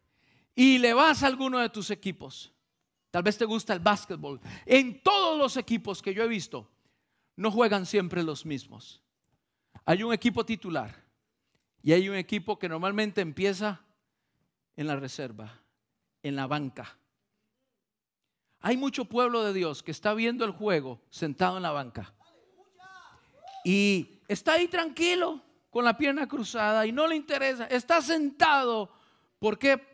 y 0.56 0.78
le 0.78 0.94
vas 0.94 1.24
a 1.24 1.28
alguno 1.28 1.60
de 1.60 1.70
tus 1.70 1.90
equipos. 1.92 2.54
Tal 3.12 3.24
vez 3.24 3.38
te 3.38 3.46
gusta 3.46 3.74
el 3.74 3.80
básquetbol. 3.80 4.40
En 4.66 5.02
todos 5.02 5.38
los 5.38 5.58
equipos 5.58 6.02
que 6.02 6.14
yo 6.14 6.24
he 6.24 6.28
visto, 6.28 6.70
no 7.36 7.52
juegan 7.52 7.86
siempre 7.86 8.24
los 8.24 8.46
mismos. 8.46 9.02
Hay 9.86 10.04
un 10.04 10.14
equipo 10.14 10.46
titular 10.46 11.04
y 11.82 11.92
hay 11.94 12.08
un 12.08 12.16
equipo 12.16 12.60
que 12.60 12.70
normalmente 12.70 13.22
empieza 13.22 13.82
en 14.80 14.88
la 14.88 14.96
reserva, 14.96 15.52
en 16.24 16.38
la 16.38 16.48
banca. 16.48 16.98
Hay 18.62 18.78
mucho 18.78 19.04
pueblo 19.04 19.44
de 19.44 19.52
Dios 19.52 19.84
que 19.84 19.92
está 19.92 20.14
viendo 20.14 20.46
el 20.46 20.52
juego 20.52 21.02
sentado 21.10 21.58
en 21.58 21.64
la 21.64 21.72
banca. 21.72 22.14
Y 23.66 24.22
está 24.30 24.54
ahí 24.54 24.70
tranquilo, 24.70 25.42
con 25.70 25.84
la 25.84 25.98
pierna 25.98 26.30
cruzada 26.30 26.88
y 26.88 26.94
no 26.94 27.08
le 27.08 27.18
interesa. 27.18 27.66
Está 27.66 28.02
sentado. 28.02 28.90
¿Por 29.38 29.60
qué? 29.60 29.86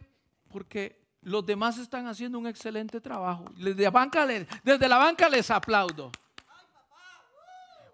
Porque 0.50 1.02
los 1.22 1.44
demás 1.44 1.80
están 1.80 2.06
haciendo 2.06 2.38
un 2.38 2.46
excelente 2.46 3.02
trabajo. 3.02 3.46
Desde 3.58 3.82
la 3.82 3.90
banca, 3.90 4.28
desde 4.28 4.88
la 4.88 5.00
banca 5.00 5.28
les 5.30 5.50
aplaudo. 5.50 6.12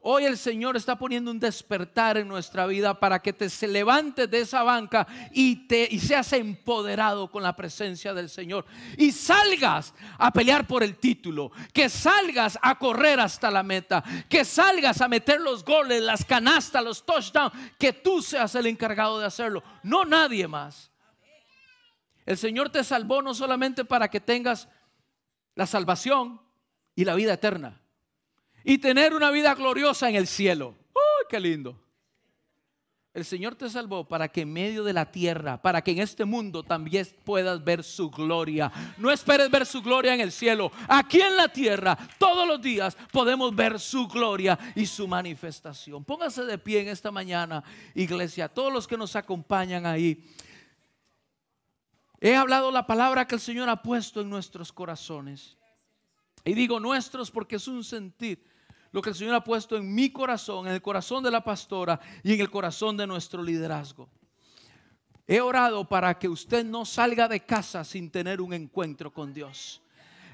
Hoy 0.04 0.26
el 0.26 0.40
Señor 0.40 0.76
está 0.76 0.98
poniendo 0.98 1.30
un 1.30 1.40
despertar 1.40 2.18
en 2.18 2.28
nuestra 2.28 2.66
vida 2.66 3.00
para 3.00 3.22
que 3.22 3.34
te 3.34 3.48
levantes 3.68 4.30
de 4.32 4.42
esa 4.42 4.64
banca 4.64 5.06
y, 5.32 5.68
te, 5.68 5.88
y 5.92 6.00
seas 6.00 6.34
empoderado 6.34 7.30
con 7.30 7.44
la 7.44 7.56
presencia 7.56 8.12
del 8.12 8.28
Señor. 8.28 8.66
Y 8.98 9.12
salgas 9.12 9.94
a 10.18 10.32
pelear 10.32 10.66
por 10.66 10.82
el 10.82 10.96
título. 10.96 11.52
Que 11.72 11.88
salgas 11.88 12.58
a 12.64 12.80
correr 12.80 13.20
hasta 13.20 13.52
la 13.52 13.62
meta. 13.62 14.04
Que 14.28 14.44
salgas 14.44 15.02
a 15.02 15.08
meter 15.08 15.40
los 15.40 15.64
goles, 15.64 16.02
las 16.02 16.26
canastas, 16.26 16.84
los 16.84 17.06
touchdowns. 17.06 17.54
Que 17.78 17.94
tú 17.94 18.24
seas 18.24 18.56
el 18.56 18.66
encargado 18.66 19.20
de 19.20 19.28
hacerlo. 19.28 19.62
No 19.84 20.04
nadie 20.04 20.48
más. 20.48 20.90
El 22.26 22.40
Señor 22.40 22.72
te 22.72 22.84
salvó 22.84 23.22
no 23.22 23.36
solamente 23.36 23.86
para 23.86 24.10
que 24.10 24.20
tengas 24.20 24.68
la 25.54 25.68
salvación 25.68 26.42
y 26.96 27.06
la 27.06 27.14
vida 27.14 27.34
eterna 27.34 27.81
y 28.64 28.78
tener 28.78 29.14
una 29.14 29.32
vida 29.32 29.54
gloriosa 29.56 30.10
en 30.10 30.16
el 30.16 30.28
cielo. 30.28 30.76
¡Uy, 30.94 31.26
qué 31.30 31.40
lindo! 31.40 31.82
El 33.14 33.26
Señor 33.26 33.56
te 33.56 33.70
salvó 33.70 34.08
para 34.08 34.30
que 34.30 34.42
en 34.42 34.54
medio 34.54 34.86
de 34.86 34.94
la 34.94 35.12
tierra, 35.12 35.62
para 35.62 35.82
que 35.82 35.92
en 35.92 36.00
este 36.00 36.24
mundo 36.24 36.64
también 36.64 37.06
puedas 37.26 37.62
ver 37.62 37.84
su 37.84 38.10
gloria. 38.10 38.72
No 38.98 39.12
esperes 39.12 39.52
ver 39.52 39.66
su 39.66 39.82
gloria 39.82 40.14
en 40.14 40.22
el 40.22 40.32
cielo. 40.32 40.72
Aquí 40.88 41.20
en 41.20 41.36
la 41.36 41.50
tierra, 41.50 41.98
todos 42.18 42.48
los 42.48 42.62
días 42.62 42.96
podemos 43.12 43.54
ver 43.54 43.82
su 43.82 44.08
gloria 44.08 44.58
y 44.76 44.86
su 44.86 45.10
manifestación. 45.10 46.06
Póngase 46.06 46.46
de 46.46 46.58
pie 46.58 46.82
en 46.82 46.88
esta 46.88 47.12
mañana, 47.12 47.62
iglesia. 47.96 48.48
Todos 48.48 48.72
los 48.72 48.88
que 48.88 48.96
nos 48.96 49.14
acompañan 49.18 49.86
ahí. 49.86 50.24
He 52.22 52.34
hablado 52.34 52.72
la 52.72 52.88
palabra 52.88 53.28
que 53.28 53.36
el 53.36 53.42
Señor 53.42 53.68
ha 53.68 53.82
puesto 53.82 54.22
en 54.22 54.30
nuestros 54.30 54.72
corazones. 54.72 55.58
Y 56.46 56.54
digo 56.54 56.80
nuestros 56.80 57.30
porque 57.30 57.58
es 57.58 57.68
un 57.68 57.84
sentir 57.84 58.51
lo 58.92 59.02
que 59.02 59.10
el 59.10 59.16
Señor 59.16 59.36
ha 59.36 59.44
puesto 59.44 59.78
en 59.78 59.94
mi 59.94 60.12
corazón, 60.12 60.68
en 60.68 60.74
el 60.74 60.82
corazón 60.82 61.24
de 61.24 61.32
la 61.32 61.44
pastora 61.44 62.00
y 62.24 62.34
en 62.34 62.42
el 62.42 62.52
corazón 62.52 62.98
de 62.98 63.08
nuestro 63.08 63.42
liderazgo. 63.42 64.10
He 65.28 65.40
orado 65.40 65.88
para 65.88 66.18
que 66.20 66.28
usted 66.28 66.66
no 66.66 66.86
salga 66.86 67.28
de 67.28 67.46
casa 67.46 67.84
sin 67.84 68.12
tener 68.12 68.42
un 68.42 68.54
encuentro 68.54 69.14
con 69.14 69.34
Dios. 69.34 69.82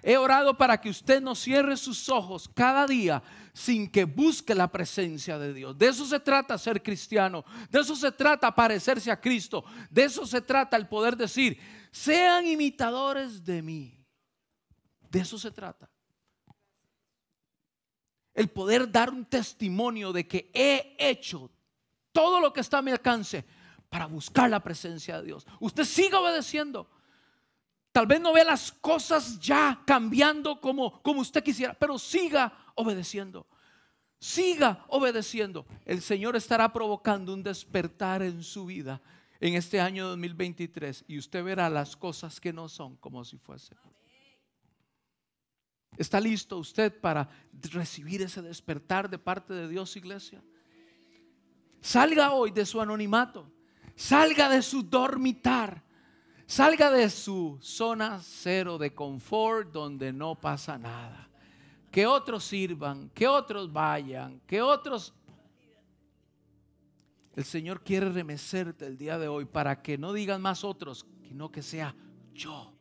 He 0.02 0.18
orado 0.18 0.58
para 0.58 0.80
que 0.80 0.90
usted 0.90 1.22
no 1.22 1.36
cierre 1.36 1.76
sus 1.76 2.08
ojos 2.10 2.50
cada 2.54 2.88
día 2.88 3.22
sin 3.54 3.92
que 3.92 4.06
busque 4.06 4.56
la 4.56 4.72
presencia 4.72 5.38
de 5.38 5.54
Dios. 5.54 5.78
De 5.78 5.88
eso 5.88 6.06
se 6.06 6.20
trata 6.20 6.58
ser 6.58 6.82
cristiano. 6.82 7.44
De 7.70 7.80
eso 7.80 7.96
se 7.96 8.12
trata 8.12 8.56
parecerse 8.56 9.12
a 9.12 9.20
Cristo. 9.20 9.66
De 9.90 10.06
eso 10.06 10.26
se 10.26 10.42
trata 10.42 10.78
el 10.78 10.88
poder 10.88 11.18
decir, 11.18 11.60
sean 11.92 12.48
imitadores 12.48 13.44
de 13.44 13.62
mí. 13.62 14.06
De 15.10 15.20
eso 15.20 15.38
se 15.38 15.52
trata 15.52 15.90
el 18.38 18.50
poder 18.50 18.90
dar 18.92 19.10
un 19.10 19.26
testimonio 19.26 20.14
de 20.14 20.28
que 20.28 20.52
he 20.54 20.96
hecho 21.00 21.50
todo 22.12 22.40
lo 22.40 22.54
que 22.54 22.62
está 22.62 22.78
a 22.78 22.82
mi 22.84 22.92
alcance 22.92 23.44
para 23.90 24.06
buscar 24.06 24.48
la 24.48 24.62
presencia 24.62 25.18
de 25.18 25.26
Dios. 25.26 25.48
Usted 25.60 25.84
siga 25.84 26.20
obedeciendo. 26.20 26.88
Tal 27.92 28.06
vez 28.06 28.22
no 28.22 28.32
vea 28.32 28.44
las 28.44 28.72
cosas 28.72 29.40
ya 29.40 29.82
cambiando 29.88 30.62
como, 30.62 31.02
como 31.02 31.22
usted 31.22 31.44
quisiera, 31.44 31.74
pero 31.74 31.98
siga 31.98 32.54
obedeciendo. 32.76 33.48
Siga 34.20 34.86
obedeciendo. 34.90 35.66
El 35.84 36.04
Señor 36.04 36.36
estará 36.36 36.72
provocando 36.72 37.34
un 37.34 37.42
despertar 37.42 38.22
en 38.22 38.44
su 38.44 38.68
vida 38.68 39.02
en 39.40 39.56
este 39.56 39.82
año 39.82 40.10
2023 40.10 41.06
y 41.08 41.18
usted 41.18 41.44
verá 41.44 41.72
las 41.72 41.96
cosas 41.96 42.40
que 42.40 42.54
no 42.54 42.70
son 42.70 42.98
como 42.98 43.26
si 43.26 43.40
fuesen. 43.40 43.80
¿Está 45.98 46.20
listo 46.20 46.60
usted 46.60 46.94
para 47.00 47.28
recibir 47.72 48.22
ese 48.22 48.42
despertar 48.42 49.10
de 49.10 49.18
parte 49.18 49.54
de 49.54 49.68
Dios, 49.68 49.96
iglesia? 49.98 50.44
Salga 51.82 52.32
hoy 52.32 52.52
de 52.52 52.66
su 52.66 52.80
anonimato. 52.80 53.52
Salga 53.96 54.48
de 54.48 54.62
su 54.62 54.84
dormitar. 54.84 55.84
Salga 56.46 56.92
de 56.92 57.10
su 57.10 57.58
zona 57.62 58.20
cero 58.24 58.78
de 58.78 58.94
confort 58.94 59.72
donde 59.72 60.14
no 60.14 60.36
pasa 60.36 60.78
nada. 60.78 61.30
Que 61.90 62.06
otros 62.06 62.44
sirvan, 62.44 63.10
que 63.10 63.28
otros 63.28 63.74
vayan, 63.74 64.40
que 64.42 64.62
otros... 64.62 65.14
El 67.36 67.44
Señor 67.44 67.84
quiere 67.84 68.10
remecerte 68.10 68.86
el 68.86 68.98
día 68.98 69.18
de 69.18 69.28
hoy 69.28 69.46
para 69.46 69.82
que 69.82 69.98
no 69.98 70.14
digan 70.14 70.42
más 70.42 70.64
otros, 70.64 71.06
sino 71.28 71.52
que 71.52 71.62
sea 71.62 71.96
yo 72.34 72.77